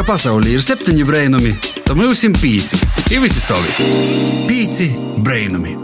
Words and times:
ka 0.00 0.04
pasaulē 0.14 0.54
ir 0.56 0.62
septiņi 0.64 1.04
brainami, 1.04 1.50
tad 1.84 1.98
mums 1.98 2.22
ir 2.24 2.32
pieci. 2.40 2.78
Ir 3.12 3.20
visi 3.20 3.40
savi. 3.42 3.88
Pieci 4.48 4.86
brainami. 5.20 5.74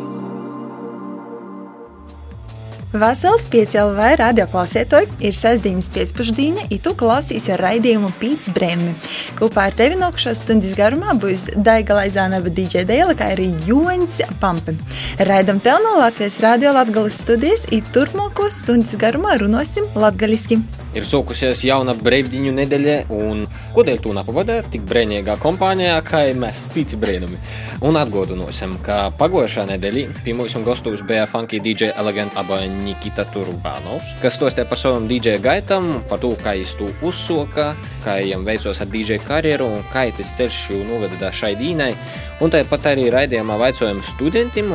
Vasals 2.97 3.45
5LV 3.53 4.15
radioklausētoji 4.23 5.11
ir 5.21 5.37
sestdienas 5.37 5.91
piespēždīņa, 5.93 6.65
un 6.71 6.81
tu 6.87 6.95
klausīsi 6.97 7.53
ar 7.53 7.61
raidījumu 7.67 8.09
Pīts 8.17 8.49
Brēmi. 8.57 8.95
Kopā 9.37 9.67
ar 9.69 9.77
tevi 9.77 10.01
nākušās 10.01 10.47
stundas 10.47 10.73
garumā 10.79 11.13
būs 11.21 11.51
Daiga 11.53 11.99
Laizānava 11.99 12.49
DJ 12.49 12.87
Dēla, 12.89 13.19
kā 13.19 13.35
arī 13.35 13.51
Joņs 13.69 14.23
Pampe. 14.41 14.79
Raidam 15.29 15.61
tev 15.61 15.85
no 15.85 15.99
Latvijas 16.01 16.41
radio 16.47 16.73
Latgales 16.79 17.21
studijas, 17.21 17.69
un 17.69 17.85
turpmākos 17.93 18.65
stundas 18.65 18.97
garumā 18.97 19.37
runāsim 19.45 19.93
latgaliski. 19.93 20.63
Ir 20.97 21.05
sākusies 21.05 21.61
jauna 21.67 21.93
brīvdiņu 22.01 22.55
nedēļa, 22.57 22.93
un 23.13 23.43
kodēļ 23.75 23.99
to 24.01 24.15
nepavadīt 24.17 24.71
tik 24.73 24.87
brīvīgā 24.89 25.35
kompānijā, 25.43 25.99
kā 26.07 26.23
mēs 26.33 26.63
pīci 26.73 26.97
brīnumi. 26.97 27.37
Un 27.85 27.99
atgādināsim, 28.01 28.79
ka 28.85 29.11
pagājušā 29.21 29.67
nedēļa 29.69 30.23
pie 30.25 30.33
mums 30.39 30.57
gastos 30.65 31.03
bija 31.05 31.27
funky 31.29 31.61
DJ 31.61 31.91
Elegant 32.01 32.33
aba 32.41 32.63
Nikita 32.65 33.27
Turbānovs, 33.35 34.15
kas 34.23 34.39
stostīja 34.41 34.65
par 34.71 34.81
savam 34.81 35.05
DJ 35.11 35.37
gaitam, 35.45 35.99
par 36.09 36.23
to, 36.25 36.33
kā 36.41 36.57
viņš 36.57 36.77
to 36.81 36.89
uzsoka, 37.05 37.75
kā 38.07 38.17
viņam 38.23 38.49
veicos 38.49 38.81
ar 38.81 38.89
DJ 38.89 39.21
karjeru 39.27 39.69
un 39.77 39.85
kā 39.93 40.09
tas 40.17 40.33
ceļš 40.39 40.63
jau 40.73 40.85
noveda 40.89 41.29
šai 41.29 41.59
dīnai. 41.61 41.93
Un 42.41 42.53
tāpat 42.53 42.95
arī 42.95 43.11
raidījumā 43.13 43.61
vaicājām 43.61 44.01
studentiem 44.05 44.73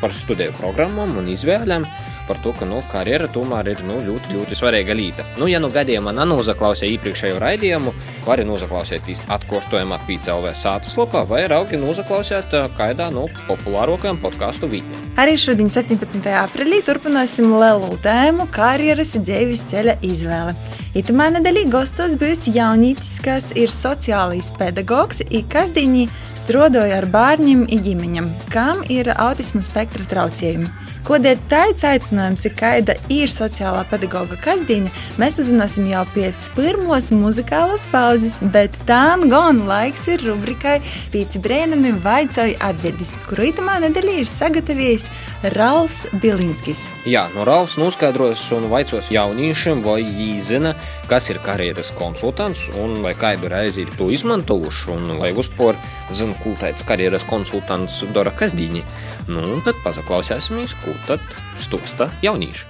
par 0.00 0.16
studiju 0.16 0.56
programmām 0.56 1.18
un 1.20 1.28
izvēlēm 1.32 1.84
par 2.30 2.38
to, 2.44 2.54
ka 2.54 2.68
nu, 2.68 2.78
karjera 2.92 3.26
tomēr 3.34 3.72
ir 3.72 3.80
nu, 3.88 3.98
ļoti, 4.06 4.36
ļoti 4.36 4.58
svarīga 4.58 4.94
lieta. 4.94 5.26
Nu, 5.40 5.48
ja 5.50 5.58
nu 5.58 5.72
gadījumā 5.74 6.14
nenozaklausīja 6.14 6.94
iepriekšējo 6.94 7.40
raidījumu, 7.42 7.94
var 8.22 8.38
arī 8.38 8.46
nozaklausīties 8.46 9.24
atkārtojumā 9.34 9.98
PCLV 10.06 10.52
sātas 10.54 10.94
lapā, 11.00 11.24
vai 11.26 11.42
raugi 11.50 11.80
nozaklausīt 11.80 12.54
kādā 12.78 13.08
no 13.10 13.26
nu, 13.26 13.40
populārākajām 13.48 14.20
podkāstu 14.22 14.70
vītnēm. 14.70 15.08
Arī 15.20 15.34
šodien, 15.40 15.66
17. 15.72 16.22
aprīlī, 16.44 16.78
turpināsim 16.86 17.50
lielu 17.50 17.90
tēmu 18.04 18.46
karjeras 18.54 19.16
dzīves 19.18 19.66
ceļa 19.72 19.96
izvēle. 20.06 20.54
Itamā 20.96 21.28
nedēļā 21.34 21.66
gastos 21.70 22.14
bijusi 22.20 22.54
jaunītis, 22.54 23.16
kas 23.24 23.50
ir 23.58 23.74
sociālais 23.74 24.52
pedagogs, 24.58 25.24
kas 25.50 25.74
dīņī 25.74 26.06
strodoja 26.38 27.02
ar 27.02 27.08
bērniem 27.10 27.66
un 27.66 27.84
ģimeņiem, 27.86 28.30
kam 28.54 28.86
ir 28.90 29.12
autisma 29.16 29.62
spektra 29.66 30.06
traucējumi. 30.14 30.89
Kodēļ 31.06 31.38
tāds 31.50 31.84
aicinājums 31.88 32.44
ir, 32.44 32.52
kāda 32.58 32.94
ir 33.12 33.30
sociālā 33.32 33.82
pedagoga 33.88 34.36
kasdiena, 34.44 34.92
mēs 35.20 35.40
uzzināsim 35.42 35.88
jau 35.88 36.02
pēc 36.14 36.50
pirmos 36.56 37.08
muzikālas 37.14 37.86
pauzes, 37.92 38.36
bet 38.52 38.76
tā 38.88 39.16
gan 39.30 39.62
laiks 39.68 40.06
ir 40.12 40.24
rubrikai 40.26 40.78
Pīci 41.10 41.40
brēnumi 41.42 41.94
vaicoja 42.04 42.58
atbildes, 42.68 43.14
kuru 43.26 43.48
itamā 43.48 43.78
nedēļā 43.86 44.20
ir 44.20 44.30
sagatavījis 44.30 45.08
Ralfs 45.56 46.04
Bilinskis. 46.22 46.86
Jā, 47.08 47.26
no 47.34 47.48
Ralfs 47.48 47.78
noskaidros 47.80 48.44
un 48.56 48.68
vaicos 48.72 49.08
jauniešiem, 49.14 49.80
vai 49.86 50.02
viņi 50.04 50.40
zina, 50.44 50.74
kas 51.10 51.30
ir 51.32 51.40
karjeras 51.42 51.90
konsultants 51.98 52.68
un 52.78 53.00
vai 53.02 53.16
kādu 53.18 53.48
reizi 53.50 53.82
ir 53.82 53.90
to 53.98 54.12
izmantojuši, 54.14 54.90
un 54.94 55.16
lai 55.18 55.32
vispār 55.34 55.78
zina, 56.14 56.36
ko 56.44 56.52
tāds 56.60 56.84
karjeras 56.86 57.24
konsultants 57.26 58.02
dara 58.14 58.30
kasdienī. 58.36 58.84
Nu, 59.30 59.60
tad 59.62 59.78
paklausīsimies, 59.84 60.72
ko 60.82 60.94
tad 61.06 61.22
stūsta 61.62 62.08
jaunieši. 62.24 62.64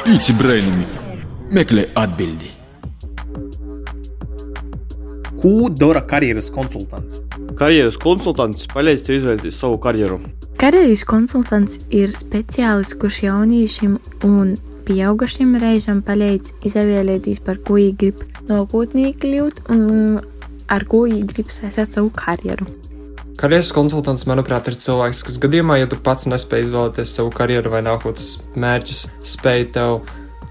Pīci 0.00 0.34
brainami 0.34 0.86
meklē 1.54 1.84
atbildi. 2.00 2.50
Ko 5.40 5.52
dara 5.70 6.02
karjeras 6.08 6.50
konsultants? 6.52 7.20
Karjeras 7.60 8.00
konsultants 8.00 8.66
palīdz 8.74 9.06
tev 9.06 9.20
izvēlēties 9.20 9.60
savu 9.62 9.78
karjeru. 9.84 10.18
Karjeras 10.60 11.06
konsultants 11.08 11.78
ir 11.94 12.10
speciālists, 12.16 12.98
kurš 12.98 13.22
jauniešiem 13.28 13.96
un 14.26 14.52
pieaugušiem 14.88 15.54
reizēm 15.62 16.02
palīdz 16.04 16.56
izvēlēties, 16.66 17.38
par 17.46 17.62
ko 17.62 17.78
viņi 17.78 17.96
grib 18.02 18.26
nākotnē 18.50 19.14
kļūt 19.22 19.64
un 19.70 20.20
ar 20.66 20.90
ko 20.90 21.06
viņi 21.06 21.24
grib 21.30 21.54
saistīt 21.54 21.94
savu 21.94 22.10
karjeru. 22.18 22.66
Karjeras 23.40 23.70
konsultants, 23.72 24.26
manuprāt, 24.28 24.66
ir 24.68 24.74
cilvēks, 24.76 25.22
kas 25.24 25.38
gadījumā, 25.40 25.78
ja 25.80 25.86
tu 25.88 25.96
pats 26.04 26.26
nespēj 26.28 26.66
izvēlēties 26.66 27.14
savu 27.16 27.30
karjeru 27.32 27.70
vai 27.72 27.80
nākotnes 27.86 28.34
mērķus, 28.52 29.06
spēj 29.32 29.64
tev 29.72 30.02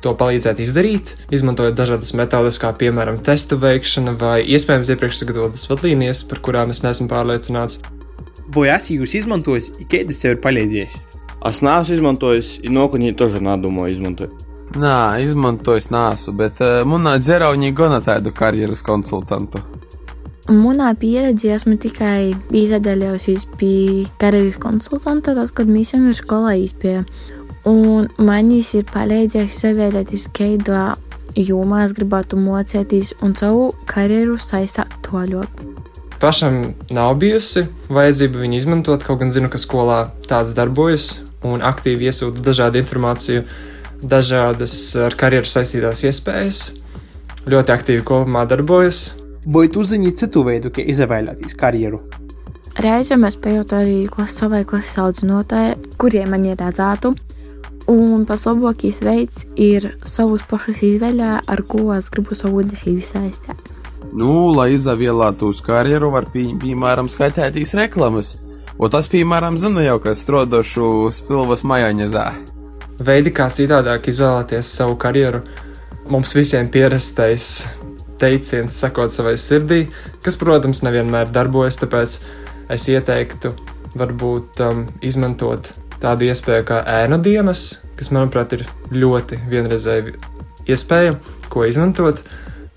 to 0.02 0.16
palīdzēt 0.18 0.64
izdarīt, 0.64 1.12
izmantojot 1.30 1.78
dažādas 1.78 2.16
metodes, 2.18 2.58
kā 2.58 2.72
piemēram 2.74 3.20
testu 3.22 3.60
veikšana 3.62 4.16
vai 4.18 4.40
iespējams 4.42 4.90
iepriekš 4.90 5.22
sagatavotas 5.22 5.70
vadlīnijas, 5.70 6.24
par 6.32 6.42
kurām 6.48 6.74
es 6.74 6.82
neesmu 6.82 7.06
pārliecināts. 7.12 7.78
Vai 8.56 8.72
esmu 8.74 9.04
jūs 9.04 9.14
izmantojis, 9.22 9.70
kādas 9.92 10.24
tev 10.24 10.34
ir 10.34 10.42
palīdzējis? 10.48 10.96
Es 11.46 11.62
neesmu 11.62 12.00
izmantojis, 12.00 12.56
un 12.66 12.80
nokonī 12.80 13.14
tožu 13.14 13.44
nādumu 13.46 13.86
izmantoju. 13.94 14.34
Nā, 14.82 14.96
izmantojis 15.22 15.92
nāsu, 15.94 16.34
bet 16.34 16.58
eh, 16.62 16.80
uh, 16.82 16.90
manā 16.90 17.20
dzērā 17.22 17.54
viņa 17.54 17.70
gana 17.78 18.02
tādu 18.06 18.34
karjeras 18.34 18.82
konsultantu. 18.86 19.62
Manā 20.50 20.96
pieredzē 20.98 21.52
esmu 21.54 21.76
tikai 21.78 22.32
izdeļaujusies 22.58 23.44
pie 23.60 24.08
karjeras 24.18 24.56
konsultanta, 24.58 25.36
tad, 25.38 25.52
kad 25.54 25.70
mēs 25.70 25.94
jau 25.94 26.14
skolā 26.18 26.56
izpējām. 26.64 27.06
Un 27.70 28.08
manis 28.26 28.72
ir 28.74 28.88
palīdzējis 28.90 29.60
izvēlēties, 29.70 30.24
kādā 30.34 30.96
jomā 31.38 31.84
es 31.86 31.94
gribētu 31.94 32.40
mocēties 32.42 33.14
un 33.22 33.36
savu 33.38 33.68
karjeru 33.90 34.40
saistīt 34.42 34.98
toļot. 35.06 35.62
Pašam 36.20 36.74
nav 36.90 37.14
bijusi 37.22 37.68
vajadzība 37.94 38.42
viņu 38.42 38.58
izmantot, 38.58 39.06
kaut 39.06 39.22
gan 39.22 39.30
zinu, 39.30 39.52
ka 39.54 39.62
skolā 39.62 40.00
tāds 40.26 40.56
darbojas 40.58 41.20
un 41.46 41.62
aktīvi 41.62 42.10
iesūta 42.10 42.42
dažādu 42.44 42.82
informāciju, 42.82 43.46
dažādas 44.02 44.74
ar 44.98 45.14
karjeru 45.20 45.46
saistītās 45.46 46.04
iespējas. 46.10 46.66
Ļoti 47.46 47.78
aktīvi 47.78 48.04
kopumā 48.08 48.48
darbojas, 48.50 49.12
Vai 49.46 49.68
tu 49.72 49.84
zini 49.88 50.12
citu 50.12 50.44
veidu, 50.44 50.72
kā 50.74 50.84
izvēlēties 50.84 51.56
karjeru? 51.56 52.02
Reizēm 52.80 53.24
es 53.28 53.38
pajautāju 53.40 53.80
arī 53.86 54.10
klases 54.12 54.42
savai 54.42 54.66
klases 54.68 55.00
audzinātājai, 55.00 55.78
kuriem 56.00 56.34
man 56.36 56.46
ir 56.48 56.60
redzētu. 56.60 57.14
Un 57.90 58.26
pats 58.30 58.44
labākais 58.46 59.00
veids 59.02 59.48
ir 59.56 59.94
savus 60.06 60.44
pašus 60.46 60.84
izvēlēt, 60.86 61.48
ar 61.48 61.64
ko 61.72 61.90
es 61.96 62.12
gribu 62.12 62.36
savu 62.38 62.66
dzīvi 62.68 63.02
saistīt. 63.02 63.72
Nu, 64.14 64.52
lai 64.52 64.74
izvēlētu 64.76 65.50
uz 65.54 65.64
karjeru, 65.64 66.12
var 66.14 66.28
pie, 66.34 66.50
piemēram 66.60 67.10
skaitētīs 67.10 67.74
reklamas. 67.80 68.36
O 68.80 68.88
tas, 68.92 69.10
piemēram, 69.12 69.58
zinu 69.60 69.84
jau, 69.84 69.98
ka 70.04 70.16
strādāšu 70.16 71.10
spilvas 71.16 71.66
majoņezā. 71.68 72.28
Veidi, 73.08 73.32
kā 73.32 73.48
citādāk 73.56 74.12
izvēlēties 74.12 74.72
savu 74.76 75.00
karjeru, 75.00 75.44
mums 76.12 76.36
visiem 76.36 76.68
pierastais 76.72 77.68
teiciens, 78.20 78.78
sakot 78.84 79.14
savai 79.14 79.36
sirdī, 79.40 79.86
kas, 80.26 80.38
protams, 80.40 80.84
nevienmēr 80.86 81.32
darbojas. 81.34 81.80
Tāpēc 81.82 82.18
es 82.76 82.88
ieteiktu 82.92 83.54
varbūt 83.98 84.62
um, 84.66 84.84
izmantot 85.06 85.72
tādu 86.00 86.30
iespēju 86.30 86.68
kā 86.68 86.82
ēna 86.88 87.20
dienas, 87.22 87.80
kas, 88.00 88.12
manuprāt, 88.16 88.56
ir 88.56 88.66
ļoti 88.96 89.42
vienreizēja 89.50 90.16
iespēja, 90.70 91.18
ko 91.52 91.66
izmantot. 91.68 92.24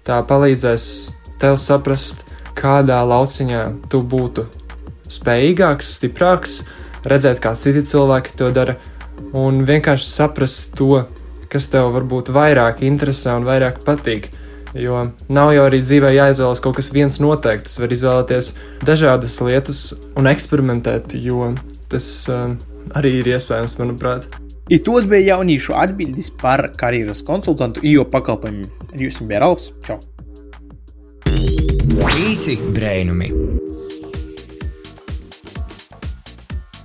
Tā 0.03 0.19
palīdzēs 0.27 0.85
tev 1.43 1.59
saprast, 1.63 2.25
kādā 2.59 2.99
lauciņā 3.07 3.63
tu 3.93 4.03
būtu 4.03 4.47
spējīgāks, 5.13 5.97
stiprāks, 5.99 6.63
redzēt, 7.07 7.41
kā 7.43 7.55
citi 7.59 7.85
cilvēki 7.87 8.37
to 8.39 8.51
dara, 8.55 8.77
un 9.37 9.63
vienkārši 9.69 10.09
saprast 10.09 10.75
to, 10.79 11.05
kas 11.53 11.69
tev 11.73 11.93
varbūt 11.95 12.33
vairāk 12.33 12.83
interesē 12.87 13.37
un 13.39 13.47
vairāk 13.49 13.83
patīk. 13.87 14.31
Jo 14.79 15.09
nav 15.29 15.53
jau 15.53 15.67
arī 15.69 15.83
dzīvē 15.85 16.15
jāizvēlas 16.17 16.63
kaut 16.65 16.79
kas 16.79 16.89
viens 16.95 17.21
noteikts. 17.21 17.79
Var 17.83 17.93
izvēlēties 17.93 18.53
dažādas 18.89 19.37
lietas 19.45 19.83
un 20.17 20.31
eksperimentēt, 20.31 21.17
jo 21.21 21.53
tas 21.93 22.09
uh, 22.33 22.55
arī 22.97 23.19
ir 23.21 23.35
iespējams, 23.35 23.77
manuprāt. 23.83 24.31
I 24.73 24.79
tos 24.81 25.05
bija 25.11 25.35
jauniešu 25.37 25.75
atbildes 25.77 26.31
par 26.41 26.71
karjeras 26.79 27.21
konsultantu 27.27 27.83
IO 27.85 28.07
pakalpojumiem. 28.09 28.71
Jums 28.97 29.21
bija 29.29 29.43
Ralfs. 29.45 29.73
Čau! 29.85 29.99
Pīci 31.27 32.57
brēnumi! 32.73 33.52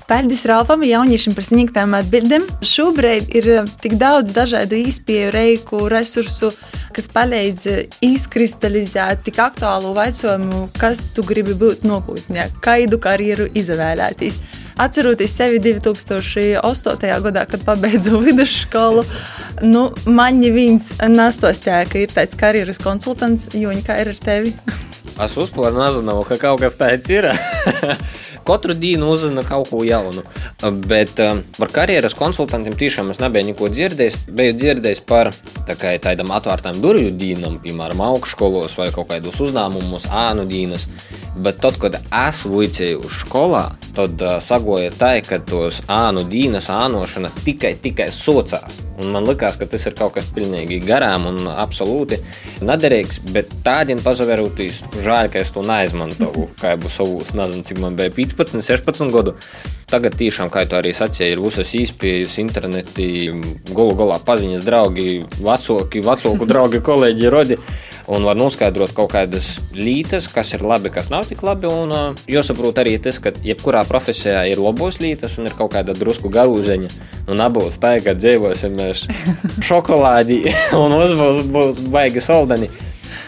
Paldies 0.07 0.45
Ralfam, 0.47 0.85
jauniešiem 0.87 1.33
par 1.35 1.43
sniegtām 1.43 1.91
atbildēm. 1.97 2.45
Šobrīd 2.63 3.33
ir 3.35 3.47
tik 3.83 3.97
daudz 3.99 4.31
dažādu 4.31 4.77
īspēju, 4.79 5.33
reiku, 5.35 5.81
resursu, 5.91 6.53
kas 6.95 7.09
palīdz 7.11 7.65
izkristalizēt 8.07 9.25
tik 9.25 9.41
aktuālu 9.43 9.91
jautājumu, 9.97 10.61
kas 10.79 11.09
tu 11.11 11.25
gribi 11.27 11.57
būt 11.59 11.83
nākotnē, 11.83 12.47
kādu 12.63 13.01
karjeru 13.03 13.49
izvēlēties. 13.51 14.39
Atceroties 14.79 15.35
sevi 15.35 15.59
2008. 15.65 17.11
gadā, 17.27 17.43
kad 17.51 17.67
pabeidzu 17.67 18.21
vidusskolu, 18.29 19.03
nu, 19.67 19.89
man 20.07 20.39
neviens 20.39 20.93
nastostēja, 21.03 21.83
ka 21.91 22.05
ir 22.05 22.15
tāds 22.15 22.39
karjeras 22.39 22.79
konsultants, 22.79 23.51
Joņa, 23.59 23.83
kā 23.83 23.99
ir 24.05 24.15
ar 24.15 24.23
tevi? 24.23 24.55
Es 25.17 25.33
nezinu, 25.35 26.21
ka 26.29 26.37
kaut 26.37 26.61
kas 26.61 26.79
tāds 26.79 27.09
ir. 27.11 27.27
Katru 28.47 28.75
dienu 28.77 29.11
uzzina 29.11 29.43
kaut 29.43 29.71
ko 29.71 29.83
jaunu. 29.83 30.23
Bet 30.87 31.19
um, 31.23 31.43
par 31.57 31.71
karjeras 31.75 32.15
konsultantiem 32.17 32.77
tiešām 32.79 33.11
es 33.11 33.19
nebiju 33.23 33.51
neko 33.51 33.69
dzirdējis. 33.73 34.19
Biju 34.37 34.55
dzirdējis 34.57 35.03
par 35.09 35.33
tā 35.67 35.75
kā, 35.79 35.93
tādam 36.01 36.31
atvērtam 36.35 36.79
durvju 36.83 37.11
dīnam, 37.19 37.59
piemēram, 37.63 38.03
augšskolos 38.07 38.77
vai 38.79 38.89
kaut 38.95 39.11
kādos 39.11 39.41
uzņēmumos, 39.43 40.07
ānu 40.25 40.47
dīnas. 40.49 40.87
Bet 41.37 41.59
tad, 41.61 41.77
kad 41.77 41.97
es 42.01 42.39
vicēju 42.49 43.03
uz 43.05 43.19
skolā, 43.21 43.67
tad 43.93 44.21
uh, 44.25 44.37
sagoja 44.41 44.89
tā, 44.93 45.11
ka 45.25 45.37
tos 45.45 45.83
ānu 45.91 46.23
dīnas 46.29 46.69
ānošana 46.73 47.29
tikai, 47.43 47.75
tikai 47.81 48.07
socās. 48.13 48.79
Un 48.97 49.11
man 49.13 49.27
liekas, 49.29 49.59
ka 49.59 49.67
tas 49.69 49.85
ir 49.85 49.93
kaut 49.97 50.15
kas 50.15 50.29
pilnīgi 50.33 50.79
garām 50.81 51.27
un 51.29 51.49
absolūti 51.51 52.17
nederīgs. 52.65 53.19
Bet 53.33 53.51
tādiem 53.65 54.01
pazaverotīs, 54.01 54.81
žēl, 55.05 55.29
ka 55.33 55.43
es 55.43 55.53
to 55.53 55.61
neizmantoju. 55.65 56.47
Kā 56.61 56.73
jau 56.73 56.93
savus, 56.93 57.33
nezinu, 57.37 57.65
cik 57.67 57.81
man 57.83 57.97
bija 57.99 58.13
15, 58.17 58.61
16 58.65 59.13
gadu. 59.13 59.37
Tagad 59.87 60.17
tiešām, 60.19 60.49
kā 60.51 60.65
tu 60.67 60.75
arī 60.75 60.89
sacīji, 60.91 61.37
ir 61.37 61.39
visas 61.39 61.69
izpējas, 61.77 62.33
interneti, 62.41 63.29
gulu 63.71 63.93
galā 63.95 64.17
paziņas, 64.19 64.65
draugi, 64.67 65.21
vecāki, 65.39 66.01
vecāku 66.03 66.49
draugi, 66.49 66.81
kolēģi, 66.89 67.29
rodi. 67.31 67.59
Un 68.07 68.23
var 68.23 68.37
noskaidrot 68.39 68.93
kaut 68.95 69.09
kādas 69.11 69.49
lietas, 69.75 70.29
kas 70.31 70.53
ir 70.55 70.61
labi, 70.63 70.87
kas 70.93 71.09
nav 71.11 71.25
tik 71.27 71.41
labi. 71.43 71.67
Un 71.67 71.91
uh, 71.91 72.21
jāsaprot 72.31 72.79
arī 72.79 72.95
tas, 73.03 73.19
ka 73.19 73.33
jebkurā 73.43 73.81
profesijā 73.89 74.45
ir 74.47 74.61
labos 74.63 75.01
lietas 75.03 75.35
un 75.35 75.49
ir 75.49 75.55
kaut 75.57 75.73
kāda 75.75 75.95
drusku 75.97 76.31
garūzeņa. 76.31 76.91
Nu, 77.27 77.35
nebūs 77.35 77.81
tā, 77.83 77.97
ka 78.05 78.15
dzīvosim 78.15 78.77
mēs 78.79 79.09
šokolādi 79.67 80.45
un 80.79 80.95
mums 80.95 81.17
būs, 81.19 81.41
būs 81.51 81.83
baigi 81.91 82.23
soldani. 82.23 82.71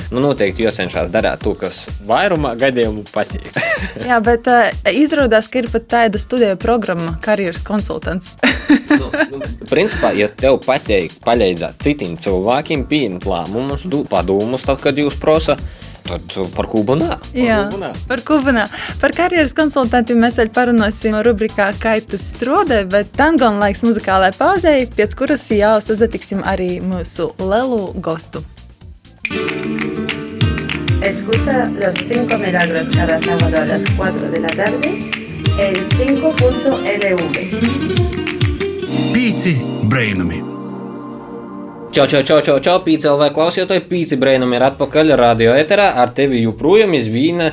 Nu, 0.09 0.23
noteikti 0.23 0.63
jācenšas 0.65 1.11
darīt 1.13 1.44
to, 1.45 1.51
kas 1.57 1.83
vairumā 2.09 2.56
gadījumu 2.57 3.03
patīk. 3.13 3.45
Jā, 4.09 4.17
bet 4.25 4.47
uh, 4.50 4.71
izrādās, 4.89 5.50
ka 5.51 5.61
ir 5.61 5.69
pat 5.69 5.85
tāda 5.91 6.21
studiju 6.21 6.56
programma, 6.61 7.13
karjeras 7.21 7.61
konsultants. 7.65 8.33
nu, 9.00 9.11
nu, 9.35 9.41
principā, 9.69 10.15
ja 10.17 10.31
tev 10.33 10.57
patīk 10.65 11.13
palīdzēt 11.25 11.85
citiem 11.85 12.17
cilvēkiem 12.17 12.88
pieņemt 12.89 13.29
lēmumus, 13.29 13.85
padomus, 14.09 14.65
tad, 14.65 14.81
kad 14.81 14.97
jūs 14.97 15.19
prasa, 15.21 15.59
tad 16.09 16.33
par 16.56 16.71
kubu 16.73 16.97
nē. 16.97 17.13
Jā, 17.38 17.61
par 18.09 18.25
kubu 18.25 18.57
nē. 18.57 18.65
Par 19.01 19.13
karjeras 19.13 19.53
konsultantiem 19.57 20.25
mēs 20.25 20.41
vēl 20.41 20.50
parunāsim 20.57 21.21
rubrikā 21.21 21.69
Kaitas 21.81 22.31
strode, 22.33 22.81
bet 22.89 23.13
tam 23.13 23.38
gan 23.38 23.61
laiks 23.61 23.85
muzikālai 23.85 24.33
pauzei, 24.38 24.88
pēc 24.89 25.13
kuras 25.21 25.45
jau 25.53 25.75
sazatiksim 25.85 26.41
arī 26.50 26.79
mūsu 26.81 27.29
lelu 27.38 27.91
gostu. 28.01 28.41
Escucha 31.02 31.66
los 31.70 31.96
5 31.96 32.38
milagros 32.38 32.90
cada 32.90 33.18
sábado 33.20 33.58
a 33.58 33.66
las 33.66 33.90
4 33.92 34.30
de 34.31 34.40
la 34.40 34.50
tarde 34.50 34.90
en 35.58 35.76
5.lv. 35.76 37.20
Pīci 39.14 39.58
brainami! 39.90 40.58
Čau, 41.89 42.06
čau, 42.06 42.21
čau, 42.21 42.38
čau, 42.45 42.59
čau, 42.62 42.75
pīcēlē 42.86 43.31
klausītāji, 43.33 43.81
pīci 43.89 44.18
brainami 44.21 44.59
ir 44.59 44.65
atpakaļ 44.68 45.15
radio 45.18 45.56
eterā, 45.57 45.88
ar 45.97 46.12
tevi 46.13 46.44
joprojām 46.44 46.94
izvīna. 46.94 47.47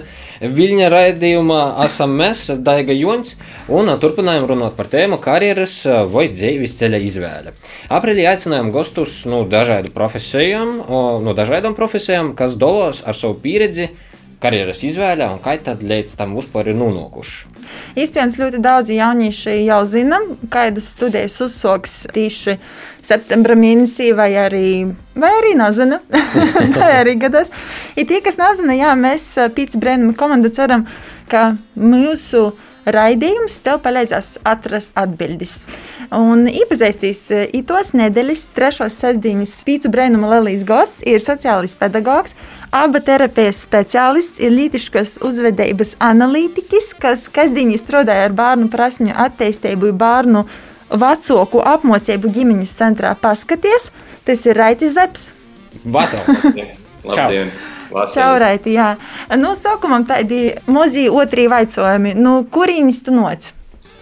Viļņa 0.45 0.91
raidījumā 0.93 1.61
esam 1.87 2.13
mēs, 2.19 2.43
Daiga 2.61 2.93
Jons, 2.93 3.39
un 3.73 3.89
turpinājām 3.97 4.45
runāt 4.51 4.77
par 4.77 4.91
tēmu 4.93 5.17
karjeras 5.25 5.79
vai 6.13 6.27
dzīves 6.35 6.77
ceļa 6.77 7.01
izvēle. 7.09 7.55
Aprīlī 7.89 8.27
aicinājām 8.29 8.69
gastus 8.75 9.23
no 9.25 9.47
dažādu 9.49 9.95
profesijām, 9.97 10.83
no 11.25 11.33
dažādām 11.39 11.73
profesijām, 11.79 12.35
kas 12.37 12.61
dolos 12.61 13.01
ar 13.09 13.17
savu 13.17 13.39
pieredzi 13.41 13.89
karjeras 14.43 14.83
izvēlē 14.87 15.29
un 15.33 15.41
kā 15.45 15.57
tad 15.65 15.83
līdz 15.87 16.17
tam 16.19 16.35
vispār 16.37 16.71
ir 16.73 16.79
nonākuši. 16.79 17.55
Iespējams, 17.99 18.37
ļoti 18.41 18.61
daudzi 18.63 18.99
jaunieši 18.99 19.57
jau 19.67 19.81
zina, 19.89 20.21
kādas 20.53 20.91
studijas 20.95 21.39
uzsāks 21.43 22.05
tieši 22.15 22.59
septembra 23.07 23.57
mēnesī, 23.59 24.11
vai 24.17 24.29
arī, 24.39 24.69
vai 25.19 25.33
arī 25.41 25.55
nezina. 25.59 26.01
Tā 26.77 26.93
arī 27.01 27.17
gadās. 27.23 27.51
Ir 27.97 28.07
tie, 28.11 28.21
kas 28.25 28.39
nezina, 28.41 28.77
jā, 28.79 28.93
mēs 28.99 29.33
Pīcis 29.57 29.81
Brēnuma 29.83 30.17
komanda 30.19 30.53
ceram, 30.55 30.87
ka 31.33 31.55
mūsu 31.75 32.51
raidījums 32.87 33.59
tev 33.65 33.81
palīdzēs 33.85 34.37
atrast 34.47 34.95
atbildes. 34.99 35.65
Un 36.15 36.47
iepazīstīs 36.51 37.25
itos 37.57 37.93
nedēļas 37.99 38.47
trešos 38.57 39.01
sestdienas 39.03 39.57
Pīcis 39.67 39.91
Brēnuma 39.91 40.37
Lelijas 40.37 40.67
gosts 40.69 41.07
ir 41.07 41.23
sociālis 41.25 41.75
pedagogs 41.79 42.37
Aba 42.77 43.01
terapijas 43.01 43.61
speciālists 43.63 44.41
ir 44.43 44.51
lītiškas 44.53 45.17
uzvedības 45.25 45.95
analītiķis, 46.03 46.91
kas 47.01 47.29
kasdienī 47.33 47.79
strādāja 47.81 48.27
ar 48.27 48.35
bērnu 48.37 48.69
prasmju 48.73 49.15
attīstību, 49.27 49.93
bērnu 49.97 50.43
vecāku 50.91 51.63
apmācību 51.75 52.33
ģimenes 52.35 52.75
centrā. 52.77 53.15
Paskaties, 53.23 53.89
tas 54.27 54.45
ir 54.51 54.59
Raitis 54.59 54.97
Zepsi. 54.99 55.33
Vasarā! 55.85 56.37
Labdien! 57.07 57.55
Čau, 57.91 58.31
Raiti, 58.43 58.75
jā. 58.77 58.95
Nu, 59.39 59.55
sākumam 59.59 60.07
tādi 60.09 60.57
mozi 60.71 61.07
otri 61.13 61.47
vaicojumi. 61.51 62.15
Nu, 62.19 62.41
kurīnis 62.51 63.03
tu 63.07 63.15
noc? 63.15 63.53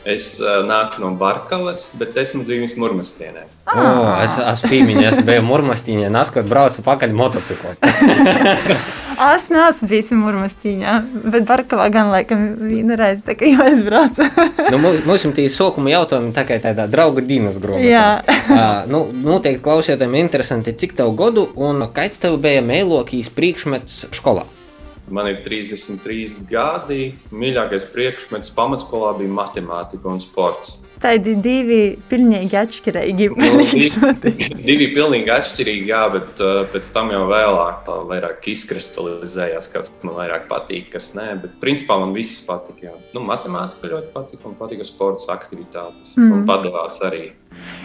Es 0.05 0.35
uh, 0.37 0.61
nāku 0.69 1.01
no 1.01 1.15
Barkalas, 1.17 1.87
bet 1.97 2.17
esmu 2.21 2.43
dzīvojis 2.45 2.75
Murmastienē. 2.77 3.47
Ah. 3.65 3.79
Oh, 3.81 4.11
es 4.21 4.37
esmu 4.37 4.69
pīmiņš, 4.75 5.07
es 5.09 5.23
biju 5.25 5.47
Murmastienē, 5.49 6.11
naskot 6.13 6.45
braucu 6.51 6.85
pakaļ 6.85 7.17
motociklu. 7.17 7.73
es 9.35 9.47
neesmu 9.53 9.89
bijis 9.91 10.11
Murmastienā, 10.17 10.95
bet 11.33 11.47
Barkalā 11.49 11.87
gan 11.93 12.11
laikam 12.13 12.45
viena 12.61 12.99
reize, 13.01 13.23
tā 13.27 13.37
kā 13.39 13.49
jau 13.51 13.67
es 13.69 13.81
braucu. 13.87 14.27
nu, 14.73 14.81
mums, 14.83 15.05
mums 15.09 15.25
ir 15.29 15.35
tie 15.37 15.47
sokuma 15.53 15.93
jautājumi 15.95 16.35
tā 16.37 16.47
kā 16.49 16.59
tādā 16.63 16.87
drauga 16.91 17.25
Dīnas 17.25 17.61
gromā. 17.63 17.83
Jā. 17.85 18.09
uh, 18.25 18.85
nu, 18.93 19.07
noteikti 19.25 19.63
klausītājiem 19.65 20.19
interesanti, 20.21 20.77
cik 20.85 20.97
tev 21.01 21.15
godu 21.19 21.49
un 21.57 21.87
kāds 21.95 22.21
tev 22.23 22.39
bija 22.45 22.65
mēlokīs 22.65 23.33
priekšmets 23.35 24.05
skolā? 24.15 24.45
Man 25.13 25.29
ir 25.29 25.43
33 25.45 26.47
gadi. 26.49 27.11
Mīļākais 27.35 27.91
priekšmets 27.93 28.55
pamatskolā 28.57 29.13
bija 29.19 29.33
matemātika 29.37 30.09
un 30.09 30.23
sports. 30.23 30.79
Tādi 31.05 31.35
divi 31.45 31.79
pilnīgi 32.09 32.57
atšķirīgi. 32.57 33.27
Nu, 33.37 33.65
divi, 33.69 34.47
divi 34.71 34.87
pilnīgi 34.95 35.33
atšķirīgi, 35.35 35.91
jā, 35.91 36.01
bet 36.15 36.41
uh, 36.41 36.63
pēc 36.73 36.89
tam 36.95 37.11
jau 37.13 37.27
vēlāk 37.29 37.83
tā 37.85 37.99
vairāk 38.09 38.49
izkristalizējās, 38.55 39.69
kas 39.75 39.91
man 40.01 40.17
vairāk 40.23 40.47
patīk, 40.49 40.89
kas 40.95 41.11
nē. 41.19 41.27
Bet 41.43 41.59
principā 41.61 41.99
man 42.01 42.15
viss 42.17 42.41
patika. 42.47 42.89
Jā. 42.89 42.95
Nu, 43.13 43.21
matemātika 43.29 43.93
ļoti 43.93 44.11
patika 44.15 44.49
un 44.49 44.57
patika 44.57 44.89
sports 44.89 45.29
aktivitātes. 45.33 46.15
Mm. 46.17 46.33
Un 46.39 46.49
padevās 46.49 47.05
arī. 47.05 47.27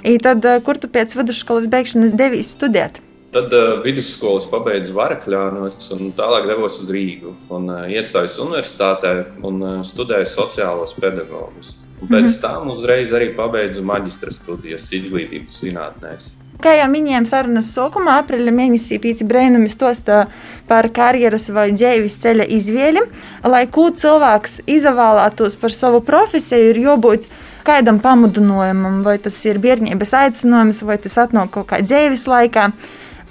I 0.08 0.16
tad, 0.24 0.48
kur 0.64 0.80
tu 0.80 0.88
pēc 0.92 1.18
vidusskolas 1.20 1.68
beigšanas 1.70 2.16
devies 2.16 2.56
studēt? 2.56 3.04
Tad 3.36 3.52
uh, 3.54 3.76
vidusskolas 3.84 4.48
pabeidzu 4.50 4.96
Varakļānos 4.98 5.92
un 5.94 6.16
tālāk 6.18 6.48
devos 6.50 6.80
uz 6.82 6.88
Rīgu. 6.90 7.36
Un, 7.54 7.68
uh, 7.68 7.84
iestājos 7.92 8.40
universitātē 8.42 9.14
un 9.44 9.60
uh, 9.60 9.76
studēju 9.86 10.32
sociālos 10.32 10.96
pedagogus. 10.98 11.76
Un 12.02 12.08
pēc 12.08 12.22
mm 12.22 12.28
-hmm. 12.28 12.42
tam 12.42 12.70
uzreiz 12.70 13.12
arī 13.12 13.36
pabeidzu 13.36 13.84
maģistra 13.84 14.32
studijas 14.32 14.92
izglītības 14.92 15.64
zinātnēs. 15.64 16.30
Kā 16.60 16.74
jau 16.76 16.90
minējām, 16.92 17.24
sarunas 17.24 17.70
sākumā, 17.72 18.18
aprīļa 18.20 18.52
mēnesī 18.52 18.98
Pīci 19.00 19.24
Brēnumi 19.28 19.70
stosta 19.72 20.26
par 20.68 20.90
karjeras 20.92 21.50
vai 21.56 21.70
dzīves 21.72 22.18
ceļa 22.20 22.48
izvēli. 22.52 23.04
Lai 23.44 23.68
ko 23.68 23.86
cilvēks 24.02 24.58
izvēlētos 24.68 25.56
par 25.62 25.72
savu 25.72 26.02
profesiju, 26.02 26.74
ir 26.74 26.82
jābūt 26.84 27.30
kādam 27.64 28.02
pamudinājumam, 28.04 29.04
vai 29.04 29.18
tas 29.24 29.38
ir 29.46 29.62
bērnības 29.64 30.14
aicinājums, 30.24 30.82
vai 30.84 30.98
tas 30.98 31.16
atnāk 31.24 31.54
kaut 31.56 31.70
kā 31.72 31.80
dzīves 31.80 32.28
laikā. 32.28 32.72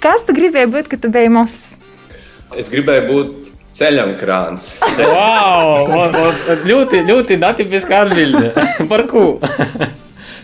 Kas 0.01 0.25
tu 0.25 0.33
gribēji 0.33 0.73
būt, 0.73 0.89
kad 0.89 1.05
tu 1.05 1.13
biji 1.13 1.29
mazs? 1.29 1.77
Es 2.57 2.73
gribēju 2.73 3.07
būt 3.13 3.48
Ceļam 3.79 4.09
krāns. 4.19 4.73
wow! 4.99 5.85
Un, 5.87 6.15
un, 6.19 6.63
ļoti, 6.67 6.99
ļoti 7.07 7.37
netipiska 7.39 8.03
atbilde. 8.03 8.51
Par 8.91 9.05
ko? 9.07 9.23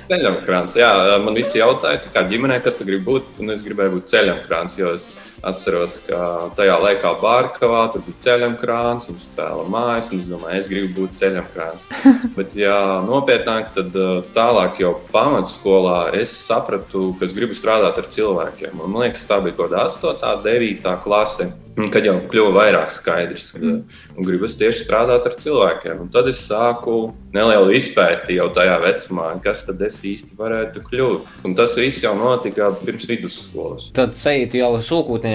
ceļam 0.08 0.38
krāns. 0.46 0.78
Jā, 0.80 0.92
man 1.20 1.36
visi 1.36 1.60
jautāja, 1.60 2.00
kā 2.14 2.24
ģimenē, 2.30 2.62
kas 2.64 2.80
tu 2.80 2.88
gribi 2.88 3.04
būt. 3.10 3.34
Un 3.44 3.52
es 3.56 3.66
gribēju 3.66 3.98
būt 3.98 4.14
ceļam 4.14 4.40
krāns, 4.46 4.78
jo 4.80 4.94
es 4.96 5.16
Atceros, 5.46 6.00
ka 6.08 6.20
tajā 6.58 6.76
laikā 6.82 7.12
Bārkavā 7.22 7.84
tur 7.94 8.02
bija 8.08 8.50
krāns, 8.58 9.10
viņš 9.12 9.28
cēla 9.36 9.66
mājas, 9.70 10.10
un 10.12 10.24
es 10.24 10.30
domāju, 10.30 10.62
es 10.62 10.70
gribu 10.72 11.04
būt 11.04 11.20
krāns. 11.54 11.86
Bet, 12.38 12.56
ja 12.58 13.02
nopietnāk, 13.06 13.70
tad 13.76 13.94
uh, 13.94 14.24
tālāk 14.34 14.82
jau 14.82 14.96
pamatskolā 15.12 16.16
es 16.18 16.34
sapratu, 16.34 17.14
ka 17.20 17.30
es 17.30 17.36
gribu 17.38 17.54
strādāt 17.58 18.02
ar 18.02 18.10
cilvēkiem. 18.10 18.82
Man 18.82 18.98
liekas, 19.04 19.28
tā 19.30 19.38
bija 19.44 19.58
kaut 19.60 19.70
kāda 19.70 19.86
8, 19.92 20.42
9 20.50 20.98
klase. 21.06 21.52
Kad 21.76 22.06
jau 22.08 22.14
kļuva 22.32 22.54
vairāk 22.56 22.92
skaidrs, 22.96 23.50
ka 23.52 23.60
mm. 23.60 24.22
gribas 24.24 24.54
tieši 24.56 24.86
strādāt 24.86 25.26
ar 25.28 25.34
cilvēkiem. 25.36 26.06
Un 26.06 26.12
tad 26.14 26.30
es 26.32 26.40
sāku 26.48 27.10
nelielu 27.36 27.74
izpēti 27.76 28.38
jau 28.38 28.48
tajā 28.56 28.78
vecumā, 28.80 29.26
kas 29.44 29.66
tad 29.68 29.84
es 29.84 29.98
īsti 30.08 30.38
varētu 30.40 30.86
kļūt. 30.86 31.34
Un 31.44 31.58
tas 31.58 31.76
viss 31.76 32.00
jau 32.06 32.14
notika 32.16 32.70
pirms 32.80 33.10
vidusskolas. 33.12 33.90
Tad 33.98 34.16
sejot 34.16 34.56
jau 34.56 34.72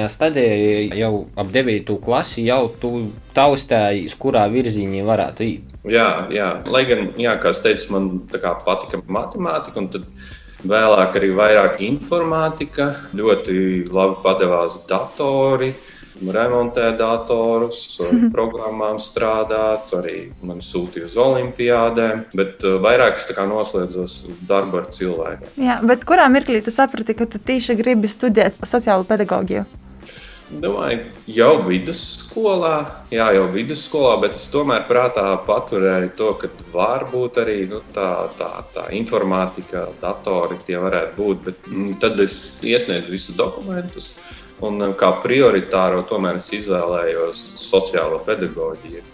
sūkūtnējā 0.01 0.09
stadijā, 0.09 0.97
jau 0.97 1.29
ap 1.37 1.51
9. 1.53 1.99
klasi, 2.01 2.47
jau 2.47 2.71
tu 2.81 3.13
taustējies, 3.35 4.17
kurā 4.19 4.49
virzienā 4.51 5.05
varētu 5.05 5.45
iet. 5.45 5.63
Jā, 5.85 6.29
jā. 6.31 6.63
lai 6.67 6.85
gan, 6.87 7.13
jā, 7.17 7.37
kā 7.41 7.51
es 7.51 7.61
teicu, 7.61 7.93
man 7.93 8.27
patika 8.31 9.01
matemātika, 9.07 9.81
un 9.81 9.89
tad 9.89 10.05
vēlāk 10.63 11.17
arī 11.17 11.31
vairāk 11.35 11.81
informātika. 11.81 13.09
Ļoti 13.15 13.89
labi 13.91 14.21
padevās 14.23 14.85
datori 14.89 15.75
remontēt 16.21 16.99
datorus, 16.99 17.97
mhm. 17.97 18.29
programmām 18.35 18.99
strādāt, 19.01 19.89
arī 19.97 20.31
mani 20.45 20.61
sūtīja 20.61 21.09
uz 21.09 21.17
olimpiādēm, 21.17 22.27
bet 22.37 22.61
uh, 22.67 22.77
vairāk 22.83 23.17
es 23.17 23.31
noslēdzos 23.31 24.17
darbu 24.49 24.83
ar 24.83 24.91
cilvēkiem. 24.93 25.55
Jā, 25.65 25.81
bet 25.87 26.05
kurā 26.05 26.29
mirklī 26.29 26.61
tu 26.61 26.75
saprati, 26.75 27.17
ka 27.17 27.25
tu 27.25 27.41
tieši 27.41 27.79
gribi 27.79 28.11
studēt 28.11 28.61
sociālo 28.61 29.09
pedagogiju? 29.09 29.65
Domāju, 30.51 31.05
jau 31.31 31.61
vidusskolā, 31.63 33.05
jā, 33.15 33.29
jau 33.37 33.45
vidusskolā, 33.53 34.17
bet 34.25 34.35
es 34.35 34.49
tomēr 34.51 34.83
prātā 34.89 35.23
paturēju 35.47 36.11
to, 36.19 36.33
ka 36.41 36.51
varbūt 36.73 37.39
arī 37.39 37.59
nu, 37.71 37.79
tā, 37.95 38.09
tā, 38.39 38.49
tā 38.75 38.89
informātika, 38.99 39.87
datori 40.03 40.59
tie 40.67 40.81
varētu 40.83 41.15
būt. 41.21 41.45
Bet 41.47 41.71
mm, 41.71 41.93
tad 42.03 42.19
es 42.25 42.35
iesniedzu 42.67 43.15
visus 43.15 43.39
dokumentus. 43.39 44.11
Un 44.67 44.83
kā 44.99 45.13
prioritāro 45.23 46.03
tomēr 46.11 46.43
es 46.43 46.51
izvēlējos 46.59 47.47
sociālo 47.63 48.19
pedagoģiju. 48.27 49.07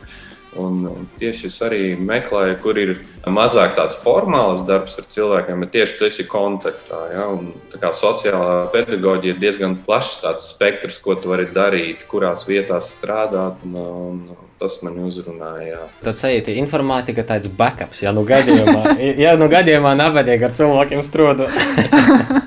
Un, 0.63 1.07
tieši 1.21 1.51
es 1.51 1.59
arī 1.65 1.83
meklēju, 2.01 2.57
kur 2.65 2.79
ir 2.81 2.95
mazāk 3.29 3.77
tāds 3.77 3.99
formāls 4.03 4.65
darbs 4.69 4.97
ar 5.01 5.09
cilvēkiem, 5.13 5.65
bet 5.65 5.75
tieši 5.75 5.99
tas 6.01 6.21
ir 6.23 6.29
kontaktā. 6.31 7.01
Ja? 7.13 7.29
Un, 7.35 7.53
kā 7.77 7.93
sociālā 7.97 8.67
pedagoģija 8.75 9.35
ir 9.35 9.43
diezgan 9.43 9.79
plašs 9.87 10.23
spektrs, 10.47 11.01
ko 11.05 11.19
tu 11.21 11.35
vari 11.35 11.49
darīt, 11.53 12.07
kurās 12.11 12.47
vietās 12.49 12.95
strādāt. 12.97 13.65
Un, 13.67 13.77
un, 13.83 14.46
Tas 14.57 14.79
man 14.81 14.97
uzrunāja. 15.05 15.83
Tad 16.01 16.17
sajūta 16.17 16.55
informātika, 16.57 17.27
tāds 17.29 17.51
backups. 17.53 18.01
Ja 18.01 18.15
nu 18.17 18.25
gadījumā, 18.25 18.95
ja 19.25 19.35
nu 19.37 19.51
gadījumā 19.53 19.93
nabadīgi 20.01 20.49
ar 20.49 20.55
cilvēkiem 20.57 21.03
strādājot. 21.05 22.45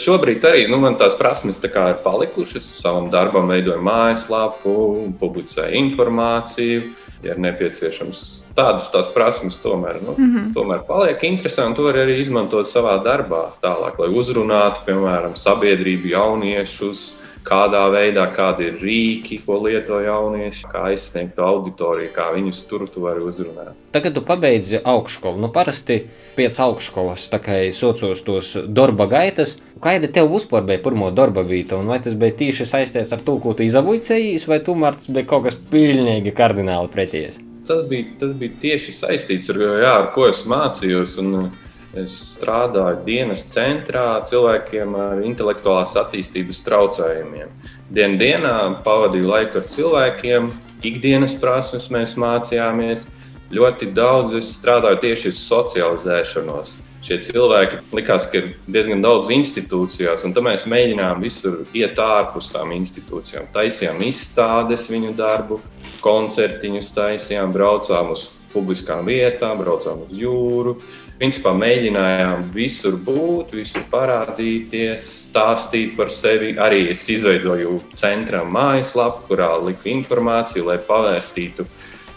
Šobrīd 0.00 0.44
arī 0.48 0.64
nu, 0.70 0.78
man 0.80 0.96
tās 1.00 1.16
prasmes 1.18 1.60
tā 1.60 1.68
ir 1.68 1.98
palikušas. 2.04 2.70
Savam 2.80 3.10
darbam 3.12 3.50
veidoju 3.52 3.82
mājaslapu, 3.84 4.76
publicēju 5.20 5.76
informāciju, 5.82 6.86
ja 7.24 7.34
ir 7.34 7.42
nepieciešams. 7.42 8.22
Tādas 8.54 8.86
tās 8.92 9.08
prasmes 9.10 9.56
tomēr, 9.58 9.98
nu, 9.98 10.14
mm 10.14 10.28
-hmm. 10.30 10.52
tomēr 10.54 10.84
paliek 10.86 11.24
interesanti. 11.26 11.76
To 11.76 11.88
var 11.88 11.98
arī 12.04 12.20
izmantot 12.22 12.70
savā 12.70 12.94
darbā, 13.02 13.50
tālāk, 13.60 13.98
lai 13.98 14.08
uzrunātu, 14.08 14.86
piemēram, 14.86 15.34
sabiedrību, 15.34 16.08
jauniešus, 16.14 17.16
kādā 17.44 17.82
veidā, 17.92 18.24
kādi 18.34 18.68
ir 18.70 18.78
rīki, 18.80 19.38
ko 19.44 19.58
lieto 19.66 20.00
jaunieši, 20.02 20.66
kā 20.70 20.86
aizsniegt 20.90 21.38
auditoriju, 21.40 22.12
kā 22.14 22.30
viņus 22.34 22.62
tur 22.70 22.86
tu 22.90 23.04
vari 23.04 23.24
uzrunāt. 23.24 23.74
Tagad 23.94 24.16
tu 24.16 24.24
pabeidzi 24.26 24.80
augšskolu. 24.80 25.42
Nu, 25.44 25.50
parasti 25.54 26.00
pēc 26.38 26.58
augšskolas 26.64 27.28
socios 27.76 28.24
tos 28.26 28.54
darba 28.66 29.06
gaitas. 29.10 29.58
Kāda 29.84 30.08
tev 30.08 30.30
vispār 30.32 30.64
bija 30.64 30.80
pirmā 30.82 31.10
darba 31.14 31.42
vieta, 31.44 31.76
un 31.76 31.90
vai 31.92 32.00
tas 32.00 32.14
bija 32.16 32.32
tieši 32.38 32.64
saistīts 32.64 33.12
ar 33.12 33.20
to, 33.20 33.36
ko 33.38 33.52
tu 33.52 33.66
izavoicējies, 33.66 34.48
vai 34.48 34.62
tomēr 34.64 34.96
tas 34.96 35.10
bija 35.12 35.28
kaut 35.28 35.44
kas 35.48 35.58
pilnīgi 35.70 36.32
kardināli 36.32 36.88
pretējs? 36.94 37.42
Tas 37.68 37.84
bija, 37.88 38.08
tas 38.20 38.32
bija 38.40 38.56
tieši 38.62 38.92
saistīts 38.96 39.52
ar, 39.52 39.60
jā, 39.82 39.92
ar 39.92 40.10
ko 40.16 40.28
es 40.30 40.44
mācījos. 40.48 41.18
Un, 41.20 41.50
Es 41.94 42.14
strādāju 42.34 43.04
dienas 43.06 43.44
centrā 43.52 44.18
cilvēkiem 44.26 44.96
ar 44.98 45.20
intelektuālās 45.22 45.92
attīstības 46.00 46.64
traucējumiem. 46.66 47.52
Dienā 47.94 48.18
dienā 48.18 48.54
pavadīju 48.82 49.28
laiku 49.30 49.60
ar 49.60 49.68
cilvēkiem, 49.70 50.48
ikdienas 50.82 51.36
prasmes 51.38 51.86
mēs 51.94 52.16
mācījāmies. 52.18 53.06
Ļoti 53.54 53.92
daudz 53.94 54.34
es 54.40 54.50
strādāju 54.56 54.98
tieši 55.04 55.30
uz 55.30 55.38
socializēšanos. 55.44 56.74
Šie 57.04 57.20
cilvēki 57.28 57.82
likās, 57.94 58.26
ka 58.32 58.40
ir 58.40 58.46
diezgan 58.64 59.04
daudz 59.04 59.30
institūcijās, 59.30 60.24
un 60.24 60.32
tad 60.34 60.46
mēs 60.46 60.64
mēģinājām 60.66 61.20
visur 61.22 61.60
iet 61.76 62.00
ārpus 62.00 62.48
tām 62.50 62.72
institūcijām. 62.74 63.50
Taisījām 63.54 64.00
izstādes 64.08 64.88
viņu 64.90 65.12
darbu, 65.18 65.60
koncertiņus 66.02 66.94
taisījām, 66.96 67.52
braucām 67.54 68.14
uz 68.16 68.30
publiskām 68.54 69.04
vietām, 69.06 69.60
braucām 69.60 70.06
uz 70.06 70.16
jūru 70.16 70.78
Principā 71.18 71.52
mēģinājām 71.54 72.48
visur 72.54 72.96
būt, 72.98 73.52
visur 73.54 73.84
parādīties, 73.90 75.04
stāstīt 75.28 75.94
par 75.98 76.10
sevi. 76.10 76.54
Arī 76.58 76.88
es 76.90 77.04
izveidoju 77.10 77.80
centram 78.00 78.50
mājaslapu, 78.54 79.28
kurā 79.28 79.52
liku 79.62 79.92
informāciju, 79.92 80.66
lai 80.72 80.80
pavēstītu, 80.82 81.66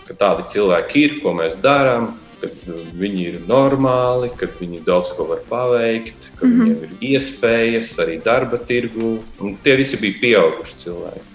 ka 0.08 0.18
tādi 0.18 0.48
cilvēki 0.56 1.04
ir, 1.04 1.16
ko 1.22 1.36
mēs 1.38 1.60
darām, 1.62 2.16
ka 2.42 2.50
viņi 2.98 3.24
ir 3.32 3.40
normāli, 3.50 4.32
ka 4.38 4.50
viņi 4.60 4.84
daudz 4.86 5.14
ko 5.18 5.30
var 5.30 5.46
paveikt, 5.50 6.32
ka 6.40 6.46
mm 6.46 6.52
-hmm. 6.52 6.64
viņiem 6.64 6.84
ir 6.84 7.10
iespējas 7.14 7.96
arī 8.02 8.20
darba 8.24 8.58
tirgu. 8.58 9.18
Un 9.40 9.58
tie 9.64 9.76
visi 9.76 9.98
bija 9.98 10.22
pieauguši 10.22 10.78
cilvēki. 10.86 11.26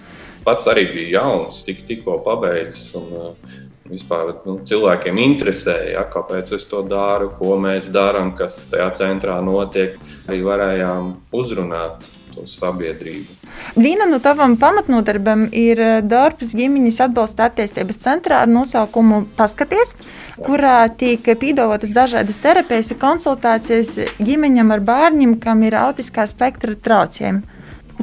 Pats 0.45 0.66
arī 0.66 0.88
bija 0.95 1.23
jauns, 1.23 1.62
tik, 1.64 1.87
tikko 1.87 2.19
pabeidzis. 2.25 2.95
Un, 2.99 3.07
uh, 3.12 3.62
vispār 3.92 4.32
nu, 4.46 4.58
cilvēkiem 4.68 5.20
interesē, 5.22 5.76
ja, 5.92 6.06
kāpēc 6.08 6.54
es 6.56 6.64
to 6.70 6.82
daru, 6.88 7.30
ko 7.38 7.58
mēs 7.61 7.90
darām, 7.92 8.34
kas 8.38 8.64
tajā 8.72 8.88
centrā 8.99 9.38
notiek. 9.44 10.00
Arī 10.28 10.42
varējām 10.46 11.14
uzrunāt 11.37 12.06
to 12.32 12.46
sabiedrību. 12.49 13.37
Viena 13.76 14.06
no 14.08 14.18
tavām 14.22 14.56
pamatnodarbēm 14.61 15.46
ir 15.56 15.80
eh, 15.82 15.94
darbs 16.04 16.54
ģimenes 16.56 17.00
atbalsta 17.04 17.50
attīstības 17.50 18.00
centrā 18.02 18.42
ar 18.44 18.50
nosaukumu 18.50 19.22
Paskaties, 19.37 19.94
kurā 20.42 20.87
tiek 20.99 21.26
piedāvātas 21.40 21.92
dažādas 21.96 22.40
terapijas 22.42 22.92
un 22.94 23.02
konsultācijas 23.02 23.99
ģimeņam 24.22 24.72
ar 24.75 24.84
bērniem, 24.88 25.37
kam 25.42 25.64
ir 25.66 25.76
autiskā 25.82 26.26
spektra 26.30 26.76
traucējumi. 26.76 27.51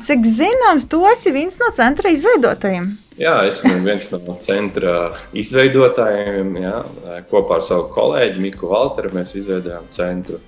Cik 0.05 0.25
zināms, 0.25 0.87
tu 0.89 1.01
esi 1.09 1.31
viens 1.35 1.57
no 1.59 1.69
centra 1.75 2.11
izveidotājiem. 2.13 2.89
Jā, 3.19 3.35
esmu 3.49 3.73
viens 3.83 4.05
no 4.13 4.37
centra 4.45 4.95
izveidotājiem. 5.35 6.53
Jā. 6.63 6.75
Kopā 7.31 7.59
ar 7.59 7.65
savu 7.67 7.89
kolēģi 7.91 8.39
Miku 8.43 8.69
Valteru 8.71 9.11
mēs 9.17 9.35
izveidojām 9.39 9.89
centru. 9.95 10.39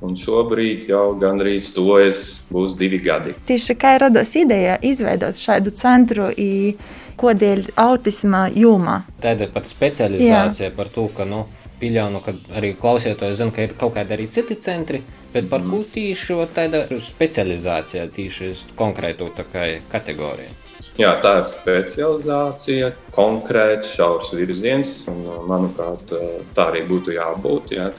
Un 0.00 0.14
šobrīd 0.16 0.86
jau 0.88 1.10
gandrīz 1.20 1.72
tojas 1.76 2.22
būs 2.52 2.76
divi 2.78 3.02
gadi. 3.04 3.34
Tieši 3.48 3.76
kā 3.76 3.96
radās 4.00 4.32
ideja 4.38 4.78
izveidot 4.80 5.36
šādu 5.36 5.74
centru, 5.76 6.30
kodēļ 7.20 7.66
autisma 7.76 8.46
jomā? 8.54 9.02
Tāda 9.20 9.44
ir 9.44 9.52
pat 9.52 9.68
specializācija 9.68 10.70
Jā. 10.70 10.76
par 10.76 10.88
to, 10.94 11.04
ka 11.12 11.26
nu, 11.28 11.44
pieļauju, 11.80 12.22
ka 12.24 12.34
arī 12.60 12.74
klausītāji 12.78 13.38
zina, 13.40 13.54
ka 13.56 13.66
ir 13.66 13.76
kaut 13.80 13.96
kādi 13.96 14.16
arī 14.16 14.28
citi 14.32 14.56
centri. 14.60 15.02
Bet 15.32 15.46
par 15.50 15.62
ko 15.62 15.84
tieši 15.94 16.36
tāda 16.54 16.86
specializācija, 16.90 18.08
tieši 18.14 18.50
konkrētu 18.78 19.30
kategoriju? 19.92 20.56
Jā, 20.98 21.14
tā 21.22 21.36
ir 21.40 21.46
specializācija, 21.48 22.90
konkrēts, 23.14 23.94
šaurs 23.94 24.32
virziens. 24.36 24.90
Un, 25.08 25.22
manuprāt, 25.48 26.10
tā 26.56 26.66
arī 26.72 26.82
būtu 26.88 27.14
jābūt. 27.14 27.72
Jā. 27.76 27.90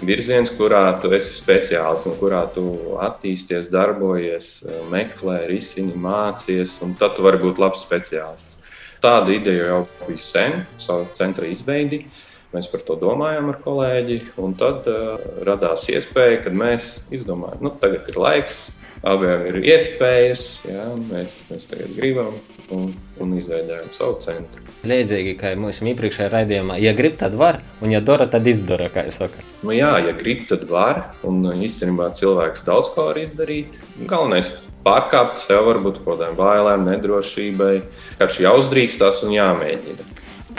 Virziens, 0.00 0.50
kurā 0.56 0.82
tu 1.00 1.10
esi 1.12 1.34
speciālists 1.36 2.08
un 2.08 2.16
kurā 2.16 2.42
tu 2.54 2.64
attīsties, 3.04 3.68
darbojies, 3.72 4.48
meklē, 4.92 5.42
risini, 5.48 5.92
mācies, 5.92 6.78
un 6.84 6.96
tad 7.00 7.16
tu 7.16 7.24
vari 7.26 7.40
būt 7.40 7.60
labs 7.60 7.84
speciālists. 7.84 8.56
Tāda 9.00 9.32
ideja 9.32 9.70
jau 9.70 9.82
bija 10.06 10.24
sen, 10.24 10.58
savu 10.80 11.06
centra 11.16 11.48
izveidi. 11.48 12.02
Mēs 12.50 12.66
par 12.72 12.82
to 12.86 12.96
domājām 12.98 13.52
ar 13.52 13.60
kolēģi, 13.62 14.20
un 14.42 14.56
tad 14.58 14.88
uh, 14.90 15.20
radās 15.46 15.86
iespēja, 15.92 16.42
kad 16.46 16.56
mēs 16.58 16.96
izdomājām, 17.14 17.62
nu, 17.62 17.74
tagad 17.78 18.08
ir 18.10 18.18
laiks 18.18 18.64
abiem 19.06 19.46
ir 19.48 19.58
iespējas, 19.64 20.46
jā, 20.68 20.86
mēs, 21.08 21.36
mēs 21.48 21.68
tagad 21.70 21.92
gribam 21.96 22.34
un, 22.74 22.90
un 23.22 23.36
izveidojam 23.38 23.88
savu 23.94 24.18
centru. 24.24 24.64
Līdzīgi 24.88 25.36
kā 25.40 25.54
mūsu 25.60 25.86
iepriekšējā 25.92 26.28
raidījumā, 26.32 26.76
ja 26.80 26.92
grib, 26.96 27.16
tad 27.20 27.36
var, 27.40 27.60
un 27.84 27.94
ja 27.94 28.02
dara, 28.04 28.28
tad 28.30 28.46
izdara, 28.48 28.90
kā 28.92 29.06
jūs 29.08 29.20
sakat. 29.22 29.54
Nu, 29.64 29.72
jā, 29.76 29.92
ja 30.04 30.16
grib, 30.16 30.44
tad 30.48 30.66
var, 30.68 31.06
un 31.26 31.42
īstenībā 31.52 32.10
cilvēks 32.16 32.64
daudz 32.68 32.92
ko 32.94 33.08
var 33.10 33.20
izdarīt. 33.20 33.80
Galvenais 34.10 34.52
pārkāpt 34.84 35.40
sev, 35.40 35.64
varbūt 35.68 36.02
kaut 36.04 36.14
kādām 36.14 36.36
bailēm, 36.38 36.86
nedrošībai. 36.88 37.74
Vienkārši 38.14 38.46
jāuzdrīkstās 38.46 39.24
un 39.26 39.36
jāmēģina. 39.36 40.08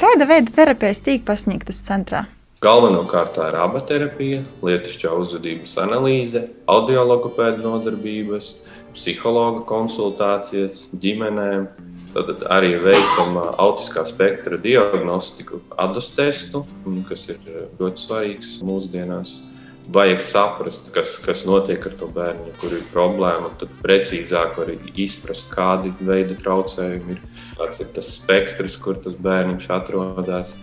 Kāda 0.01 0.25
veida 0.25 0.49
terapijas 0.49 0.97
tīk 1.05 1.27
pasniegtas 1.27 1.77
centrā? 1.85 2.23
Galvenokārt 2.65 3.35
tā 3.35 3.51
ir 3.51 3.57
aba 3.61 3.83
terapija, 3.85 4.39
lietišķā 4.65 5.11
uzvedības 5.13 5.75
analīze, 5.83 6.41
audiologopēda 6.73 7.61
nodarbības, 7.61 8.47
psihologa 8.95 9.61
konsultācijas 9.69 10.87
ģimenēm. 11.03 11.67
Tad 12.15 12.41
arī 12.49 12.73
veicam 12.81 13.37
autiskā 13.61 14.07
spektra 14.09 14.57
diagnostiku, 14.63 15.61
adus 15.77 16.09
testu, 16.17 16.63
kas 17.05 17.27
ir 17.29 17.37
ļoti 17.77 18.01
svarīgs 18.07 18.57
mūsdienās. 18.65 19.37
Vajag 19.91 20.21
saprast, 20.23 20.91
kas, 20.93 21.15
kas 21.25 21.41
notiek 21.47 21.83
ar 21.89 21.95
to 21.99 22.07
bērnu, 22.13 22.53
kur 22.61 22.75
ir 22.77 22.83
problēma, 22.93 23.49
tad 23.59 23.73
precīzāk 23.81 24.53
var 24.59 24.69
izprast, 24.93 25.49
kādi 25.51 25.91
veidi 26.05 26.37
traucējumi 26.39 27.15
ir. 27.15 27.23
Kāds 27.57 27.81
ir 27.83 27.89
tas 27.95 28.11
spektrs, 28.15 28.77
kur 28.81 29.01
tas 29.01 29.17
bērns 29.19 29.67
atrodas. 29.73 30.53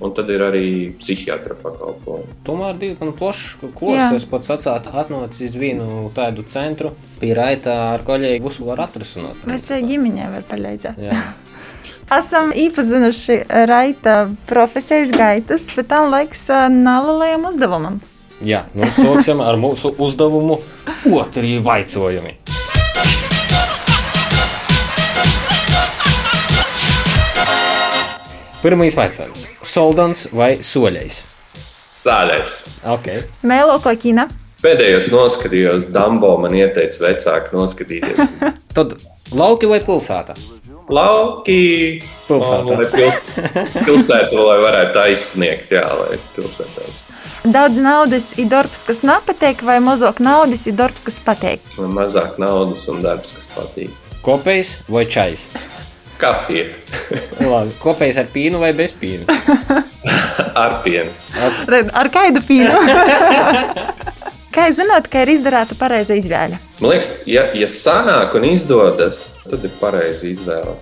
Un 0.00 0.14
tad 0.16 0.30
ir 0.32 0.40
arī 0.40 0.66
psihiatra 0.96 1.56
pakalpojumi. 1.60 2.38
Tomēr 2.46 2.78
diezgan 2.80 3.10
plašs 3.16 3.58
klosts. 3.60 4.14
Es 4.16 4.24
pats 4.28 4.48
atsācu 4.54 4.94
atnācis 4.96 5.50
uz 5.50 5.58
vienu 5.60 6.06
tādu 6.16 6.46
centru. 6.48 6.94
Pie 7.20 7.34
raita 7.36 7.74
ar 7.90 8.04
kolēģi 8.06 8.40
būs 8.44 8.62
var 8.64 8.86
atrisināt. 8.86 9.42
Mēs 9.50 9.68
ģimenē 9.68 10.30
var 10.32 10.46
palīdzēt. 10.48 11.02
Esam 12.10 12.54
iepazinuši 12.56 13.42
raita 13.68 14.14
profesijas 14.48 15.12
gaitas, 15.14 15.68
bet 15.76 15.92
tam 15.92 16.08
laiks 16.10 16.48
nelielajam 16.48 17.44
uzdevumam. 17.52 18.00
Jā, 18.40 18.62
nu 18.72 18.86
sāksim 18.96 19.42
ar 19.44 19.58
mūsu 19.60 19.90
uzdevumu 20.00 20.54
otrī 21.12 21.58
vaicojumi. 21.60 22.38
Pirmais 28.62 28.96
jautājums- 28.96 29.44
soldans 29.74 30.26
vai 30.32 30.54
soļais? 30.64 31.20
Sāļais. 31.60 32.56
Okay. 32.96 33.26
Mēlo 33.44 33.76
ko 33.84 33.92
kina? 34.00 34.24
Pēdējos 34.64 35.10
noskatījos, 35.12 35.90
Dambo 35.92 36.32
man 36.40 36.56
ieteica 36.56 37.04
vecāki 37.10 37.52
noskatīties. 37.52 38.24
Tad 38.76 38.96
lauki 39.36 39.68
vai 39.68 39.82
pilsēta? 39.84 40.36
Lauki. 40.90 42.02
Pilsētā. 42.26 42.76
Lai 42.76 42.86
pils, 42.90 43.18
pilsētu, 43.86 44.38
lai 44.42 44.58
varētu 44.62 45.02
aizsniegt, 45.04 45.72
jā, 45.74 45.84
lai 45.86 46.18
pilsētās. 46.36 47.04
Daudz 47.46 47.78
naudas 47.80 48.30
ir 48.38 48.50
darbs, 48.50 48.82
kas 48.86 49.04
nepatīk, 49.06 49.64
vai 49.66 49.78
mazāk 49.82 50.20
naudas 50.22 50.66
ir 50.68 50.76
darbs, 50.78 51.06
kas 51.06 51.20
patīk? 51.24 51.64
Mazāk 51.78 52.38
naudas 52.42 52.86
un 52.92 53.02
darbs, 53.06 53.36
kas 53.38 53.50
patīk. 53.56 53.94
Kopējs 54.26 54.80
vai 54.90 55.06
čais? 55.08 55.46
Kafija. 56.20 56.66
Labi, 57.50 57.72
kopējs 57.80 58.18
ar 58.20 58.28
pīnu 58.34 58.60
vai 58.60 58.74
bez 58.76 58.92
pīnu? 59.00 59.24
ar 60.64 60.80
pienu. 60.84 61.14
Ar, 61.40 61.78
ar 62.02 62.10
kādu 62.12 62.42
pīnu? 62.44 62.74
Kā 64.50 64.64
jūs 64.66 64.80
zināt, 64.80 65.06
ka 65.06 65.20
ir 65.22 65.30
izdarīta 65.36 65.76
pareiza 65.78 66.16
izvēle? 66.18 66.56
Man 66.80 66.90
liekas, 66.90 67.12
ja, 67.30 67.44
ja 67.54 67.68
sanāk 67.70 68.32
un 68.34 68.48
izdodas, 68.48 69.20
tad 69.44 69.62
ir 69.62 69.70
pareiza 69.78 70.26
izvēle. 70.26 70.74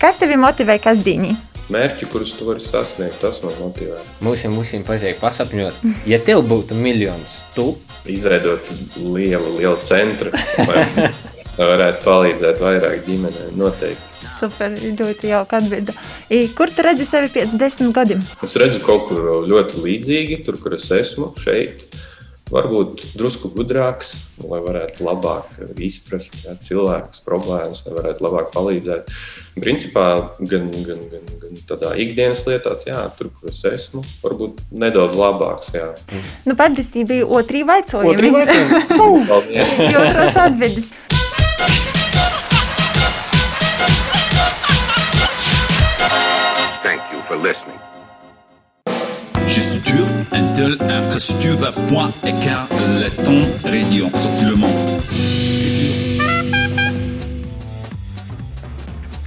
Kas 0.00 0.18
tevi 0.18 0.34
motivē 0.42 0.74
kasdienī? 0.82 1.36
Mērķi, 1.70 2.08
kurus 2.10 2.32
tu 2.34 2.48
vari 2.48 2.64
sasniegt, 2.66 3.20
tas 3.22 3.38
man 3.44 3.54
motivē. 3.60 4.02
Mums 4.26 4.74
ir 4.74 4.82
patīk 4.88 5.22
pasapņot, 5.22 5.78
ja 6.10 6.18
tev 6.18 6.42
būtu 6.50 6.74
miljons, 6.74 7.38
tu 7.54 7.76
izveidot 8.10 8.66
lielu, 8.98 9.54
lielu 9.54 9.78
centru, 9.86 10.34
lai 10.58 10.82
varētu 11.72 12.02
palīdzēt 12.02 12.62
vairāk 12.66 13.04
ģimenēm. 13.06 13.54
Noteikti. 13.62 14.08
Super, 14.40 14.74
ļoti 14.74 15.30
jauka 15.30 15.62
atbilde. 15.62 15.94
Kur 16.58 16.74
tu 16.74 16.82
redzi 16.82 17.06
sevi 17.06 17.30
pēc 17.38 17.54
desmit 17.54 17.94
gadiem? 17.94 18.26
Es 18.42 18.58
redzu 18.58 18.82
kaut 18.82 19.12
kur 19.12 19.46
ļoti 19.46 19.84
līdzīgi, 19.86 20.42
tur, 20.42 20.58
kur 20.58 20.74
es 20.74 20.90
esmu, 20.90 21.36
šeit. 21.38 21.86
Varbūt 22.52 23.14
drusku 23.16 23.48
gudrāks, 23.54 24.10
lai 24.44 24.58
varētu 24.60 25.06
labāk 25.06 25.54
izprast 25.80 26.34
jā, 26.44 26.52
cilvēkus, 26.60 27.22
problēmas, 27.24 27.80
lai 27.86 27.94
varētu 27.96 28.26
labāk 28.26 28.50
palīdzēt. 28.52 29.08
Principā 29.56 30.04
gan, 30.50 30.68
gan, 30.84 31.00
gan, 31.12 31.30
gan 31.40 31.62
tādā 31.70 31.94
ikdienas 32.04 32.44
lietās, 32.48 32.84
jā, 32.88 33.06
tur, 33.16 33.32
kur 33.38 33.52
es 33.52 33.62
esmu, 33.72 34.04
varbūt 34.24 34.60
nedaudz 34.84 35.16
labāks. 35.16 35.72
Jā. 35.76 35.88
Nu, 36.44 36.58
patiesībā 36.58 37.14
bija 37.14 37.30
otrī 37.40 37.64
vaicojumi. 37.72 38.12
Otrī 38.12 38.34
vaicojumi. 38.36 38.84
Paldies! 39.32 39.74
Jūtas 39.96 40.44
atbildes. 40.44 40.92
Intel, 50.30 50.76
infrastructure, 50.80 51.72
point, 51.88 52.12
écart, 52.24 52.68
letton, 53.00 53.44
radio, 53.64 54.08
sorti 54.14 54.44
le 54.44 54.54
monde. 54.56 55.02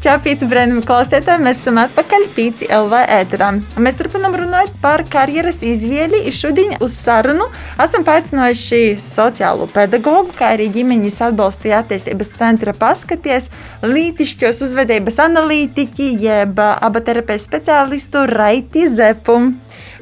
Čau, 0.05 0.19
pīci 0.21 0.45
brīnumi 0.45 0.83
klausētāji! 0.85 1.41
Mēs 1.41 1.63
esam 1.63 1.79
atpakaļ 1.81 2.27
pīci 2.35 2.67
LV 2.69 2.99
ēterā. 3.15 3.49
Mēs 3.81 3.97
turpinām 3.97 4.37
runāt 4.37 4.69
par 4.83 5.01
karjeras 5.09 5.63
izvēli. 5.65 6.21
Šodien 6.29 6.77
uz 6.85 6.93
sarunu 6.93 7.49
esam 7.81 8.05
paaicinājuši 8.05 8.99
sociālo 9.01 9.65
pedagogu, 9.73 10.31
kā 10.37 10.53
arī 10.55 10.69
ģimeņas 10.77 11.19
atbalsta 11.31 11.73
attīstības 11.81 12.31
centra 12.37 12.77
paskaties, 12.77 13.49
lītišķos 13.83 14.63
uzvedības 14.69 15.19
analītiķi, 15.25 16.13
jeb 16.29 16.61
abaterapijas 16.61 17.49
speciālistu 17.49 18.27
Raiti 18.29 18.85
Zepu. 18.93 19.41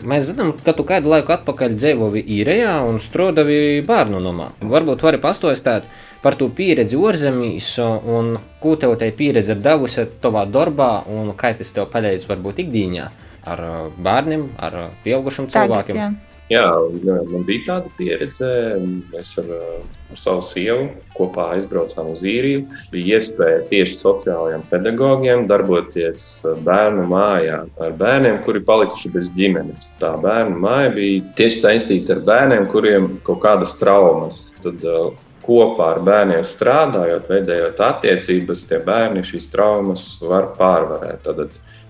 Mēs 0.04 0.28
zinām, 0.32 0.54
ka 0.66 0.74
tu 0.76 0.86
kādu 0.88 1.12
laiku 1.14 1.34
atpakaļ 1.36 1.78
dzīvoji 1.80 2.24
īrijā 2.40 2.74
un 2.88 3.00
strādāji 3.04 3.84
bērnu 3.88 4.20
namā. 4.24 4.50
Varbūt 4.74 5.06
vari 5.06 5.20
pastāstīt 5.24 5.88
par 6.24 6.38
to 6.40 6.50
pieredzi 6.56 7.00
ārzemēs, 7.00 7.70
un 8.16 8.38
ko 8.64 8.76
tev 8.80 8.98
tā 9.00 9.10
pieredze 9.16 9.56
ir 9.56 9.64
devusi 9.64 10.06
tavā 10.24 10.46
darbā, 10.50 10.92
un 11.12 11.34
kā 11.40 11.54
tas 11.58 11.72
tev 11.76 11.90
palīdz 11.94 12.28
varbūt 12.30 12.64
ikdienā 12.66 13.10
ar 13.48 13.64
bērniem, 14.00 14.48
ar 14.60 14.78
pieaugušiem 15.04 15.50
cilvēkiem. 15.52 16.00
Tagad, 16.00 16.06
jā. 16.06 16.33
Jā, 16.52 16.66
man 17.08 17.46
bija 17.48 17.64
tāda 17.70 17.92
pieredze. 17.98 18.48
Mēs 19.14 19.32
ar, 19.40 19.50
ar 20.12 20.20
savu 20.20 20.44
sievu 20.46 20.90
kopā 21.16 21.48
aizbraucām 21.56 22.12
uz 22.12 22.24
īriju. 22.28 22.66
Bija 22.92 23.20
iespēja 23.20 23.64
tieši 23.72 23.98
sociālajiem 24.02 24.66
pedagogiem 24.72 25.48
darboties 25.50 26.44
bērnu 26.66 27.08
mājā 27.10 27.64
ar 27.88 27.98
bērniem, 28.00 28.42
kuri 28.46 28.64
palikuši 28.68 29.14
bez 29.16 29.32
ģimenes. 29.38 29.94
Tā 30.02 30.14
bērnu 30.24 30.60
māja 30.66 30.94
bija 30.98 31.24
tieši 31.40 31.62
saistīta 31.64 32.18
ar 32.18 32.26
bērniem, 32.28 32.68
kuriem 32.74 33.14
kaut 33.28 33.44
kādas 33.46 33.78
traumas. 33.80 34.50
Tad, 34.64 34.84
kopā 35.44 35.90
ar 35.98 36.00
bērniem 36.08 36.44
strādājot, 36.48 37.28
veidojot 37.28 37.82
attiecības, 37.84 38.64
tie 38.70 38.80
bērni 38.84 39.26
šīs 39.28 39.50
traumas 39.52 40.06
var 40.24 40.54
pārvarēt. 40.56 41.26
Tad 41.26 41.50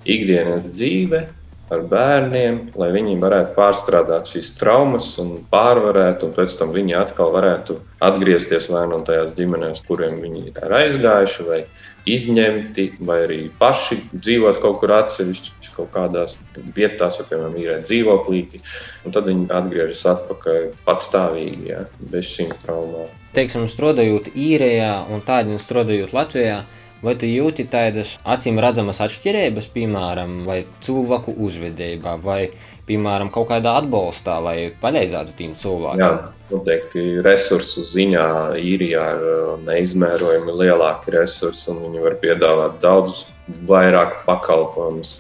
ikdienas 0.09 0.71
dzīve 0.73 1.27
ar 1.71 1.86
bērniem, 1.89 2.60
lai 2.80 2.89
viņi 2.93 3.15
varētu 3.21 3.56
pārstrādāt 3.56 4.30
šīs 4.32 4.52
traumas 4.60 5.13
un 5.21 5.38
pārvarēt, 5.52 6.26
un 6.26 6.34
pēc 6.36 6.58
tam 6.60 6.73
viņi 6.76 6.97
atkal 6.99 7.32
varētu 7.34 7.80
atgriezties 8.04 8.69
vai 8.73 8.84
nu 8.91 8.99
tajās 9.08 9.34
ģimenēs, 9.38 9.84
kuriem 9.88 10.19
viņi 10.21 10.52
ir 10.52 10.78
aizgājuši, 10.82 11.47
vai 11.47 11.63
izņemti, 12.10 12.88
vai 13.08 13.21
arī 13.23 13.39
paši 13.60 14.02
dzīvot 14.12 14.60
kaut 14.63 14.82
kur 14.82 14.91
atsevišķi, 14.97 15.71
kaut 15.73 15.89
kādās 15.95 16.38
vietās, 16.76 17.17
ja, 17.17 17.26
piemēram, 17.30 17.56
ir 17.58 17.80
dzīvoklīti, 17.86 18.60
un 19.08 19.15
tad 19.15 19.30
viņi 19.30 19.47
atgriežas 19.56 20.04
atpakaļ 20.12 20.67
patstāvīgi, 20.86 21.71
ja, 21.71 21.86
bez 22.12 22.30
šīm 22.36 22.54
traumām. 22.65 23.10
Teiksim, 23.34 23.65
strādājot 23.71 24.30
īrijā 24.36 24.99
un 25.10 25.23
tādiem 25.26 25.58
strādājot 25.62 26.13
Latvijā, 26.13 26.60
Vai 27.03 27.17
tu 27.19 27.27
jūti 27.27 27.65
tādas 27.67 28.13
acīm 28.23 28.61
redzamas 28.63 29.01
atšķirības, 29.03 29.65
piemēram, 29.73 30.37
vai 30.47 30.61
cilvēku 30.85 31.33
uzvedībā, 31.43 32.13
vai, 32.23 32.45
piemēram, 32.87 33.27
kaut 33.33 33.49
kādā 33.49 33.73
atbalstā, 33.81 34.37
lai 34.39 34.55
palīdzētu 34.79 35.33
tiem 35.35 35.51
cilvēkiem? 35.59 35.99
Jā, 35.99 36.29
noteikti 36.53 37.03
resursu 37.25 37.83
ziņā 37.89 38.27
īrijā 38.55 39.07
ir 39.17 39.25
uh, 39.33 39.49
neizmērojami 39.67 40.55
lielāki 40.61 41.11
resursi, 41.17 41.65
un 41.73 41.81
viņi 41.89 42.03
var 42.05 42.15
piedāvāt 42.21 42.77
daudz 42.83 43.25
vairāk 43.67 44.21
pakalpojumus. 44.27 45.17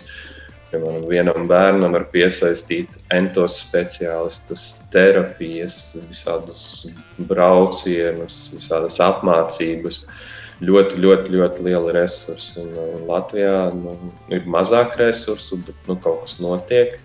Piemēram, 0.71 1.03
vienam 1.09 1.49
bērnam 1.51 1.93
var 1.93 2.05
piesaistīt 2.13 2.95
entos 3.13 3.59
speciālistus, 3.59 4.63
terapijas, 4.93 5.81
visādus 6.07 6.87
braucienus, 7.19 8.47
visādas 8.55 8.97
apmācības 9.03 10.05
ļoti, 10.63 10.99
ļoti, 11.03 11.33
ļoti 11.33 11.65
lieli 11.65 11.95
resursi. 11.95 12.57
Un, 12.61 12.75
un 12.97 13.07
Latvijā 13.09 13.57
nu, 13.75 13.95
ir 14.33 14.45
mazāk 14.49 14.97
resursu, 15.01 15.59
bet 15.65 15.89
nu, 15.89 15.97
kaut 15.99 16.25
kas 16.25 16.39
notiek. 16.43 16.99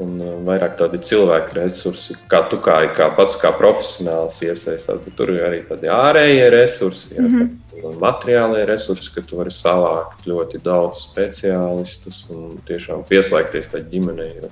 un 0.00 0.14
uh, 0.16 0.36
vairāk 0.46 0.78
tādi 0.78 0.96
cilvēku 1.04 1.58
resursi, 1.58 2.14
kā 2.30 2.38
tu 2.48 2.56
kā, 2.64 2.78
kā 2.96 3.10
pats 3.12 3.34
kā 3.36 3.50
profesionāls 3.52 4.38
iesaistās, 4.46 5.02
bet 5.04 5.12
tur 5.18 5.28
ir 5.34 5.42
arī 5.44 5.58
tādi 5.68 5.90
ārējie 5.92 6.46
resursi, 6.54 7.10
jā, 7.18 7.20
mm 7.20 7.34
-hmm. 7.34 7.98
materiālie 8.00 8.64
resursi, 8.64 9.12
ka 9.12 9.20
tu 9.20 9.36
vari 9.36 9.52
savākt 9.52 10.24
ļoti 10.24 10.62
daudz 10.64 11.02
speciālistus 11.10 12.24
un 12.30 12.56
tiešām 12.64 13.04
pieslēgties 13.12 13.68
tai 13.74 13.84
ģimenei. 13.92 14.48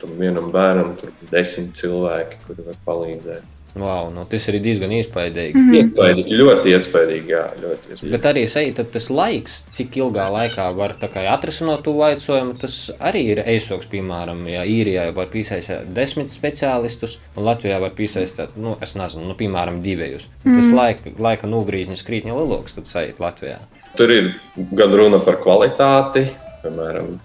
Tam 0.00 0.14
vienam 0.18 0.52
bērnam 0.52 0.94
tur 1.00 1.10
ir 1.10 1.30
desmit 1.34 1.74
cilvēki, 1.74 2.38
kuri 2.46 2.62
var 2.70 2.78
palīdzēt. 2.86 3.55
Wow, 3.76 4.08
nu, 4.14 4.24
tas 4.24 4.46
ir 4.48 4.56
diezgan 4.64 4.92
iespaidīgi. 4.96 5.52
Mm 5.52 5.64
-hmm. 5.68 5.80
iespaidīgi 5.80 6.36
ļoti 6.40 6.70
iespaidīgi, 6.72 7.32
jā, 7.34 7.42
ļoti 7.60 7.90
iespaidīgi. 7.90 8.12
Bet 8.14 8.28
arī 8.30 8.44
sajūta, 8.48 8.84
tas 8.92 9.08
laiks, 9.10 9.56
cik 9.76 9.98
ilgā 10.00 10.26
laikā 10.32 10.68
var 10.76 10.94
atrisināt 11.32 11.82
to 11.84 11.92
jautājumu, 11.92 12.54
tas 12.60 12.76
arī 12.98 13.22
ir 13.34 13.42
eisoks. 13.44 13.86
Piemēram, 13.92 14.46
ja 14.48 14.64
īrijā 14.64 15.10
var 15.14 15.28
piesaistīt 15.32 15.92
desmit 15.94 16.32
speciālistus, 16.32 17.18
un 17.36 17.44
Latvijā 17.44 17.80
var 17.80 17.90
piesaistīt, 17.90 18.56
nu, 18.56 18.76
es 18.80 18.96
nezinu, 18.96 19.28
nu, 19.28 19.34
piemēram, 19.34 19.82
divus. 19.82 20.28
Mm 20.44 20.52
-hmm. 20.52 20.56
Tas 20.56 20.72
laika, 20.72 21.10
laika 21.18 21.46
nogriežņas 21.46 22.06
krītņa 22.08 22.32
lielāks, 22.32 22.74
tad 22.74 22.84
sajūt 22.84 23.20
Latvijā. 23.20 23.58
Tur 23.96 24.10
ir 24.10 24.34
gan 24.72 24.94
runa 24.94 25.18
par 25.18 25.36
kvalitāti, 25.36 26.26
piemēram, 26.62 27.18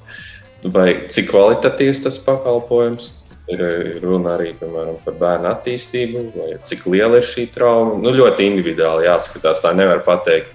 vai 0.64 1.08
cik 1.10 1.32
kvalitatīvs 1.32 2.04
tas 2.04 2.20
pakalpojums 2.20 3.21
Ir 3.52 4.00
runa 4.04 4.36
arī 4.38 4.54
piemēram, 4.56 4.98
par 5.04 5.16
bērnu 5.20 5.50
attīstību, 5.52 6.24
vai 6.38 6.50
cik 6.68 6.86
liela 6.88 7.20
ir 7.20 7.28
šī 7.28 7.48
trauma. 7.52 7.98
Nu, 8.00 8.14
ļoti 8.16 8.48
individuāli 8.48 9.10
jāskatās, 9.10 9.64
tā 9.64 9.74
nevar 9.76 10.04
pateikt. 10.06 10.54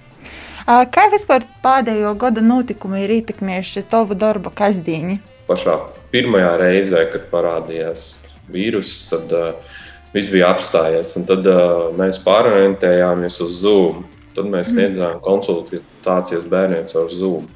Kā 0.67 1.05
vispār 1.11 1.45
pēdējo 1.63 2.11
gada 2.19 2.41
notikumi 2.43 3.05
ir 3.05 3.13
ietekmējuši 3.21 3.85
tavu 3.91 4.17
darbu 4.19 4.51
kasdieni? 4.55 5.21
Pašā 5.47 5.77
pirmajā 6.11 6.49
reizē, 6.59 7.05
kad 7.13 7.29
parādījās 7.31 8.07
vīruss, 8.51 9.05
tad 9.11 9.31
uh, 9.35 9.77
viss 10.15 10.31
bija 10.33 10.49
apstājies. 10.55 11.13
Tad 11.29 11.47
uh, 11.47 11.87
mēs 11.95 12.19
pārorientējāmies 12.25 13.39
uz 13.45 13.61
Zoom. 13.61 14.03
Tad 14.35 14.49
mēs 14.51 14.69
mhm. 14.69 14.75
sniedzām 14.75 15.21
konsultācijas 15.23 16.49
bērniem 16.51 16.89
caur 16.91 17.13
Zoom 17.13 17.47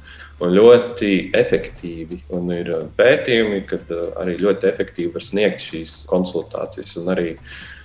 un 0.42 0.54
ļoti 0.56 1.12
efektīvi. 1.36 2.22
Un 2.36 2.50
ir 2.54 2.72
uh, 2.72 2.82
pētījumi, 2.98 3.62
ka 3.68 3.78
uh, 3.82 4.08
arī 4.22 4.36
ļoti 4.40 4.68
efektīvi 4.70 5.12
var 5.14 5.24
sniegt 5.24 5.62
šīs 5.62 6.02
konsultācijas 6.10 6.96
un 7.00 7.12
arī 7.14 7.28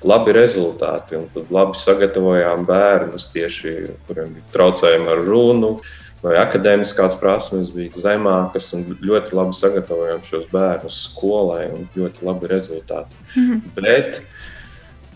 labi 0.07 0.35
rezultāti. 0.37 1.19
Un 1.19 1.29
tad 1.35 1.53
labi 1.53 1.79
sagatavojām 1.79 2.65
bērnus 2.67 3.29
tieši, 3.33 3.77
kuriem 4.09 4.35
bija 4.35 4.51
traucējumi 4.55 5.13
ar 5.13 5.23
runu. 5.27 5.77
Vai 6.23 6.33
akadēmiskās 6.41 7.13
prasmes 7.21 7.69
bija 7.75 8.01
zemākas, 8.01 8.71
un 8.73 8.87
ļoti 9.05 9.35
labi 9.37 9.53
sagatavojām 9.53 10.23
šos 10.25 10.47
bērnus 10.49 11.03
skolai, 11.11 11.67
un 11.69 11.85
ļoti 11.93 12.25
labi 12.25 12.49
rezultāti. 12.49 13.19
Mm 13.35 13.43
-hmm. 13.43 13.75
Bet 13.77 14.23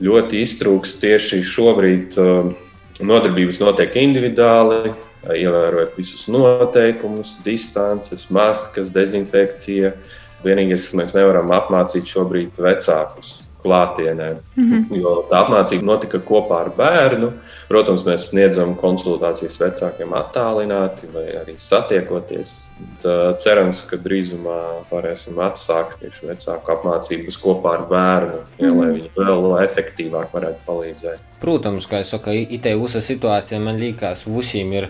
ļoti 0.01 0.43
iztrūks 0.45 0.99
tieši 1.01 1.41
šobrīd. 1.41 2.19
Uh, 2.21 2.53
nodarbības 3.01 3.59
notiek 3.61 3.95
individuāli, 4.01 4.93
ievērojot 5.29 5.97
visus 5.97 6.25
noteikumus, 6.31 7.37
distances, 7.45 8.27
maskas, 8.33 8.89
dezinfekcija. 8.93 9.93
Vienīgais, 10.41 10.87
kas 10.87 10.97
mēs 10.97 11.13
nevaram 11.13 11.53
apmācīt 11.53 12.09
šobrīd 12.09 12.57
vecākus 12.57 13.41
klātienē, 13.61 14.35
mm 14.55 14.71
-hmm. 14.71 14.97
jo 15.01 15.25
tā 15.29 15.41
apmācība 15.45 15.85
notika 15.85 16.19
kopā 16.19 16.61
ar 16.65 16.69
bērnu. 16.77 17.31
Protams, 17.67 18.03
mēs 18.05 18.29
sniedzam 18.29 18.73
konsultācijas 18.75 19.59
vecākiem 19.59 20.13
attālināti 20.17 21.07
vai 21.13 21.25
arī 21.43 21.53
satiekoties. 21.57 22.71
Tad 23.03 23.39
cerams, 23.39 23.83
ka 23.89 23.97
drīzumā 23.97 24.57
varēsim 24.91 25.37
atsākt 25.39 26.01
tieši 26.01 26.27
vecāku 26.27 26.71
apmācības 26.75 27.37
kopā 27.37 27.73
ar 27.77 27.85
bērnu, 27.89 28.39
ja, 28.57 28.67
mm 28.67 28.73
-hmm. 28.73 28.79
lai 28.79 28.89
viņi 28.95 29.09
vēl 29.15 29.63
efektīvāk 29.63 30.33
varētu 30.33 30.59
palīdzēt. 30.67 31.19
Protams, 31.39 31.87
kā 31.87 31.95
jau 31.95 32.03
saka, 32.03 32.31
IT 32.33 32.65
uzsa 32.65 33.01
situācija 33.01 33.59
man 33.59 33.77
liekas, 33.77 34.27
visiem 34.27 34.73
ir 34.73 34.89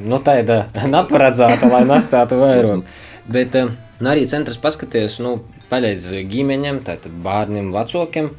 nu, 0.00 0.20
tāda 0.24 0.64
neparedzēta, 0.94 1.68
lai 1.70 1.84
nestātu 1.88 2.38
vairāk. 2.40 2.88
Bet 3.30 3.56
um, 3.60 3.72
arī 4.04 4.26
centrs 4.28 4.60
paskaties, 4.60 5.20
nu, 5.24 5.38
palīdz 5.70 6.10
ģimeņiem, 6.30 6.82
tātad 6.86 7.14
bērniem, 7.24 7.72
vecākiem. 7.74 8.34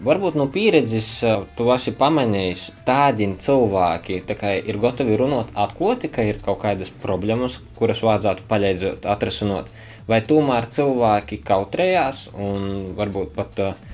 Varbūt 0.00 0.38
no 0.40 0.46
pieredzes 0.48 1.08
uh, 1.28 1.42
tu 1.58 1.68
esi 1.74 1.92
pamanījis, 1.92 2.62
tādi 2.86 3.28
cilvēki 3.44 4.22
tā 4.30 4.54
ir 4.56 4.80
gatavi 4.80 5.18
runāt 5.20 5.52
atklāti, 5.52 6.08
ka 6.08 6.24
ir 6.24 6.40
kaut 6.44 6.62
kādas 6.62 6.88
problēmas, 7.02 7.58
kuras 7.76 8.00
vajadzētu 8.06 8.48
palīdzēt 8.48 9.08
atrisināt. 9.12 9.68
Vai 10.08 10.22
tomēr 10.26 10.66
cilvēki 10.72 11.42
kautrējās 11.46 12.30
un 12.40 12.94
varbūt 12.96 13.36
pat 13.36 13.60
uh, 13.60 13.89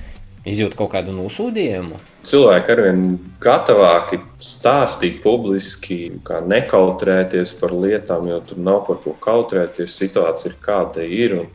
izjūt 0.47 0.77
kaut 0.79 0.93
kādu 0.95 1.15
nosūdījumu? 1.15 1.99
cilvēki 2.27 2.73
arvien 2.73 3.03
gatavāki 3.43 4.19
stāstīt 4.43 5.21
publiski, 5.23 5.99
kā 6.27 6.41
nekautrēties 6.45 7.53
par 7.61 7.75
lietām, 7.75 8.27
jo 8.31 8.39
tur 8.47 8.63
nav 8.63 8.83
par 8.87 8.99
ko 9.03 9.15
kautrēties. 9.23 9.95
Situācija 9.95 10.51
ir 10.51 10.57
kāda 10.63 11.05
ir. 11.05 11.37
Un, 11.41 11.47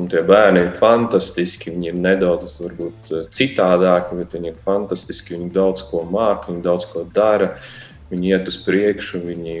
un 0.00 0.10
tie 0.12 0.22
bērni 0.26 0.66
ir 0.66 0.74
fantastiski. 0.78 1.72
Viņi 1.72 1.92
ir 1.92 2.02
nedaudz 2.08 2.58
varbūt, 2.64 3.14
citādāki, 3.36 4.20
bet 4.20 4.36
viņi 4.36 4.52
ir 4.52 4.60
fantastiski. 4.66 5.36
Viņi 5.36 5.52
daudz 5.56 5.86
ko 5.88 6.04
māca, 6.08 6.50
viņi 6.50 6.64
daudz 6.66 6.88
ko 6.92 7.06
dara. 7.14 7.54
Viņi 8.12 8.34
iet 8.34 8.48
uz 8.50 8.58
priekšu, 8.60 9.22
viņi 9.24 9.58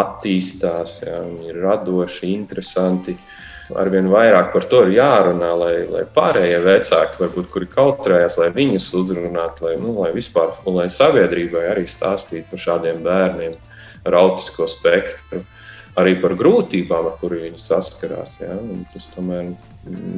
attīstās, 0.00 1.02
jā, 1.04 1.18
viņi 1.26 1.50
ir 1.52 1.64
radoši, 1.66 2.30
interesanti. 2.32 3.18
Uh, 3.18 3.43
arvien 3.72 4.08
vairāk 4.12 4.52
par 4.52 4.66
to 4.68 4.82
ir 4.84 4.94
jārunā, 4.98 5.50
lai, 5.56 5.74
lai 5.88 6.02
pārējie 6.16 6.60
vecāki, 6.64 7.20
varbūt, 7.22 7.48
kuri 7.52 7.68
kautrējas, 7.70 8.38
lai 8.42 8.50
viņus 8.54 8.90
uzrunātu, 9.00 9.68
lai, 9.68 9.74
nu, 9.80 9.94
lai 10.02 10.12
vispār, 10.16 10.52
lai 10.68 10.90
sabiedrībai 10.92 11.64
arī 11.72 11.86
stāstītu 11.88 12.50
par 12.50 12.64
šādiem 12.66 13.00
bērniem 13.04 13.56
ar 14.04 14.18
autisko 14.20 14.68
spektru, 14.68 15.40
arī 16.00 16.16
par 16.20 16.36
grūtībām, 16.38 17.08
ar 17.08 17.16
kuriem 17.20 17.48
viņi 17.48 17.62
saskarās. 17.62 18.36
Ja? 18.42 18.58
Un 18.58 18.84
tas 18.92 19.08
tomēr 19.14 19.54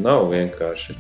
nav 0.03 0.27
vienkārši. 0.33 0.97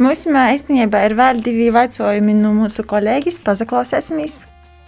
Mums 0.00 0.24
īstenībā 0.24 1.02
ir 1.04 1.16
vēl 1.18 1.42
divi 1.44 1.68
jautājumi 1.68 2.32
no 2.38 2.54
mūsu 2.56 2.86
kolēģis. 2.88 3.42
Paklausīsimies! 3.44 4.46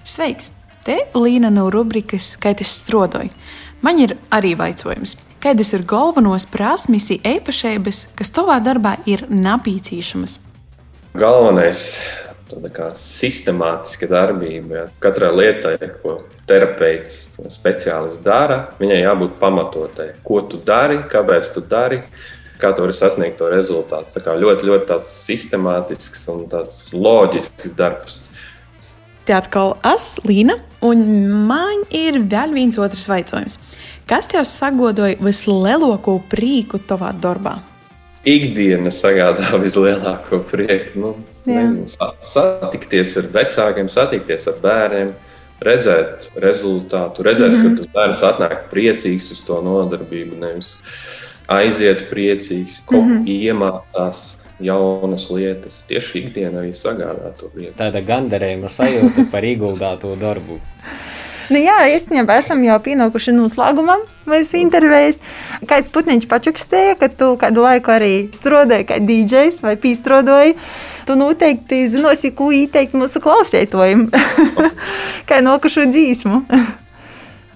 Sveiks! 0.08 0.54
Te 0.82 0.96
Līna 1.14 1.50
no 1.52 1.68
rubrikas 1.70 2.32
Skaitis 2.34 2.72
strodoja. 2.80 3.30
Man 3.84 4.00
ir 4.02 4.16
arī 4.34 4.56
jautājums. 4.56 5.14
Kādas 5.42 5.72
ir 5.74 5.82
galvenos 5.82 6.44
prasmes, 6.46 7.08
īpašības, 7.10 8.04
kas 8.14 8.30
tavā 8.30 8.60
darbā 8.62 8.92
ir 9.10 9.24
napīcīšamas? 9.26 10.36
Galvenais 11.18 11.80
ir 11.96 12.76
sistemātiska 13.00 14.06
darbība. 14.06 14.76
Ja. 14.76 14.84
Katrai 15.02 15.32
lietai, 15.34 15.74
ko 16.02 16.20
terapeits, 16.46 17.32
speciālists 17.50 18.22
dara, 18.22 18.68
viņai 18.78 19.00
jābūt 19.02 19.34
pamatotai. 19.40 20.12
Ko 20.22 20.44
tu 20.46 20.62
dari, 20.62 21.00
kāpēc 21.10 21.50
tu 21.56 21.64
dari, 21.66 22.04
kā 22.62 22.70
tu 22.70 22.86
vari 22.86 22.94
sasniegt 22.94 23.40
to 23.40 23.50
rezultātu. 23.50 24.14
Tā 24.14 24.22
kā 24.22 24.38
ļoti, 24.38 24.68
ļoti 24.70 25.00
sistemātisks 25.10 26.28
un 26.30 26.46
loģisks 26.92 27.74
darbs. 27.74 28.22
Te 29.22 29.34
atkal 29.36 29.76
es, 29.86 30.16
Līna, 30.26 30.56
un 30.82 31.02
man 31.46 31.84
ir 31.94 32.18
vēl 32.26 32.54
viens 32.56 32.78
otrs 32.82 33.04
jautājums. 33.06 33.58
Kas 34.10 34.26
tev 34.30 34.42
sagodoja 34.48 35.14
vislielāko 35.22 36.16
prieku 36.30 36.80
tavā 36.82 37.12
darbā? 37.14 37.60
Ikdiena 38.26 38.90
sagādā 38.94 39.54
vislielāko 39.62 40.42
prieku. 40.50 41.04
Nu, 41.04 41.12
nezinu, 41.46 41.86
satikties 42.32 43.14
ar 43.22 43.30
vecākiem, 43.38 43.90
satikties 43.90 44.48
ar 44.50 44.58
bērniem, 44.62 45.14
redzēt 45.62 46.32
rezultātu, 46.42 47.22
redzēt, 47.22 47.54
mm 47.54 47.56
-hmm. 47.56 47.62
ka 47.62 47.68
mhm. 47.68 47.78
tas 47.78 47.94
bērns 47.94 48.26
atnāk 48.26 48.68
priecīgs 48.74 49.30
uz 49.32 49.46
to 49.46 49.62
nodarbību, 49.62 50.38
nevis 50.42 50.80
aiziet 51.46 52.08
priecīgs, 52.10 52.82
ko 52.86 52.98
mm 52.98 53.10
-hmm. 53.10 53.26
iemācās 53.38 54.41
jaunas 54.60 55.28
lietas. 55.30 55.82
Tieši 55.88 56.26
ikdiena 56.26 56.62
arī 56.62 56.74
sagādā 56.76 57.32
to 57.38 57.50
lietu. 57.54 57.76
Tāda 57.78 58.02
gandarījuma 58.04 58.70
sajūta 58.72 59.26
par 59.32 59.46
ieguldīto 59.46 60.14
darbu. 60.20 60.60
Nu, 61.52 61.58
jā, 61.60 61.82
īstenībā 61.92 62.38
esam 62.40 62.62
jau 62.64 62.78
pienākuši 62.80 63.34
noslēgumam 63.34 64.04
mūsu 64.30 64.60
intervijas. 64.60 65.18
Kāds 65.68 65.90
putniņš 65.92 66.28
pačukstēja, 66.30 66.94
ka 67.00 67.10
tu 67.10 67.32
kādu 67.40 67.64
laiku 67.66 67.92
arī 67.92 68.12
strādāji 68.32 68.86
kā 68.88 69.00
DJs 69.02 69.60
vai 69.64 69.74
pīstrodoji. 69.80 70.56
Tu 71.08 71.18
noteikti 71.18 71.82
zinosi, 71.90 72.30
ko 72.36 72.52
ieteikt 72.54 72.94
mūsu 72.96 73.20
klausētojiem. 73.24 74.06
kā 75.28 75.42
nokušu 75.44 75.88
dzīsmu. 75.90 76.40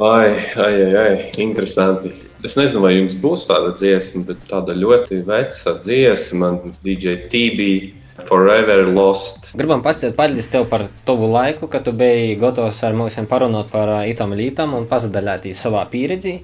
ai, 0.03 0.31
ai, 0.35 0.73
ai, 0.75 0.93
ai, 1.07 1.17
interesanti. 1.47 2.26
Es 2.47 2.55
nezinu, 2.55 2.81
vai 2.85 2.95
jums 2.95 3.17
būs 3.19 3.47
tāda 3.49 3.73
dziesma, 3.75 4.23
bet 4.29 4.43
tāda 4.47 4.75
ļoti 4.77 5.23
veca 5.27 5.79
dziesma, 5.83 6.53
DJ 6.85 7.23
TB. 7.31 7.71
Forever 8.27 8.87
Lost. 8.89 9.51
Gribam 9.53 9.83
paļģis 9.85 10.47
tev 10.49 10.63
par 10.71 10.87
tavu 11.05 11.27
laiku, 11.29 11.69
kad 11.69 11.85
tu 11.85 11.93
biji 11.93 12.39
gatavs 12.41 12.79
ar 12.89 12.95
mums 12.97 13.19
parunāt 13.29 13.69
par 13.69 13.93
itam 14.09 14.33
lītam 14.33 14.73
un 14.79 14.87
pasadalīties 14.89 15.61
savā 15.61 15.83
pieredzī. 15.93 16.39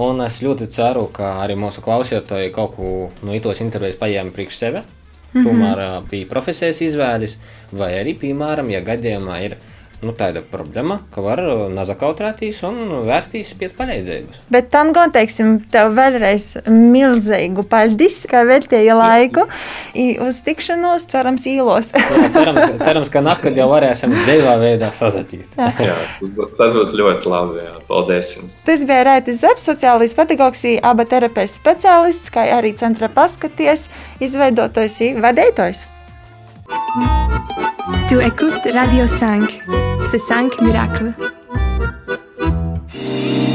Un 0.00 0.22
es 0.24 0.38
ļoti 0.40 0.70
ceru, 0.72 1.10
ka 1.12 1.34
arī 1.42 1.58
mūsu 1.60 1.84
klausītāji 1.84 2.54
kaut 2.56 2.76
ko 2.78 3.10
no 3.26 3.36
itos 3.36 3.60
intervijas 3.60 4.00
paņēma 4.00 4.32
priekš 4.32 4.62
sevi. 4.62 4.80
Mm 4.80 5.42
-hmm. 5.42 5.44
Tomēr 5.46 6.08
bija 6.10 6.30
profesijas 6.30 6.80
izvēles, 6.80 7.38
vai 7.72 7.92
arī, 8.00 8.16
piemēram, 8.18 8.70
ja 8.70 8.80
gadījumā 8.80 9.42
ir 9.44 9.56
nu, 10.04 10.14
tāda 10.16 10.42
problēma, 10.46 11.00
ka 11.12 11.22
var 11.24 11.42
nazakautrēties 11.74 12.62
un 12.68 12.80
vērsties 13.08 13.52
pēc 13.60 13.74
palīdzības. 13.78 14.40
Bet 14.52 14.70
tam 14.72 14.94
gan 14.96 15.12
teiksim, 15.14 15.58
tev 15.72 15.92
vēlreiz 15.98 16.46
milzīgu 16.68 17.64
paldies, 17.70 18.22
ka 18.30 18.42
veltīji 18.48 18.96
laiku 18.96 19.46
uz 20.24 20.40
tikšanos, 20.46 21.06
cerams, 21.10 21.46
īlos. 21.50 21.92
jā, 21.96 22.30
cerams, 22.34 22.80
cerams, 22.84 23.12
ka 23.12 23.24
nākamā 23.24 23.56
jau 23.60 23.68
varēsim 23.72 24.16
dzīvā 24.22 24.56
veidā 24.62 24.92
sazatīt. 24.96 25.58
jā, 25.60 25.72
jā 25.90 25.98
tas 26.58 26.74
būtu 26.76 27.00
ļoti 27.00 27.32
labi. 27.32 27.64
Jā. 27.64 27.76
Paldies 27.90 28.34
jums. 28.36 28.58
Tas 28.66 28.84
bija 28.88 29.06
Raitis 29.08 29.40
Zeps, 29.42 29.66
sociālais 29.68 30.14
pedagogs, 30.16 30.62
aba 30.86 31.06
terapijas 31.08 31.56
speciālists, 31.58 32.32
kā 32.34 32.46
arī 32.58 32.74
centra 32.78 33.10
paskaties, 33.12 33.88
izveidotājs, 34.22 35.00
vadītājs. 35.24 35.86
Tu 38.08 38.20
écoutes 38.20 38.68
Radio 38.72 39.06
5. 39.06 39.60
C'est 40.10 40.18
5 40.18 40.60
miracles. 40.60 41.12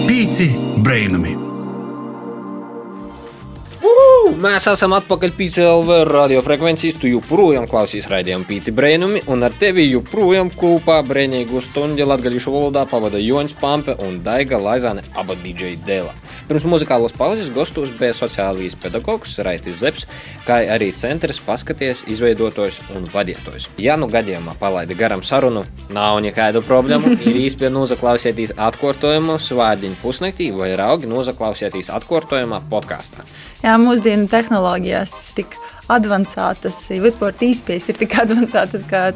Pīci 0.07 0.51
brainami! 0.77 1.44
Mēs 4.45 4.67
esam 4.69 4.93
atpakaļ 4.93 5.31
PCLV 5.34 5.95
radiofrekvencijas. 6.05 6.99
Tu 7.01 7.10
joprojām 7.10 7.65
klausies 7.65 8.05
raidījumu 8.12 8.45
pīci 8.45 8.69
brēnumi, 8.77 9.23
un 9.31 9.41
ar 9.47 9.53
tevi 9.58 9.88
joprojām 9.88 10.51
kopā 10.53 10.99
brēnīgu 11.08 11.63
stundu 11.65 12.05
latgaļušu 12.05 12.53
valodā 12.53 12.84
pavada 12.91 13.17
Joņš 13.17 13.55
Pampe 13.58 13.95
un 14.05 14.19
Daiga 14.27 14.60
Laizāne, 14.62 15.01
aba 15.17 15.34
DJ 15.39 15.79
Dēlā. 15.88 16.13
Pirms 16.45 16.67
muzikālos 16.69 17.15
pauzes 17.17 17.49
gastos 17.55 17.89
bija 17.97 18.13
sociālīs 18.13 18.77
pedagogs 18.77 19.34
Raitis 19.41 19.79
Zepsi, 19.79 20.05
kā 20.45 20.60
arī 20.75 20.91
centrs 20.93 21.41
paskaties 21.41 22.03
izveidotājs 22.13 22.77
un 22.93 23.10
vadītājs. 23.10 23.71
Ja 23.81 23.97
nu 23.97 24.12
gadījumā 24.13 24.53
palaidi 24.62 24.99
garam 24.99 25.25
sarunu, 25.25 25.65
nav 25.89 26.19
nekādu 26.21 26.62
problēmu, 26.67 27.15
ir 27.31 27.41
īstenībā 27.47 27.73
nozaklausieties 27.79 28.53
atkārtojumu 28.62 29.39
svādiņu 29.41 29.97
pusnaktī 30.05 30.51
vai 30.53 30.75
raugi 30.77 31.10
nozaklausieties 31.10 31.89
atkārtojumā 31.97 32.62
podkāstā. 32.69 33.25
Jā, 33.65 33.79
mūsdienu 33.81 34.29
tehnoloģijas 34.35 35.15
tik 35.39 35.57
avansētas, 35.91 36.85
vispār 37.01 37.35
īspējas 37.49 37.89
ir 37.91 37.99
tik 38.03 38.15
avansētas, 38.25 38.85
ka 38.89 39.09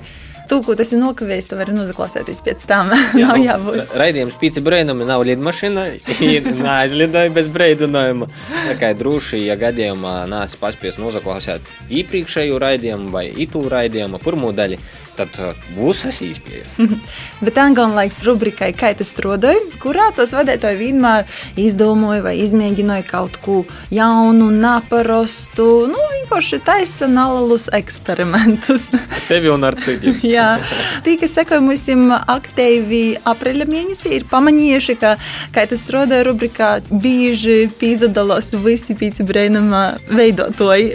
tu, 0.49 0.59
ko 0.65 0.73
tas 0.77 0.91
ir 0.93 1.01
nokavējis, 1.03 1.49
tu 1.51 1.57
vari 1.59 1.75
noklausīties 1.75 2.41
pēc 2.45 2.65
tam. 2.69 2.91
Jā, 3.17 3.27
nav 3.29 3.39
jābūt. 3.41 3.93
Raidījums 4.01 4.37
pīci 4.41 4.63
brēnumi 4.65 5.07
nav 5.09 5.23
lidmašīna, 5.27 5.85
neaizlidoja 6.63 7.33
bez 7.35 7.49
brēdinājuma. 7.53 8.29
Tā 8.53 8.77
kā 8.81 8.91
droši, 8.97 9.43
ja 9.45 9.57
gadījumā 9.59 10.15
nāc 10.31 10.55
paspies 10.61 10.97
noklausīt 11.01 11.69
iepriekšējo 12.01 12.57
raidījumu 12.61 13.13
vai 13.13 13.27
itu 13.29 13.63
raidījumu 13.69 14.21
pirmo 14.23 14.53
daļu, 14.55 14.81
tad 15.19 15.39
uh, 15.41 15.69
būs 15.75 16.05
tas 16.07 16.21
īspējas. 16.25 16.75
Bet 17.45 17.59
Angona 17.61 18.01
laiks 18.01 18.21
rubrikai 18.27 18.71
Kā 18.79 18.93
tas 18.97 19.11
strādāja, 19.13 19.59
kurā 19.81 20.09
tos 20.15 20.33
vadītāji 20.37 20.79
vienmēr 20.79 21.27
izdomāja 21.59 22.23
vai 22.25 22.35
izmēģināja 22.43 23.05
kaut 23.09 23.39
ko 23.43 23.61
jaunu, 23.93 24.49
neparastu, 24.55 25.67
nu, 25.91 26.05
vienkārši 26.15 26.61
taisa 26.65 27.09
nalus 27.11 27.67
eksperimentus. 27.73 28.89
Sevi 29.29 29.49
un 29.51 29.65
ar 29.67 29.77
citiem. 29.81 30.19
Jā, 30.35 30.59
tī, 31.05 31.17
kas 31.21 31.35
sekoja 31.39 31.63
mums 31.63 31.87
aktīvi 31.89 33.19
aprīļa 33.27 33.65
mēnesī, 33.69 34.13
ir 34.19 34.27
pamanījuši, 34.29 34.95
ka 34.99 35.15
Kā 35.53 35.63
tas 35.69 35.81
strādāja 35.81 36.27
rubrikā 36.27 36.69
bieži 36.89 37.69
pīzadalos 37.79 38.51
visi 38.63 38.95
pīci 38.97 39.25
brēnumā 39.25 39.83
veidotoji. 40.13 40.93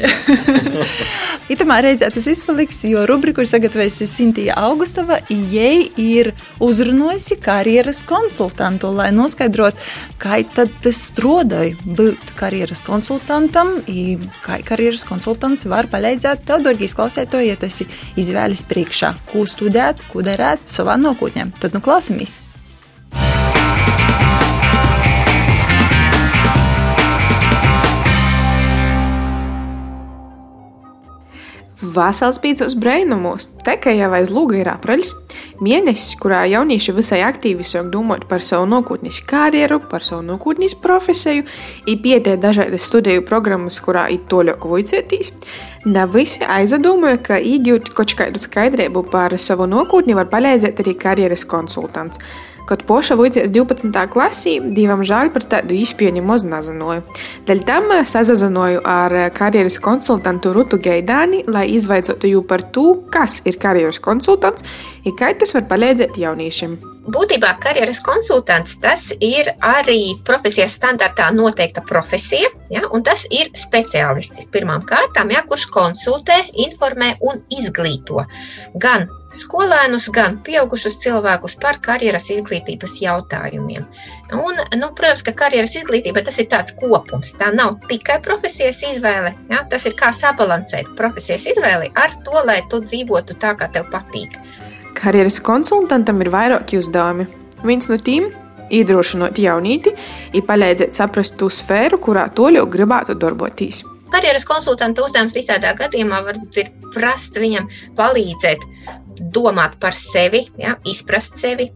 Itamā 1.52 1.80
reizē 1.84 2.08
tas 2.14 2.28
izpaliks, 2.30 2.84
jo 2.88 3.02
rubriku 3.08 3.42
ir 3.42 3.50
sagatavojusi 3.50 4.06
Sintīna 4.14 4.54
Augustava, 4.68 5.18
jai 5.28 5.88
ir 5.98 6.30
uzrunājusi 6.62 7.38
karjeras 7.42 8.04
konsultantu, 8.06 8.92
lai 8.94 9.10
noskaidrotu, 9.14 9.80
kā 10.22 10.38
tad 10.54 10.88
strādāja 10.94 11.74
būt 11.98 12.34
karjeras 12.38 12.84
konsultantam, 12.86 13.76
kā 14.44 14.60
karjeras 14.66 15.06
konsultants 15.08 15.66
var 15.70 15.90
palīdzēt 15.90 16.46
tev, 16.46 16.62
dārgīs 16.66 16.94
klausētāji, 16.94 17.50
ja 17.50 17.58
tas 17.60 17.82
ir 17.82 18.00
izvēles 18.20 18.64
priekšā, 18.70 19.14
ko 19.32 19.46
studēt, 19.50 20.02
ko 20.12 20.22
darīt 20.26 20.66
savā 20.70 20.98
nākotnē. 21.00 21.50
Tad 21.60 21.74
nu 21.74 21.82
klausamies! 21.84 22.38
Vasals 31.84 32.38
pīcis 32.40 32.72
brainumos, 32.80 33.44
te 33.64 33.74
kā 33.76 33.92
jau 33.92 34.08
aiz 34.16 34.30
lūga 34.32 34.56
ir 34.56 34.68
apreļs, 34.72 35.10
mēnesis, 35.60 36.14
kurā 36.20 36.44
jaunieši 36.48 36.94
visai 36.96 37.18
aktīvi 37.26 37.66
sāk 37.66 37.90
domāt 37.92 38.24
par 38.30 38.40
savu 38.44 38.64
nākotnes 38.70 39.18
karjeru, 39.28 39.80
par 39.90 40.06
savu 40.06 40.22
nākotnes 40.24 40.76
profesiju, 40.80 41.44
ir 41.90 42.00
pietiek 42.00 42.40
dažādas 42.40 42.86
studiju 42.88 43.26
programmas, 43.28 43.80
kurā 43.84 44.06
ir 44.14 44.24
toļok 44.32 44.64
vicētīs. 44.70 45.32
Ne 45.84 46.06
visi 46.08 46.40
aizdomāja, 46.48 47.20
ka 47.28 47.36
iegūt 47.36 47.92
kaut 47.92 48.16
kādu 48.16 48.40
skaidrību 48.40 49.04
par 49.12 49.36
savu 49.36 49.68
nākotni 49.68 50.16
var 50.16 50.30
palīdzēt 50.32 50.80
arī 50.80 50.96
karjeras 51.04 51.44
konsultants. 51.44 52.22
Kad 52.64 52.82
poša 52.88 53.14
vuicies 53.20 53.50
12. 53.52 53.92
klasī, 54.08 54.54
divam 54.72 55.02
žēl 55.04 55.28
par 55.34 55.44
tādu 55.44 55.76
izpieņu 55.76 56.22
maz 56.24 56.46
nezināju. 56.48 57.02
Dēļ 57.44 57.60
tam 57.68 57.92
sazazinoju 58.08 58.80
ar 58.88 59.14
karjeras 59.36 59.76
konsultantu 59.84 60.54
Rutu 60.56 60.78
Geidāni, 60.80 61.42
lai 61.44 61.66
izvaicotu 61.76 62.30
jū 62.30 62.40
par 62.48 62.64
to, 62.72 62.86
kas 63.12 63.42
ir 63.44 63.60
karjeras 63.60 64.00
konsultants 64.00 64.64
un 65.04 65.16
kā 65.18 65.30
tas 65.38 65.54
var 65.56 65.64
palīdzēt 65.70 66.18
jauniešiem. 66.20 66.76
Būtībā 67.14 67.50
karjeras 67.60 67.98
konsultants 68.00 68.78
tas 68.80 69.10
ir 69.20 69.50
arī 69.68 70.14
profesijas 70.24 70.78
standartā 70.78 71.26
noteikta 71.36 71.82
profesija, 71.84 72.48
ja, 72.72 72.86
un 72.96 73.04
tas 73.04 73.26
ir 73.28 73.50
speciālists 73.60 74.48
pirmām 74.54 74.86
kārtām, 74.88 75.34
ja, 75.34 75.42
kurš 75.44 75.66
konsultē, 75.74 76.38
informē 76.64 77.12
un 77.28 77.42
izglīto 77.52 78.24
gan 78.80 79.04
skolēnus, 79.34 80.08
gan 80.16 80.38
pieaugušus 80.46 80.96
cilvēkus 81.04 81.58
par 81.60 81.76
karjeras 81.84 82.30
izglītības 82.32 82.96
jautājumiem. 83.02 83.84
Un, 84.32 84.64
nu, 84.80 84.90
protams, 84.96 85.26
ka 85.26 85.36
karjeras 85.44 85.76
izglītība 85.76 86.24
tas 86.24 86.40
ir 86.40 86.48
tāds 86.54 86.72
kopums. 86.80 87.34
Tā 87.36 87.50
nav 87.52 87.76
tikai 87.90 88.20
profesijas 88.24 88.80
izvēle, 88.94 89.34
ja, 89.52 89.64
tas 89.68 89.84
ir 89.90 89.98
kā 89.98 90.08
sabalansēt 90.14 90.94
profesijas 90.96 91.50
izvēli 91.52 91.92
ar 92.00 92.16
to, 92.24 92.38
lai 92.48 92.62
tu 92.70 92.80
dzīvotu 92.86 93.36
tā, 93.42 93.52
kā 93.58 93.68
tev 93.74 93.90
patīk. 93.92 94.40
Karjeras 94.94 95.40
konsultantam 95.44 96.22
ir 96.22 96.30
vairāki 96.32 96.78
uzdevumi. 96.78 97.26
Viens 97.64 97.88
no 97.90 97.98
tiem- 97.98 98.30
iedrošinot 98.78 99.38
jaunīti, 99.38 99.92
ir 100.32 100.42
palīdzēt 100.42 100.96
saprast 100.96 101.36
to 101.38 101.50
sfēru, 101.52 101.98
kurā 101.98 102.28
to 102.34 102.48
jau 102.54 102.64
gribētu 102.66 103.14
darboties. 103.18 103.82
Karjeras 104.14 104.44
konsultanta 104.46 105.02
uzdevums 105.02 105.34
visādā 105.34 105.74
gadījumā 105.76 106.24
var 106.24 106.38
ir 106.56 106.70
prast 106.94 107.34
viņam 107.34 107.68
palīdzēt 107.98 108.62
domāt 109.34 109.78
par 109.80 109.92
sevi, 109.92 110.46
ja, 110.58 110.76
izprast 110.84 111.36
sevi, 111.36 111.70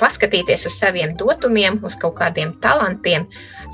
paskatīties 0.00 0.66
uz 0.68 0.76
saviem 0.80 1.16
dotumiem, 1.20 1.78
uz 1.86 1.96
kaut 2.00 2.16
kādiem 2.20 2.54
talantiem. 2.64 3.26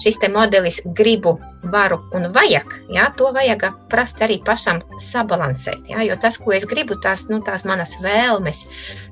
Šis 0.02 0.18
modelis 0.32 0.82
gribu, 0.98 1.38
varu 1.72 1.98
un 2.14 2.28
vajag. 2.34 2.74
Jā, 2.92 3.06
to 3.16 3.30
vajag 3.34 3.64
prast 3.90 4.20
arī 4.22 4.38
pašam 4.44 4.82
sabalansēt. 5.02 5.88
Jā, 5.90 6.04
jo 6.06 6.16
tas, 6.20 6.38
ko 6.38 6.52
es 6.52 6.66
gribu, 6.68 6.98
tās, 7.02 7.26
nu, 7.30 7.40
tās 7.46 7.64
manas 7.64 7.96
vēlmes, 8.02 8.64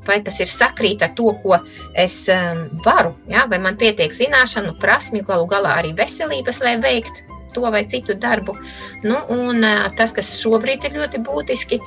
vai 0.06 0.20
tas 0.24 0.40
ir 0.40 0.50
sakrīt 0.50 1.02
ar 1.02 1.14
to, 1.18 1.32
ko 1.42 1.58
es 1.94 2.24
um, 2.32 2.66
varu, 2.84 3.14
jā, 3.30 3.46
vai 3.50 3.58
man 3.62 3.78
pietiek 3.80 4.12
zināšanu, 4.12 4.76
prasmju, 4.82 5.24
galu 5.26 5.48
galā 5.50 5.78
arī 5.80 5.94
veselības, 5.96 6.60
lai 6.64 6.76
veiktu 6.82 7.33
to 7.54 7.64
vai 7.74 7.84
citu 7.90 8.18
darbu. 8.20 8.56
Nu, 9.04 9.20
un, 9.34 9.64
tas, 9.98 10.12
kas 10.16 10.34
šobrīd 10.40 10.88
ir 10.88 10.98
ļoti 11.00 11.22
būtiski, 11.24 11.80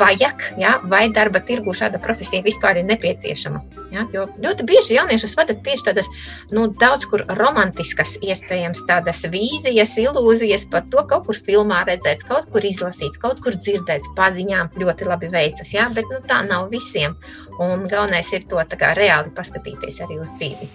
vajag, 0.00 0.42
ja, 0.58 0.80
vai 0.90 1.06
darba 1.14 1.40
tirgu 1.40 1.74
šāda 1.76 2.00
profesija 2.02 2.42
vispār 2.42 2.80
ir 2.80 2.86
nepieciešama. 2.88 3.60
Ja, 3.94 4.06
jo 4.12 4.24
ļoti 4.42 4.66
bieži 4.66 4.96
jauniešus 4.96 5.36
vada 5.38 5.54
tieši 5.54 5.86
tādas 5.86 6.08
nu, 6.50 6.66
daudz 6.80 7.06
kur 7.06 7.22
romantiskas, 7.38 8.16
iespējams, 8.26 8.82
tādas 8.88 9.22
vīzijas, 9.30 9.94
ilūzijas 10.02 10.66
par 10.72 10.86
to, 10.90 11.04
kaut 11.06 11.28
kur 11.28 11.38
filmā 11.46 11.84
redzēts, 11.86 12.26
kaut 12.26 12.50
kur 12.50 12.66
izlasīts, 12.66 13.22
kaut 13.22 13.40
kur 13.44 13.54
dzirdēts, 13.54 14.10
paziņām 14.18 14.74
ļoti 14.82 15.06
labi 15.06 15.30
veicas. 15.30 15.70
Ja, 15.76 15.86
bet 15.94 16.10
nu, 16.10 16.18
tā 16.26 16.42
nav 16.48 16.66
visiem. 16.74 17.14
Un 17.62 17.86
galvenais 17.86 18.32
ir 18.34 18.48
to 18.50 18.58
reāli 18.60 19.32
paskatīties 19.36 20.02
arī 20.04 20.18
uz 20.20 20.34
dzīvi. 20.34 20.68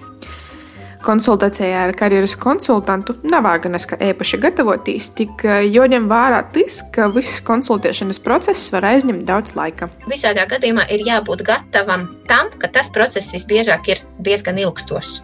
Konsultācijā 1.02 1.86
ar 1.88 1.92
karjeras 1.98 2.36
konsultantu 2.38 3.16
nav 3.26 3.46
vāganas, 3.48 3.88
ka 3.90 3.98
īpaši 4.12 4.38
gatavoties, 4.44 5.08
tik 5.18 5.46
eh, 5.48 5.64
jāņem 5.66 6.06
vērā 6.12 6.44
tas, 6.54 6.82
ka 6.94 7.08
viss 7.14 7.42
konsultēšanas 7.48 8.22
process 8.22 8.70
var 8.74 8.86
aizņemt 8.92 9.26
daudz 9.26 9.56
laika. 9.58 9.90
Visādā 10.12 10.46
gadījumā 10.52 10.86
ir 10.94 11.02
jābūt 11.08 11.42
gatavam 11.48 12.06
tam, 12.30 12.52
ka 12.62 12.70
tas 12.70 12.92
process 12.94 13.34
visbiežāk 13.34 13.90
ir 13.96 14.04
diezgan 14.22 14.62
ilgstošs. 14.62 15.24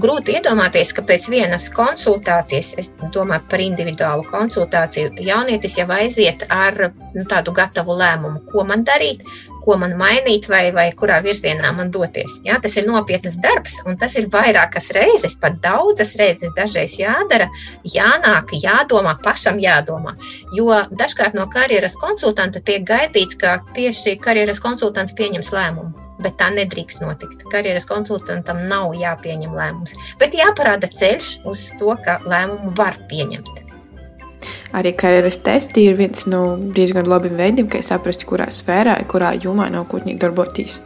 grūti 0.00 0.34
iedomāties, 0.36 0.92
ka 0.92 1.04
pēc 1.06 1.28
vienas 1.30 1.68
konsultācijas, 1.72 2.74
es 2.82 2.90
domāju 3.14 3.44
par 3.50 3.62
individuālu 3.62 4.26
konsultāciju, 4.28 5.14
jaunietis 5.22 5.78
jau 5.78 5.86
aiziet 5.94 6.44
ar 6.50 6.90
nu, 7.14 7.24
tādu 7.30 7.54
gatavu 7.54 7.96
lēmumu, 8.00 8.42
ko 8.50 8.64
man 8.68 8.84
darīt, 8.84 9.22
ko 9.64 9.76
man 9.80 9.96
mainīt 9.98 10.48
vai, 10.50 10.68
vai 10.74 10.86
kurā 10.96 11.20
virzienā 11.24 11.72
man 11.76 11.90
doties. 11.94 12.38
Ja? 12.46 12.58
Tas 12.62 12.76
ir 12.80 12.88
nopietnas 12.88 13.38
darbs, 13.42 13.78
un 13.88 13.98
tas 14.00 14.16
ir 14.20 14.28
vairākas 14.32 14.90
reizes, 14.96 15.38
pat 15.40 15.58
daudzas 15.64 16.14
reizes 16.20 16.54
dažreiz 16.58 16.96
jādara, 17.00 17.48
jānāk, 17.94 18.54
jādomā, 18.62 19.16
pašam 19.24 19.60
jādomā. 19.62 20.14
Jo 20.56 20.84
dažkārt 21.00 21.36
no 21.38 21.48
karjeras 21.52 21.98
konsultanta 22.00 22.62
tiek 22.62 22.86
gaidīts, 22.88 23.38
ka 23.40 23.58
tieši 23.76 24.18
karjeras 24.22 24.62
konsultants 24.64 25.16
pieņems 25.18 25.52
lēmumu. 25.54 25.92
Bet 26.22 26.36
tā 26.38 26.46
nedrīkst 26.54 27.02
notikt. 27.02 27.42
Karjeras 27.50 27.88
konsultantam 27.90 28.62
nav 28.70 28.94
jāpieņem 29.00 29.56
lēmums, 29.58 29.98
bet 30.20 30.38
jāparāda 30.38 30.86
ceļš 30.94 31.40
uz 31.50 31.68
to, 31.80 31.90
ka 32.06 32.20
lēmumu 32.22 32.76
var 32.78 33.00
pieņemt. 33.10 33.63
Arī 34.74 34.90
karjeras 34.98 35.38
testi 35.46 35.84
ir 35.86 35.94
viens 35.98 36.26
no 36.26 36.56
diezgan 36.76 37.06
labiem 37.06 37.36
veidiem, 37.38 37.68
kā 37.70 37.82
saprast, 37.84 38.26
kurā 38.26 38.48
sfērā, 38.50 38.96
kurā 39.10 39.30
jomā 39.38 39.68
nākotnē 39.70 40.16
darboties. 40.18 40.80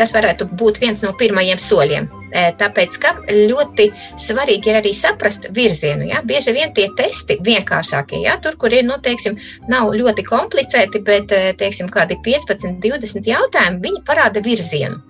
Tas 0.00 0.14
varētu 0.16 0.46
būt 0.56 0.80
viens 0.80 1.02
no 1.04 1.12
pirmajiem 1.20 1.58
soļiem. 1.60 2.06
Tāpēc, 2.30 2.94
ka 3.02 3.10
ļoti 3.28 3.88
svarīgi 4.22 4.70
ir 4.70 4.78
arī 4.78 4.92
saprast 4.96 5.48
virzienu. 5.56 6.06
Ja? 6.08 6.22
Bieži 6.24 6.54
vien 6.56 6.72
tie 6.76 6.86
testi 6.96 7.36
vienkāršākie, 7.44 8.22
ja? 8.24 8.36
tur, 8.40 8.56
kur 8.60 8.72
ir, 8.72 8.86
nu, 8.86 8.96
teiksim, 9.02 9.36
nav 9.68 9.90
ļoti 9.98 10.24
komplicēti, 10.28 11.02
bet, 11.04 11.34
teiksim, 11.60 11.90
kādi 11.92 12.16
15, 12.24 12.78
20 12.84 13.28
jautājumi, 13.28 13.82
viņi 13.84 14.02
parāda 14.08 14.42
virzienu. 14.46 15.00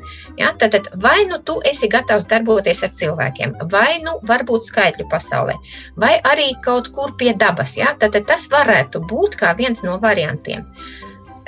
Ja? 0.41 0.51
Tad, 0.59 0.91
vai 1.05 1.21
nu 1.29 1.39
tu 1.45 1.61
esi 1.71 1.91
gatavs 1.93 2.27
darboties 2.31 2.83
ar 2.89 2.95
cilvēkiem, 3.03 3.55
vai 3.71 4.01
nu 4.03 4.17
varbūt 4.27 4.67
skaitļu 4.73 5.07
pasaulē, 5.13 5.55
vai 6.01 6.17
arī 6.33 6.51
kaut 6.65 6.91
kur 6.97 7.15
pie 7.21 7.37
dabas. 7.37 7.77
Ja? 7.79 7.95
Tad, 8.01 8.17
tad 8.17 8.27
tas 8.33 8.49
varētu 8.51 9.05
būt 9.13 9.39
kā 9.45 9.55
viens 9.61 9.85
no 9.87 10.01
variantiem. 10.03 10.67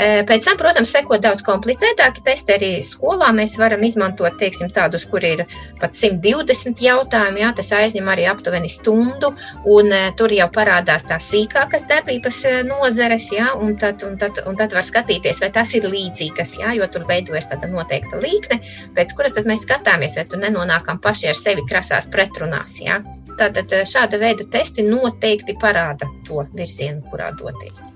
Pēc 0.03 0.47
tam, 0.47 0.57
protams, 0.59 0.91
seko 0.91 1.19
daudz 1.23 1.45
komplicētāki 1.47 2.25
testi. 2.27 2.57
Arī 2.57 2.71
skolā 2.87 3.29
mēs 3.37 3.55
varam 3.61 3.85
izmantot 3.87 4.35
teiksim, 4.41 4.73
tādus, 4.75 5.05
kur 5.11 5.23
ir 5.27 5.45
pat 5.81 5.95
120 5.95 6.83
jautājumi. 6.83 7.43
Jā, 7.45 7.53
tas 7.59 7.71
aizņem 7.77 8.11
arī 8.11 8.27
aptuveni 8.31 8.71
stundu, 8.73 9.33
un 9.71 9.95
tur 10.19 10.35
jau 10.35 10.49
parādās 10.55 11.07
tās 11.07 11.29
sīkākas 11.31 11.87
darbības 11.91 12.43
nozares. 12.67 13.29
Jā, 13.35 13.53
un, 13.55 13.77
tad, 13.79 14.03
un, 14.09 14.19
tad, 14.19 14.43
un 14.49 14.59
tad 14.59 14.75
var 14.75 14.87
skatīties, 14.88 15.43
vai 15.45 15.53
tas 15.55 15.77
ir 15.79 15.87
līdzīgas, 15.93 16.59
jā, 16.62 16.75
jo 16.81 16.88
tur 16.91 17.07
veidojas 17.09 17.51
tāda 17.53 17.71
noteikta 17.71 18.21
līkne, 18.23 18.59
pēc 18.97 19.15
kuras 19.19 19.38
mēs 19.47 19.67
skatāmies, 19.69 20.19
vai 20.19 20.27
tur 20.29 20.43
nenonākam 20.43 21.01
paši 21.03 21.31
ar 21.31 21.38
sevi 21.38 21.67
krasās 21.71 22.11
pretrunās. 22.11 22.81
Jā. 22.83 22.99
Tātad 23.38 23.73
šāda 23.88 24.19
veida 24.21 24.45
testi 24.53 24.85
noteikti 24.87 25.57
parāda 25.62 26.11
to 26.27 26.45
virzienu, 26.57 27.01
kurā 27.11 27.33
doties. 27.38 27.93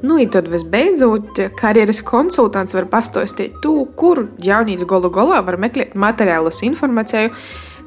Nu, 0.00 0.16
un 0.16 0.30
tad 0.32 0.48
visbeidzot, 0.48 1.38
karjeras 1.60 2.00
konsultants 2.08 2.72
var 2.76 2.86
pastāstīt 2.88 3.58
to, 3.64 3.84
kur 4.00 4.22
jaunīts 4.40 4.86
gala 4.88 5.10
galā 5.12 5.42
var 5.44 5.58
meklēt 5.60 5.92
materiālus 5.92 6.62
informāciju, 6.64 7.34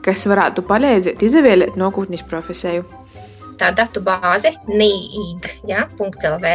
kas 0.05 0.27
varētu 0.29 0.61
palīdzēt 0.69 1.25
izvēlēt 1.25 1.79
nākotnes 1.79 2.21
profesiju. 2.29 2.85
Tā 3.57 3.71
datu 3.73 4.01
bāze 4.05 4.51
NIID.CLV, 4.69 6.45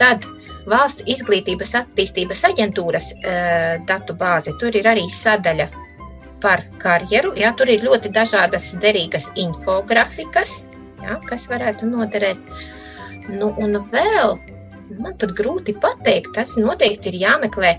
tad 0.00 0.24
Valsts 0.66 1.04
izglītības 1.06 1.76
attīstības 1.78 2.40
aģentūras 2.48 3.12
uh, 3.14 3.76
datu 3.86 4.16
bāze, 4.18 4.50
tur 4.58 4.74
ir 4.74 4.88
arī 4.90 5.04
sadaļa 5.12 5.68
par 6.42 6.64
karjeru. 6.82 7.36
Jā, 7.38 7.52
tur 7.58 7.70
ir 7.70 7.84
ļoti 7.86 8.10
dažādas 8.16 8.72
derīgas 8.82 9.30
infografikas, 9.38 10.64
jā, 11.04 11.20
kas 11.28 11.46
varētu 11.52 11.86
noderēt. 11.92 12.40
Nu, 13.30 13.52
un 13.62 13.78
vēl 13.92 14.36
man 14.94 15.16
pat 15.20 15.34
grūti 15.38 15.74
pateikt. 15.82 16.32
Tas 16.36 16.56
noteikti 16.60 17.12
ir 17.12 17.20
jāmeklē 17.24 17.76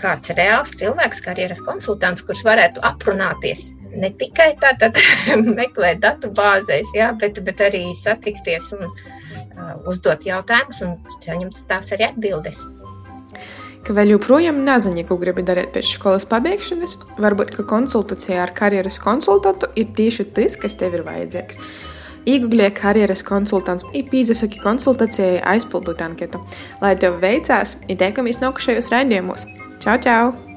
kāds 0.00 0.32
reāls 0.36 0.72
cilvēks, 0.80 1.22
karjeras 1.24 1.62
konsultants, 1.66 2.24
kurš 2.24 2.44
varētu 2.48 2.82
aprunāties. 2.88 3.70
Ne 3.90 4.12
tikai 4.14 4.52
tātad 4.62 4.98
meklēt 5.60 6.02
datu 6.04 6.30
bāzēs, 6.36 6.92
jā, 6.96 7.10
bet, 7.20 7.40
bet 7.46 7.62
arī 7.66 7.88
satikties 7.98 8.70
un 8.76 8.86
uh, 8.86 9.74
uzdot 9.90 10.24
jautājumus 10.28 10.84
un 10.86 10.94
saņemt 11.18 11.64
tās 11.68 11.92
arī 11.96 12.08
atbildes. 12.12 12.68
Ka 13.80 13.94
vēl 13.96 14.12
joprojām 14.12 14.60
nezini, 14.66 15.06
ko 15.08 15.16
gribi 15.20 15.42
darīt 15.46 15.72
pēc 15.74 15.88
skolas 15.88 16.26
pabeigšanas, 16.28 16.98
varbūt 17.20 17.56
konsultācija 17.68 18.42
ar 18.44 18.52
karjeras 18.56 19.00
konsultantu 19.02 19.70
ir 19.80 19.88
tieši 19.96 20.28
tas, 20.36 20.56
kas 20.60 20.76
tev 20.78 20.98
ir 20.98 21.06
vajadzīgs. 21.06 21.58
Iegūliet 22.28 22.76
karjeras 22.80 23.24
konsultants, 23.24 23.86
īpīzasaki 23.96 24.60
konsultācijai 24.64 25.40
aizpildot 25.54 26.02
anketu. 26.04 26.42
Lai 26.82 26.94
tev 27.00 27.20
veicās, 27.24 27.78
ieteikamies 27.88 28.42
nākušajos 28.44 28.92
raidījumos. 28.92 29.48
Čau, 29.80 29.96
čau! 30.04 30.49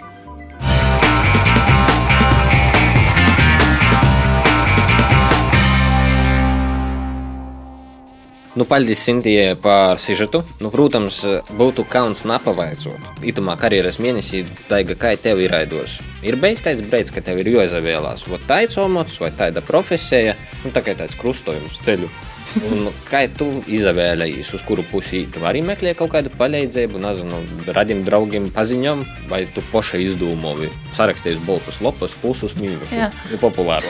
Nu, 8.54 8.66
paldies 8.70 9.00
Sintijai 9.02 9.56
par 9.58 9.98
sižetu. 9.98 10.44
Nu, 10.62 10.70
protams, 10.70 11.24
būtu 11.58 11.88
kauns 11.90 12.22
napavaicot. 12.30 13.08
Itamā 13.26 13.56
karjeras 13.58 13.98
mēnesī 13.98 14.44
taiga, 14.70 14.94
kā 14.94 15.16
tev 15.18 15.42
ir 15.42 15.56
aidos. 15.58 15.96
Ir 16.22 16.38
tāds 16.38 16.86
brīdis, 16.86 17.10
ka 17.10 17.24
tev 17.26 17.42
ir 17.42 17.50
jāizvēlās, 17.50 18.28
vai 18.30 18.40
tāds 18.46 18.78
omats, 18.78 19.18
vai 19.18 19.32
tāda 19.34 19.66
profesija, 19.66 20.38
nu, 20.62 20.70
tā 20.70 20.86
kā 20.86 20.94
tāds 20.94 21.18
krustojums 21.18 21.82
ceļu. 21.82 22.12
Un 22.62 22.90
kā 23.08 23.24
tu 23.34 23.48
izvēlējies, 23.72 24.52
uz 24.54 24.64
kuru 24.68 24.86
pusi 24.92 25.24
tu 25.34 25.42
vari 25.44 25.64
meklēt 25.66 25.98
kaut 26.00 26.12
kādu 26.14 26.32
palīdzību, 26.38 27.02
nezinu, 27.02 27.40
radiem 27.74 28.04
draugiem, 28.06 28.50
paziņām, 28.54 29.04
vai 29.32 29.44
tu 29.54 29.64
paša 29.72 30.02
izdomāji, 30.04 30.70
sarakstījies 30.98 31.42
boltus, 31.48 31.80
lopus, 31.84 32.16
plusus, 32.22 32.56
mīnus. 32.60 32.94
Tas 32.94 33.34
ir 33.34 33.42
populāri. 33.42 33.90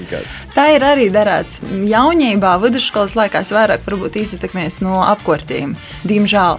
Tā 0.56 0.66
ir 0.74 0.84
arī 0.86 1.08
darāts. 1.14 1.60
Jaunībā, 1.90 2.56
vidusskolas 2.62 3.16
laikā 3.18 3.44
es 3.44 3.52
vairāk 3.54 3.84
varbūt 3.86 4.18
iztekmējos 4.20 4.80
no 4.84 5.00
apkārtējiem, 5.06 5.76
diemžēl. 6.10 6.58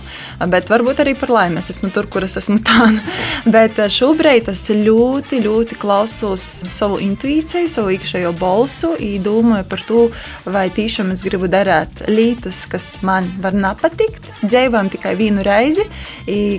Bet 0.52 0.72
varbūt 0.72 1.04
arī 1.04 1.16
par 1.20 1.34
laimi 1.34 1.60
es 1.62 1.72
esmu 1.74 1.92
tur, 1.94 2.08
kur 2.12 2.26
es 2.26 2.38
esmu 2.40 2.60
tā. 2.66 2.88
Bet 3.56 3.80
eh, 3.82 3.92
šobrīd 3.92 4.50
es 4.54 4.64
ļoti, 4.72 5.42
ļoti 5.46 5.78
klausos 5.82 6.50
savu 6.74 7.02
intuīciju, 7.04 7.70
savu 7.72 7.94
iekšējo 7.98 8.34
balsu, 8.40 8.96
domāju 9.22 9.68
par 9.70 9.84
to, 9.88 10.02
vai 10.46 10.68
tiešām 10.74 11.12
es 11.14 11.24
gribu 11.26 11.41
gribu 11.42 11.56
darīt 11.56 12.02
lietas, 12.06 12.66
kas 12.70 13.02
man 13.02 13.26
var 13.42 13.56
nepatikt. 13.58 14.28
Dzīvojam 14.44 14.92
tikai 14.94 15.16
vienu 15.18 15.42
reizi, 15.42 15.88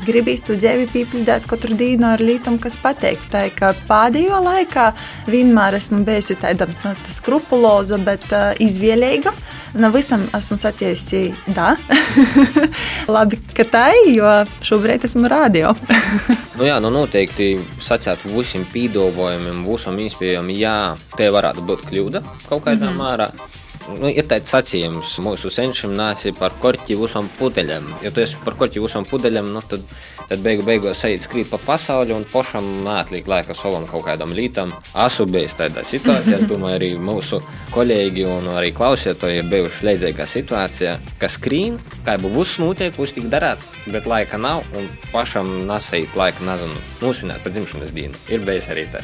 gribīs 0.03 0.43
to 0.43 0.57
dzīvi 0.59 0.89
pīpildīt 0.91 1.47
katru 1.47 1.77
dienu 1.79 2.09
ar 2.11 2.19
lietām, 2.19 2.59
kas 2.59 2.75
patīk. 2.83 3.23
Tā 3.31 3.45
kā 3.55 3.73
pēdējo 3.87 4.41
laikā 4.43 4.89
vienmēr 5.31 5.79
esmu 5.79 6.03
bijusi 6.07 6.35
tāda 6.43 6.67
nu, 6.67 6.95
skrupuloza, 7.15 8.01
bet 8.03 8.27
uh, 8.35 8.51
izvēlīga. 8.59 9.35
No 9.79 9.93
visam 9.95 10.27
esmu 10.35 10.59
sacījusi, 10.59 11.23
da. 11.55 11.77
Labi, 13.15 13.39
ka 13.55 13.65
tā 13.65 13.87
ir, 14.03 14.11
jo 14.19 14.35
šobrīd 14.67 15.07
esmu 15.07 15.31
radio. 15.31 15.77
nu 16.59 16.67
jā, 16.67 16.83
nu 16.83 16.91
noteikti 16.91 17.55
sacīt 17.79 18.27
visiem 18.35 18.67
pīdolojumiem, 18.75 19.63
visam 19.71 20.03
iespējām, 20.03 20.51
jā, 20.59 20.79
te 21.17 21.31
varētu 21.33 21.67
būt 21.71 21.91
kļūda 21.93 22.27
kaut 22.49 22.67
kādā 22.67 22.91
mm 22.91 22.93
-hmm. 22.93 23.03
mērā 23.07 23.62
nu, 23.99 24.09
ir 24.11 24.27
tāds 24.31 24.53
sacījums, 24.53 25.15
mūsu 25.25 25.51
senčiem 25.53 25.95
nāsi 25.97 26.33
par 26.37 26.55
korķi 26.63 26.97
visam 26.99 27.29
pudeļam. 27.39 27.89
Ja 28.05 28.13
tu 28.15 28.23
esi 28.23 28.39
par 28.45 28.57
korķi 28.61 28.83
visam 28.83 29.07
pudeļam, 29.09 29.51
nu, 29.55 29.63
tad, 29.69 29.85
tad 30.31 30.43
beigu 30.45 30.65
beigās 30.67 31.03
ejot 31.09 31.27
skrīt 31.27 31.51
pa 31.53 31.61
pasauli 31.63 32.15
un 32.17 32.27
pašam 32.29 32.69
neatliek 32.87 33.29
laika 33.29 33.57
savam 33.59 33.87
kaut 33.91 34.07
kādam 34.07 34.35
lītam. 34.37 34.73
Esmu 35.07 35.29
bijis 35.33 35.57
tādā 35.59 35.85
situācijā, 35.89 36.41
es 36.41 36.49
domāju, 36.51 36.79
arī 36.79 36.91
mūsu 37.01 37.43
kolēģi 37.75 38.27
un 38.29 38.51
arī 38.57 38.73
klausītāji 38.77 39.43
ir 39.43 39.51
bijuši 39.53 39.89
līdzīgā 39.91 40.29
situācijā, 40.29 40.97
ka 41.21 41.31
skrīn, 41.33 41.79
kā 42.07 42.17
jau 42.19 42.33
viss 42.39 42.61
notiek, 42.63 42.97
viss 42.99 43.17
tik 43.17 43.29
darāts, 43.33 43.71
bet 43.89 44.09
laika 44.11 44.41
nav 44.41 44.65
un 44.79 44.89
pašam 45.13 45.63
nesait 45.69 46.17
laika, 46.19 46.45
nezinu, 46.47 46.81
nosvinēt 47.03 47.43
par 47.45 47.55
dzimšanas 47.55 47.95
dienu. 47.97 48.27
Ir 48.33 48.45
bijis 48.47 48.71
arī 48.73 48.87
tā. 48.93 49.03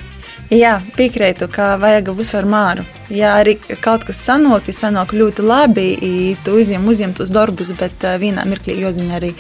Jā, 0.49 0.79
piekrītu, 0.97 1.45
ka 1.53 1.75
vajag 1.81 2.09
visu 2.17 2.39
ar 2.39 2.47
māru. 2.49 2.85
Ja 3.13 3.35
arī 3.37 3.59
kaut 3.85 4.07
kas 4.09 4.21
sanāk, 4.25 4.68
sanāk 4.77 5.15
ļoti 5.17 5.45
labi, 5.45 5.87
tu 6.45 6.57
uzņem, 6.59 6.85
uzņem 6.89 7.15
tos 7.19 7.33
darbus, 7.35 7.73
bet 7.79 8.05
vienā 8.21 8.45
mirklī 8.49 8.79
jāzina 8.83 9.19
arī 9.19 9.35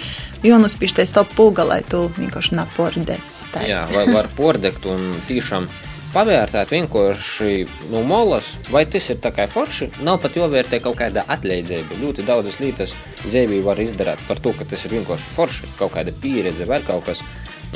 jānospīšties 0.47 1.14
to 1.17 1.25
pūga, 1.35 1.67
lai 1.69 1.83
tu 1.87 2.07
vienkārši 2.19 2.57
napordēts. 2.59 3.45
Jā, 3.67 3.85
vai 3.93 4.07
var 4.12 4.31
pordekt 4.38 4.87
un 4.88 5.14
tiešām 5.29 5.69
pavērtēt 6.14 6.73
vienkārši 6.73 7.51
no 7.93 8.03
molas, 8.07 8.55
vai 8.73 8.85
tas 8.91 9.11
ir 9.12 9.21
tā 9.23 9.33
kā 9.35 9.49
forši. 9.51 9.91
Nav 10.07 10.21
pat 10.23 10.38
jāvērtē 10.38 10.81
kaut 10.85 10.99
kāda 11.01 11.27
atleidzība. 11.29 11.99
Ļoti 12.01 12.25
daudzas 12.29 12.59
lietas 12.62 12.95
dzīvē 13.27 13.61
var 13.67 13.81
izdarīt 13.83 14.23
par 14.29 14.41
to, 14.43 14.55
ka 14.57 14.67
tas 14.69 14.87
ir 14.87 14.97
vienkārši 14.97 15.35
forši, 15.37 15.69
kaut 15.81 15.95
kāda 15.97 16.14
pieredze 16.23 16.69
vai 16.69 16.81
kaut 16.87 17.07
kas. 17.11 17.22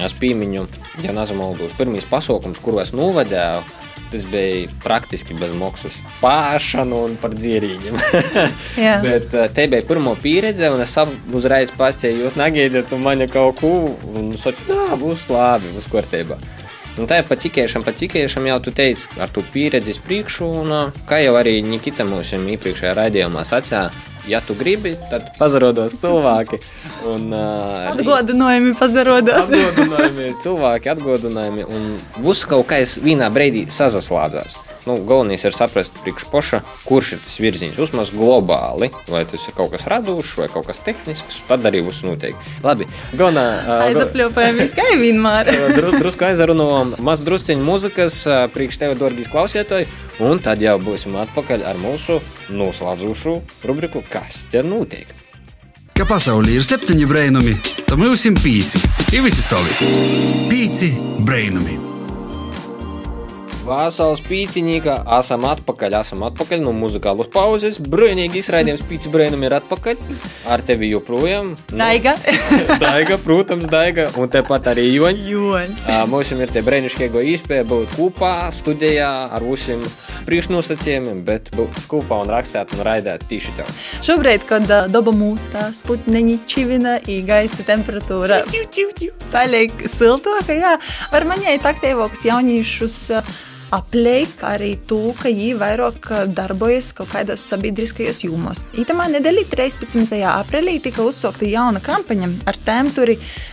Es 0.01 0.15
piemiņu, 0.17 0.67
ja 1.05 1.13
nezamaldos, 1.13 1.75
pirmīs 1.77 2.07
pasākums, 2.09 2.61
kuru 2.65 2.81
es 2.81 2.95
novadēju, 2.97 3.61
tas 4.13 4.25
bija 4.29 4.69
praktiski 4.85 5.35
bez 5.37 5.53
maksas. 5.57 5.97
Pāršanu 6.21 7.03
un 7.09 7.19
par 7.21 7.35
dzērīņiem. 7.37 7.99
Jā. 8.85 8.99
Bet 9.05 9.37
uh, 9.37 9.47
te 9.53 9.67
bija 9.73 9.85
pirmā 9.89 10.15
pieredze, 10.21 10.69
un 10.73 10.85
es 10.85 10.97
uzreiz 11.33 11.73
pasēju, 11.77 12.27
jūs 12.27 12.39
negaidiet 12.41 12.93
no 12.93 13.01
manis 13.03 13.33
kaut 13.33 13.61
ko, 13.61 13.73
un 14.13 14.35
es 14.37 14.45
teicu, 14.45 14.69
nā, 14.73 14.99
būs 15.01 15.29
labi, 15.33 15.73
būs 15.77 15.89
kārtībā. 15.93 16.41
Un 17.01 17.09
tā 17.09 17.23
ir 17.23 17.29
pa 17.29 17.39
cikēšam, 17.41 17.87
pa 17.87 17.95
cikēšam 17.97 18.47
jau 18.51 18.59
tu 18.67 18.73
teici, 18.77 19.09
ar 19.17 19.31
to 19.33 19.41
pieredzi 19.55 19.97
priekšu, 20.05 20.49
un 20.61 20.77
uh, 20.77 21.05
kā 21.09 21.23
jau 21.25 21.37
arī 21.41 21.61
Nikita 21.65 22.05
mums 22.09 22.35
iepriekšējā 22.37 22.97
raidījumā 22.99 23.47
sacīja, 23.49 23.89
ja 24.29 24.41
tu 24.47 24.55
gribi, 24.59 24.95
tad 25.11 25.31
pazarodos 25.39 25.95
cilvēki. 26.01 26.61
Un, 27.11 27.29
uh, 27.35 27.93
Atgādinājumi 27.93 28.75
pazarodas. 28.79 29.51
Atgādinājumi, 29.51 30.29
cilvēki 30.45 30.93
atgādinājumi, 30.95 31.67
un 31.69 31.89
viss 32.27 32.47
kaut 32.49 32.69
kā 32.71 32.83
vienā 33.05 33.31
brīdī 33.35 33.67
sazaslādzās. 33.73 34.59
Nu, 34.87 34.97
galvenais 35.07 35.45
ir 35.47 35.55
saprast, 35.55 35.95
priekš 36.03 36.27
poša, 36.33 36.61
kurš 36.87 37.13
ir 37.15 37.21
tas 37.23 37.37
virziens. 37.43 37.79
Uzmaz 37.83 38.11
globāli, 38.15 38.89
vai 39.11 39.23
tas 39.29 39.45
ir 39.47 39.55
kaut 39.55 39.71
kas 39.75 39.87
radošs, 39.91 40.35
vai 40.41 40.49
kaut 40.51 40.67
kas 40.67 40.83
tehnisks, 40.83 41.39
padarījus 41.47 42.03
noteikti. 42.07 42.57
Labi, 42.65 42.89
Gona. 43.19 43.47
Aizapļopamies, 43.87 44.75
kā 44.75 44.89
vienmēr. 44.99 45.53
Dru, 45.79 45.95
drusku 46.01 46.27
aizrunājām, 46.27 46.97
maz 47.05 47.23
drusciņu 47.27 47.67
muzikas, 47.67 48.23
priekš 48.55 48.83
tevi, 48.83 48.99
dārgīs 48.99 49.31
klausītāji, 49.33 49.87
un 50.27 50.43
tad 50.43 50.65
jau 50.65 50.79
būsim 50.83 51.15
atpakaļ 51.23 51.67
ar 51.71 51.79
mūsu 51.81 52.19
noslēdzošu 52.51 53.39
rubriku 53.69 54.03
Kas 54.11 54.47
te 54.51 54.65
notiek? 54.67 55.07
Ka 55.93 56.09
pasaulē 56.09 56.57
ir 56.57 56.67
septiņi 56.67 57.07
brainami, 57.07 57.55
tad 57.87 58.01
mums 58.01 58.25
ir 58.27 58.35
pīci. 58.41 58.83
Ir 59.13 59.25
visi 59.29 59.45
savi. 59.45 59.79
Pīci 60.51 60.93
brainami. 61.23 61.92
Vasaras 63.63 64.21
pīciņīgā, 64.27 64.97
esam 65.19 65.45
atpakaļ, 65.47 65.95
esam 66.01 66.25
atpakaļ 66.27 66.63
no 66.65 66.73
muzikālas 66.75 67.29
pauzes. 67.31 67.79
Brīnīgi 67.79 68.41
izraidījums 68.43 68.83
pīci 68.89 69.11
brīnum 69.13 69.45
ir 69.47 69.55
atpakaļ. 69.61 70.01
Ar 70.51 70.65
tevi 70.67 70.91
joprojām. 70.91 71.53
Nu, 71.71 71.79
Daiga. 71.79 72.17
Daiga, 72.83 73.19
protams, 73.23 73.69
Daiga. 73.71 74.09
Un 74.19 74.33
tepat 74.33 74.73
arī 74.73 74.89
Joņš. 74.97 75.29
Joņš. 75.31 75.87
Mums 76.11 76.33
ir 76.35 76.55
tie 76.55 76.65
brīnišķīgie 76.67 77.23
iespēja 77.35 77.67
būt 77.71 77.95
kopā, 77.95 78.33
studijā 78.57 79.11
ar 79.31 79.47
visiem 79.47 79.85
priekšnosacījumiem, 80.27 81.23
bet 81.27 81.53
būt 81.57 81.79
kopā 81.91 82.23
un 82.25 82.33
rakstīt 82.35 82.75
un 82.77 82.83
raidīt 82.87 83.27
tieši 83.31 83.55
tev. 83.59 83.71
Šobrīd, 84.07 84.47
kad 84.49 84.67
uh, 84.71 84.89
daba 84.91 85.15
mūstā, 85.15 85.69
sputniņi 85.77 86.37
čivina, 86.51 86.99
ir 87.11 87.25
gaisa 87.29 87.67
temperatūra 87.67 88.43
paliek 89.33 89.87
siltāka, 89.91 90.55
jā, 90.57 90.77
var 91.13 91.27
maņēt 91.31 91.67
aktīvākus 91.73 92.27
jauniešus 92.29 92.99
uh, 93.17 93.33
apliek 93.73 94.43
arī 94.47 94.75
to, 94.89 95.01
ka 95.19 95.31
viņi 95.33 95.57
vairāk 95.61 96.09
uh, 96.11 96.25
darbojas 96.29 96.93
kaut 96.97 97.13
kādos 97.15 97.45
sabiedriskajos 97.49 98.23
jomos. 98.27 98.65
Itamā 98.79 99.09
nedēļā 99.13 99.47
13. 99.53 100.13
aprīlī 100.29 100.79
tika 100.85 101.05
uzsākta 101.07 101.49
jauna 101.49 101.83
kampaņa 101.85 102.31
ar 102.49 102.59
tēmu 102.67 102.95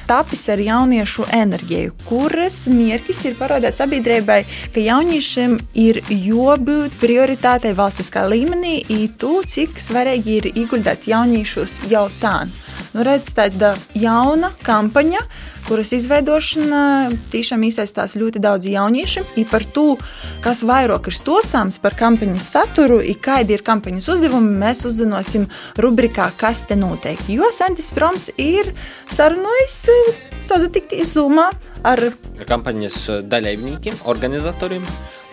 Tapis 0.09 0.47
ar 0.49 0.59
jauniešu 0.59 1.27
enerģiju, 1.35 1.93
kuras 2.07 2.63
mērķis 2.71 3.25
ir 3.29 3.37
parādīt 3.39 3.77
sabiedrībai, 3.79 4.39
ka 4.73 4.83
jauniešiem 4.83 5.57
ir 5.77 6.01
jābūt 6.09 6.97
prioritātei 7.01 7.75
valstiskā 7.77 8.25
līmenī, 8.29 8.81
to, 9.21 9.39
cik 9.45 9.79
svarīgi 9.81 10.39
ir 10.39 10.49
ieguldīt 10.55 11.07
jauniešus 11.11 11.79
jau 11.91 12.07
tā. 12.21 12.47
Nu, 12.93 13.03
redz, 13.05 13.29
tāda 13.37 13.75
jauna 13.97 14.49
kampaņa, 14.65 15.21
kuras 15.67 15.91
izveidošana 15.93 16.81
tiešām 17.29 17.63
iesaistās 17.67 18.15
ļoti 18.17 18.41
daudz 18.41 18.65
jauniešu. 18.69 19.23
I 19.37 19.45
par 19.49 19.65
to, 19.75 19.93
kas 20.43 20.63
vairāk 20.65 21.11
ir 21.11 21.17
stostāms 21.17 21.77
par 21.83 21.97
kampaņas 21.99 22.49
saturu, 22.55 22.99
i 23.01 23.13
kādi 23.13 23.57
ir 23.57 23.65
kampaņas 23.67 24.09
uzdevumi, 24.15 24.55
mēs 24.63 24.85
uzzināsim 24.89 25.47
rubrikā 25.77 26.31
Kas 26.39 26.63
te 26.69 26.77
notiek. 26.79 27.21
Jo 27.29 27.51
Santis 27.53 27.91
Proms 27.93 28.29
ir 28.37 28.73
sarunājis 29.11 29.79
eh, 29.93 30.21
sazatikties 30.39 31.13
Zoomā 31.17 31.49
ar 31.83 32.01
kampaņas 32.47 32.97
dalībniekiem, 33.29 34.03
organizatoriem. 34.09 34.83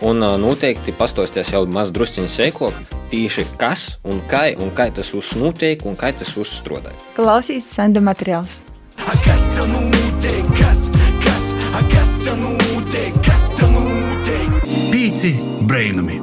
Un 0.05 0.21
noteikti 0.21 0.93
pastosties 0.93 1.49
jau 1.53 1.63
maz 1.73 1.89
drusciņi 1.89 2.29
sēkot, 2.29 2.75
tieši 3.09 3.47
kas 3.57 3.87
un 4.05 4.21
kā, 4.29 4.51
un 4.61 4.69
kā 4.77 4.91
tas 4.93 5.09
uznotiek 5.17 5.85
un 5.89 5.97
kā 5.97 6.11
tas 6.13 6.35
uzstrādāja. 6.37 6.97
klausīs 7.17 7.65
Sanda 7.65 8.03
materiāls. 8.03 8.63
Kas 8.97 9.49
tev 9.53 9.67
notiek? 9.71 10.45
Kas, 10.57 10.87
kas, 11.23 11.51
a, 11.73 11.81
kas 11.91 12.17
tev 12.21 12.37
notiek? 12.41 13.17
Kas 13.25 13.49
tev 13.57 13.73
notiek? 13.73 14.61
Pīci 14.91 15.33
brainami. 15.65 16.21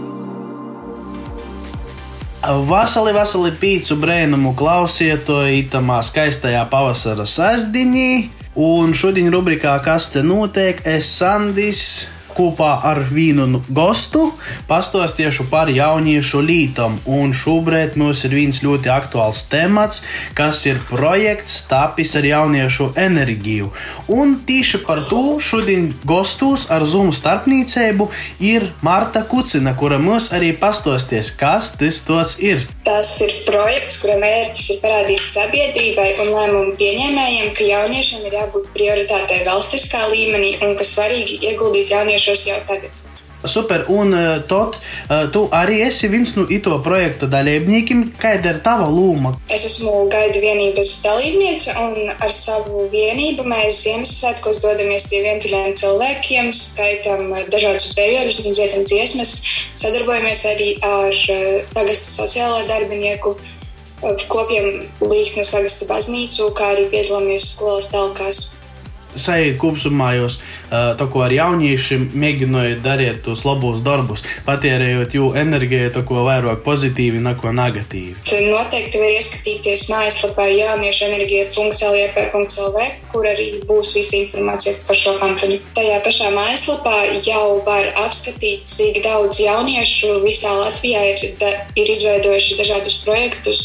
Vasarī, 2.45 3.15
vasarī 3.17 3.55
pīcu 3.57 3.97
brēnumu 3.97 4.53
klausiet 4.59 5.25
to 5.25 5.41
itamā 5.49 6.03
skaistajā 6.05 6.67
pavasara 6.71 7.25
sasdiņī. 7.25 8.44
Un 8.55 8.93
šodien 8.95 9.33
rubrikā 9.35 9.73
Kas 9.83 10.13
te 10.15 10.21
notiek? 10.23 10.79
Es 10.87 11.09
Sandis 11.19 11.81
kopā 12.37 12.73
ar 12.85 13.03
vienu 13.11 13.63
gostu 13.69 14.27
pastāstīšu 14.69 15.47
par 15.51 15.71
jauniešu 15.73 16.43
lītam. 16.45 16.99
Un 17.07 17.35
šobrīd 17.37 17.99
mums 18.01 18.25
ir 18.27 18.37
viens 18.37 18.61
ļoti 18.65 18.91
aktuāls 18.93 19.45
temats, 19.53 20.03
kas 20.37 20.65
ir 20.69 20.81
projekts 20.91 21.63
Tapis 21.71 22.15
ar 22.19 22.27
jauniešu 22.29 22.91
enerģiju. 23.01 23.71
Un 24.13 24.37
tieši 24.47 24.83
par 24.87 25.03
to 25.09 25.23
šodien 25.43 25.93
gostos 26.05 26.67
ar 26.73 26.85
Zoom 26.89 27.13
starpniecību 27.15 28.09
ir 28.45 28.69
Marta 28.85 29.25
Kucina, 29.29 29.75
kura 29.79 29.99
mums 29.99 30.31
arī 30.35 30.53
pastāstīs, 30.59 31.33
kas 31.39 31.73
tas 31.79 32.37
ir. 32.43 32.65
Tas 32.85 33.11
ir 33.25 33.33
projekts, 33.47 34.01
kura 34.03 34.17
mērķis 34.21 34.71
ir 34.75 34.81
parādīt 34.83 35.23
sabiedrībai 35.25 36.09
un 36.23 36.33
lēmumu 36.35 36.75
pieņēmējiem, 36.81 37.53
ka 37.57 37.69
jauniešiem 37.69 38.27
ir 38.29 38.39
jābūt 38.41 38.71
prioritātei 38.77 39.41
valstiskā 39.47 40.05
līmenī 40.13 40.55
un 40.67 40.77
ka 40.79 40.87
svarīgi 40.89 41.41
ieguldīt 41.51 41.93
jauniešos 42.25 42.47
jau 42.47 42.61
tagad. 42.67 42.91
Super, 43.45 43.85
un 43.93 44.15
uh, 44.17 44.41
tot, 44.49 44.79
uh, 45.11 45.27
tu 45.29 45.43
arī 45.53 45.83
esi 45.85 46.09
viens 46.09 46.31
no 46.33 46.47
ito 46.49 46.79
projekta 46.81 47.27
dalībniekiem. 47.29 48.15
Kāda 48.17 48.55
ir 48.55 48.61
tava 48.65 48.87
loma? 48.89 49.35
Es 49.53 49.67
esmu 49.69 50.07
gaidu 50.09 50.41
vienības 50.41 50.95
dalībniece, 51.05 51.75
un 51.77 52.09
ar 52.15 52.33
savu 52.33 52.87
vienību 52.89 53.45
mēs 53.45 53.83
Ziemassvētkos 53.85 54.63
dodamies 54.65 55.05
pie 55.13 55.21
vientuļiem 55.27 55.77
cilvēkiem, 55.77 56.49
skaitām 56.57 57.37
dažādus 57.53 57.93
dzējoļus 57.93 58.41
un 58.47 58.57
dziedam 58.57 58.89
dziesmas. 58.89 59.37
Sadarbojamies 59.77 60.47
arī 60.49 60.71
ar 60.81 61.13
eh, 61.13 61.69
pagastu 61.77 62.17
sociālo 62.17 62.65
darbinieku, 62.71 63.37
kopjam 64.33 64.73
Līksnes 65.05 65.53
pagasta 65.53 65.93
baznīcu, 65.93 66.49
kā 66.57 66.73
arī 66.73 66.89
piedalāmies 66.97 67.53
skolas 67.53 67.93
talkās. 67.93 68.54
Sajūt 69.15 69.59
kopumā 69.63 70.11
jūs 70.19 70.39
uh, 70.39 70.95
to, 70.99 71.07
ar 71.25 71.33
jauniešiem 71.35 72.09
mēģinājāt 72.19 72.83
darīt 72.85 73.21
tos 73.27 73.45
labos 73.47 73.83
darbus, 73.85 74.25
patērējot 74.47 75.15
jų 75.19 75.31
enerģiju, 75.41 75.93
to, 75.95 76.03
ko 76.09 76.25
vairāk 76.27 76.65
pozitīvi, 76.67 77.23
neko 77.25 77.53
negatīvi. 77.55 78.17
Tad 78.27 78.49
noteikti 78.51 79.03
var 79.03 79.13
ieskatīties 79.15 79.87
mājaslapā 79.93 80.49
jauniešu 80.51 81.07
enerģija.lp.lv, 81.11 82.89
kur 83.13 83.29
arī 83.31 83.49
būs 83.69 83.95
visa 83.99 84.19
informācija 84.21 84.77
par 84.89 85.01
šo 85.01 85.17
kampaņu. 85.23 85.61
Tajā 85.79 86.01
pašā 86.07 86.33
mājaslapā 86.35 86.97
jau 87.27 87.61
var 87.67 87.91
apskatīt, 88.07 88.67
cik 88.71 89.03
daudz 89.07 89.41
jauniešu 89.43 90.21
visā 90.27 90.53
Latvijā 90.59 91.07
ir, 91.13 91.25
da, 91.41 91.55
ir 91.79 91.95
izveidojuši 91.97 92.61
dažādus 92.61 93.01
projektus 93.07 93.65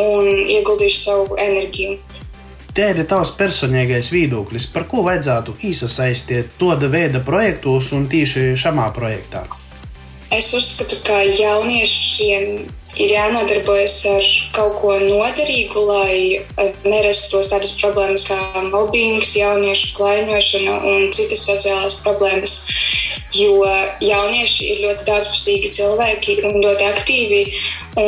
un 0.00 0.28
ieguldījuši 0.46 1.00
savu 1.00 1.38
enerģiju. 1.40 2.19
Te 2.80 2.86
ir 2.88 3.02
tavs 3.04 3.34
personīgais 3.36 4.06
viedoklis, 4.08 4.64
par 4.72 4.86
ko 4.88 5.02
vajadzētu 5.04 5.52
iesaistīt 5.68 6.54
tāda 6.56 6.88
veida 6.88 7.20
projektos 7.26 7.90
un 7.92 8.06
tieši 8.08 8.54
šajā 8.62 8.86
projektā. 8.96 9.42
Es 10.32 10.48
uzskatu, 10.56 10.96
ka 11.04 11.18
jauniešiem 11.26 12.46
ir 13.04 13.12
jānodarbojas 13.12 13.98
ar 14.14 14.30
kaut 14.56 14.80
ko 14.80 14.94
noderīgu, 14.96 15.84
lai 15.90 16.16
eh, 16.40 16.72
nerastos 16.88 17.52
tādas 17.52 17.76
problēmas 17.82 18.24
kā 18.30 18.64
mobbings, 18.70 19.36
jauniešu 19.36 19.92
klaiņošana 19.98 20.80
un 20.94 21.08
citas 21.12 21.44
sociālās 21.50 22.00
problēmas. 22.00 22.62
Jo 23.36 23.58
jaunieši 24.00 24.70
ir 24.72 24.86
ļoti 24.86 25.10
daudzpusīgi 25.10 25.74
cilvēki 25.76 26.40
un 26.48 26.62
ļoti 26.64 26.88
aktīvi, 26.94 27.44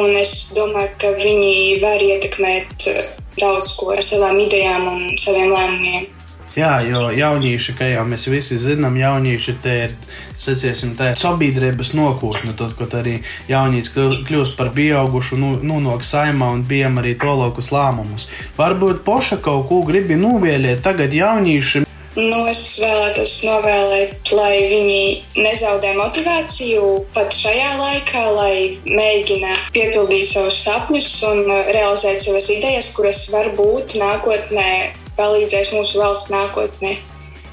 un 0.00 0.16
es 0.16 0.54
domāju, 0.56 0.96
ka 1.04 1.12
viņi 1.20 1.82
var 1.84 2.08
ietekmēt 2.08 2.88
eh, 2.88 3.18
daudz 3.40 3.76
ko 3.78 3.92
ar 3.96 4.02
savām 4.06 4.40
idejām 4.42 4.88
un 4.94 5.06
saviem 5.20 5.52
lēmumiem. 5.52 6.10
Jā, 6.52 6.82
jo 6.84 7.06
jaunieši, 7.16 7.72
kā 7.78 7.86
jau 7.88 8.02
mēs 8.04 8.26
visi 8.28 8.58
zinām, 8.60 8.98
jaunieši 9.00 9.54
te 9.64 9.76
ir 9.86 9.94
saciesim, 10.36 10.90
tā 10.98 11.14
sabiedrības 11.16 11.94
nākotne. 11.96 12.52
Tad, 12.58 12.74
kad 12.76 12.92
arī 12.98 13.14
jaunietis 13.48 13.94
kļūst 14.28 14.58
par 14.58 14.68
pieaugušu, 14.76 15.38
nu, 15.40 15.54
nonāk 15.64 16.04
saimā 16.04 16.50
un 16.52 16.66
pieņem 16.68 17.00
arī 17.00 17.14
tolākus 17.22 17.72
lēmumus. 17.72 18.28
Varbūt 18.58 19.00
poša 19.06 19.40
kaut 19.40 19.64
ko 19.70 19.80
gribi 19.88 20.18
novēlēt 20.20 20.84
tagad 20.84 21.16
jaunieši. 21.16 21.86
Nu, 22.12 22.42
es 22.44 22.60
vēlētos 22.76 23.38
novēlēt, 23.46 24.32
lai 24.36 24.56
viņi 24.68 25.44
nezaudē 25.46 25.94
motivāciju 25.96 27.06
pat 27.14 27.32
šajā 27.32 27.70
laikā, 27.78 28.24
lai 28.36 28.56
mēģina 28.84 29.54
piepildīt 29.72 30.28
savus 30.28 30.58
sapņus 30.66 31.08
un 31.30 31.40
uh, 31.46 31.70
realizēt 31.72 32.20
savas 32.20 32.50
idejas, 32.52 32.92
kuras 32.98 33.22
varbūt 33.32 33.96
nākotnē 34.02 34.68
palīdzēs 35.16 35.72
mūsu 35.72 36.02
valsts 36.02 36.28
nākotnē. 36.34 36.92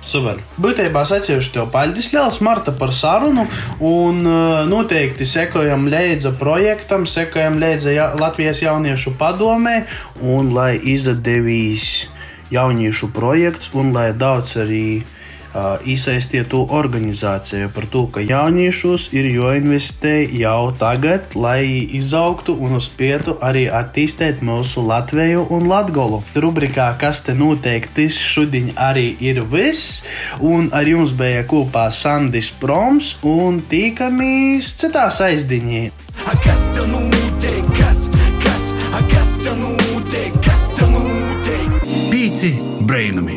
Super. 0.09 0.43
Būtībā 0.59 1.05
secināšu 1.07 1.55
tev 1.55 1.71
paļģis 1.71 2.11
liels, 2.17 2.41
Marta, 2.43 2.75
par 2.75 2.91
sarunu. 2.91 3.47
Un 3.79 4.23
uh, 4.27 4.67
noteikti 4.67 5.23
sekojam 5.23 5.87
līdzi 5.87 6.35
projektam, 6.41 7.07
sekojam 7.07 7.61
līdzi 7.63 7.95
ja 7.95 8.11
Latvijas 8.19 8.59
jauniešu 8.65 9.15
padomē, 9.21 9.85
un 10.19 10.51
lai 10.57 10.73
izdevīs 10.83 12.09
jauniešu 12.51 13.11
projekts, 13.13 13.71
un 13.73 13.93
lai 13.93 14.11
daudz 14.13 14.57
arī 14.63 15.01
uh, 15.01 15.77
iesaistītu 15.85 16.61
organizāciju 16.69 17.69
par 17.73 17.87
to, 17.93 18.05
ka 18.13 18.23
jauniešus 18.25 19.09
ir 19.17 19.29
jāinvestē 19.31 20.15
jau 20.39 20.71
tagad, 20.77 21.35
lai 21.35 21.87
izaugtu 21.99 22.55
un 22.55 22.77
uzspietu 22.79 23.37
arī 23.41 23.65
attīstīt 23.81 24.43
mūsu 24.45 24.85
Latviju 24.85 25.47
un 25.55 25.69
Latgolu. 25.71 26.21
Rubrikā, 26.35 26.91
kas 27.01 27.23
te 27.25 27.37
noteikti 27.37 28.09
šodien 28.13 28.73
arī 28.77 29.11
ir 29.19 29.43
viss, 29.49 30.03
un 30.39 30.69
ar 30.73 30.87
jums 30.89 31.15
bija 31.17 31.45
kopā 31.49 31.89
Sandis 31.93 32.51
Proms, 32.61 33.15
un 33.23 33.61
tīkamies 33.69 34.75
citās 34.79 35.21
aizdiņā. 35.25 35.89
Kas 36.43 36.69
tev 36.75 36.89
notiek? 36.91 37.38
Pīci 42.39 42.55
brainami. 42.87 43.33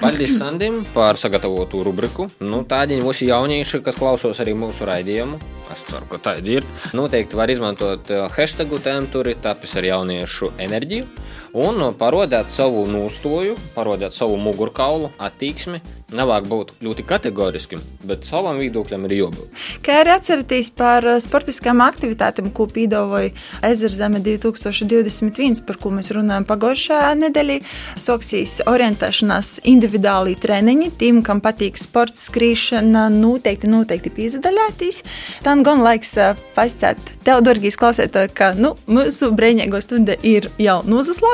Paldies 0.00 0.32
Sandim 0.34 0.80
par 0.90 1.14
sagatavotu 1.14 1.84
rubriku. 1.86 2.26
Nu, 2.42 2.64
tādi 2.66 2.96
mūsu 2.98 3.28
jaunieši, 3.28 3.78
kas 3.86 3.94
klausos 3.94 4.42
arī 4.42 4.56
mūsu 4.58 4.88
raidījumu, 4.88 5.38
es 5.70 5.84
ceru, 5.86 6.08
ka 6.10 6.18
tādi 6.24 6.56
ir. 6.58 6.66
Noteikti 6.98 7.38
var 7.38 7.54
izmantot 7.54 8.10
eh, 8.10 8.26
hashtag 8.34 8.74
tēmturi, 8.82 9.36
tapis 9.38 9.76
ar 9.78 9.86
jauniešu 9.92 10.50
enerģiju 10.66 11.06
un 11.56 11.82
parādīt 11.98 12.50
savu 12.52 12.84
nūstoju, 12.90 13.56
parādīt 13.74 14.14
savu 14.14 14.36
mugurkaulu, 14.40 15.10
attieksmi. 15.18 15.80
Nevajag 16.10 16.46
būt 16.50 16.70
ļoti 16.82 17.04
kategoriskiem, 17.06 17.82
bet 18.02 18.24
savam 18.26 18.58
viedoklim 18.58 19.04
ir 19.06 19.12
jābūt. 19.14 19.60
Kā 19.86 20.00
arī 20.02 20.10
atceraties 20.16 20.72
par 20.74 21.06
uh, 21.06 21.20
sportiskām 21.22 21.78
aktivitātēm, 21.84 22.48
ko 22.50 22.66
piedāvāja 22.66 23.30
Ezerzeme 23.68 24.18
2021, 24.18 25.62
par 25.68 25.78
ko 25.78 25.92
mēs 25.94 26.10
runājam 26.16 26.48
pagājušajā 26.48 27.12
nedēļā. 27.20 27.60
Soksīs 28.00 28.56
orientēšanās 28.66 29.60
individuāli 29.70 30.34
treniņi, 30.40 30.90
tiem, 30.98 31.22
kam 31.26 31.38
patīk 31.44 31.78
sports, 31.78 32.26
skrīšana, 32.26 33.06
noteikti, 33.14 33.70
noteikti 33.70 34.10
piesaistīties. 34.18 35.04
Tā 35.46 35.54
gan 35.62 35.86
laiks 35.86 36.16
uh, 36.18 36.34
pasciet 36.58 36.98
tev, 37.22 37.44
Dorgijas 37.46 37.78
klausētāji, 37.78 38.34
ka 38.34 38.50
nu, 38.58 38.74
mūsu 38.90 39.30
brīvīgo 39.36 39.78
stunda 39.84 40.18
ir 40.26 40.50
jau 40.58 40.80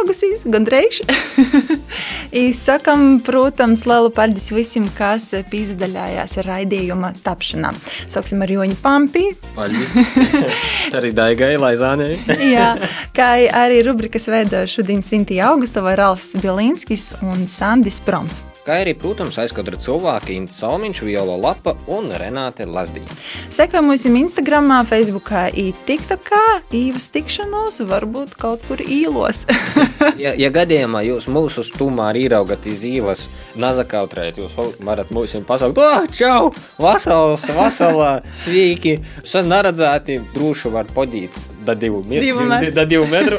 nozaslāgusies, 0.07 0.45
gandrīz. 0.47 1.03
Izsakam, 2.47 3.21
protams, 3.25 3.85
lielu 3.87 4.11
paldies 4.15 4.51
visiem, 4.53 4.89
kas 4.97 5.33
pīzdaļājās 5.51 6.39
raidījuma 6.47 7.13
tapšanā. 7.25 7.73
Sāksim 8.09 8.43
ar 8.43 8.51
Joņu 8.51 8.77
Pampi. 8.83 9.27
Arī 10.97 11.13
Daigai 11.13 11.57
Laizānei. 11.59 12.19
Jā, 12.55 12.77
kā 13.17 13.37
arī 13.53 13.83
rubrikas 13.87 14.29
veidoja 14.31 14.67
šodien 14.71 15.03
Sintīna 15.03 15.53
Augustova, 15.53 15.97
Ralfs 15.99 16.37
Bilinskis 16.43 17.13
un 17.23 17.47
Sandis 17.51 18.01
Proms. 18.01 18.45
Kā 18.67 18.81
arī, 18.83 18.97
protams, 18.99 19.37
aizkadra 19.39 19.79
cilvēki 19.79 20.35
Inta 20.41 20.51
Salmiņš, 20.51 21.01
Viola 21.07 21.37
Lapa 21.39 21.77
un 21.87 22.09
Renāte 22.19 22.65
Lazdīna. 22.67 23.15
Sekojam 23.55 23.87
mums 23.87 24.03
Instagram, 24.11 24.73
Facebook, 24.91 25.31
TikTokā, 25.87 26.41
īvas 26.75 27.07
tikšanos, 27.15 27.79
varbūt 27.87 28.35
kaut 28.35 28.67
kur 28.67 28.83
īlos. 28.83 29.45
ja, 30.25 30.35
ja 30.35 30.51
gadījumā 30.51 31.05
jūs 31.07 31.31
mūsu 31.31 31.63
stumā 31.63 32.11
ieraugat 32.19 32.67
iz 32.67 32.83
ielas, 32.91 33.29
nazakautrēt, 33.55 34.43
jūs 34.43 34.59
varat 34.83 35.15
mums 35.15 35.39
pasaukt, 35.47 35.79
oh, 35.79 36.11
čau, 36.11 36.51
vasals, 36.83 37.47
vasalā, 37.55 38.17
svīki, 38.35 38.99
sen 39.23 39.47
neredzēti, 39.47 40.25
droši 40.35 40.75
var 40.75 40.91
podīt 40.91 41.39
da 41.67 41.75
divu, 41.75 42.03
Divu 42.09 42.45
metru. 42.47 42.73
da 42.77 42.85
divu 42.89 43.07
metru 43.11 43.39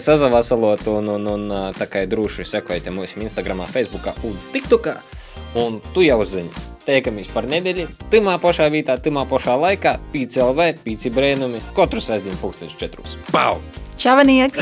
sazavasalot 0.00 0.86
un, 0.92 1.08
un, 1.16 1.26
un 1.34 1.46
tā 1.76 1.88
kā 1.90 2.04
droši 2.08 2.46
sekojiet 2.46 2.88
mūsu 2.94 3.20
Instagram, 3.24 3.64
Facebook 3.72 4.08
un 4.24 4.36
TikTokā. 4.54 4.96
Un 5.56 5.78
tu 5.94 6.02
jau 6.04 6.18
zini, 6.28 6.50
teikamies 6.84 7.30
par 7.32 7.46
nedēļu, 7.48 7.86
timā 8.12 8.34
pašā 8.42 8.66
vietā, 8.72 8.98
timā 9.00 9.22
pašā 9.30 9.54
laikā, 9.56 9.94
pīci 10.12 10.42
LV, 10.44 10.66
pīci 10.84 11.12
brēnumi, 11.14 11.62
katru 11.76 12.02
sestdienu 12.04 12.36
pulksteņš 12.42 12.74
četrus. 12.80 13.14
Pau! 13.32 13.56
Čavanieks! 13.96 14.60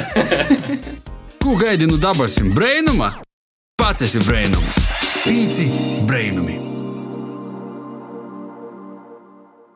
Ko 1.42 1.56
gaidi 1.60 1.88
no 1.90 1.98
dabasim 2.00 2.54
brainuma? 2.54 3.10
Pats 3.80 4.06
esi 4.06 4.22
brainums. 4.22 4.78
Pīci 5.24 5.66
brainumi. 6.06 6.73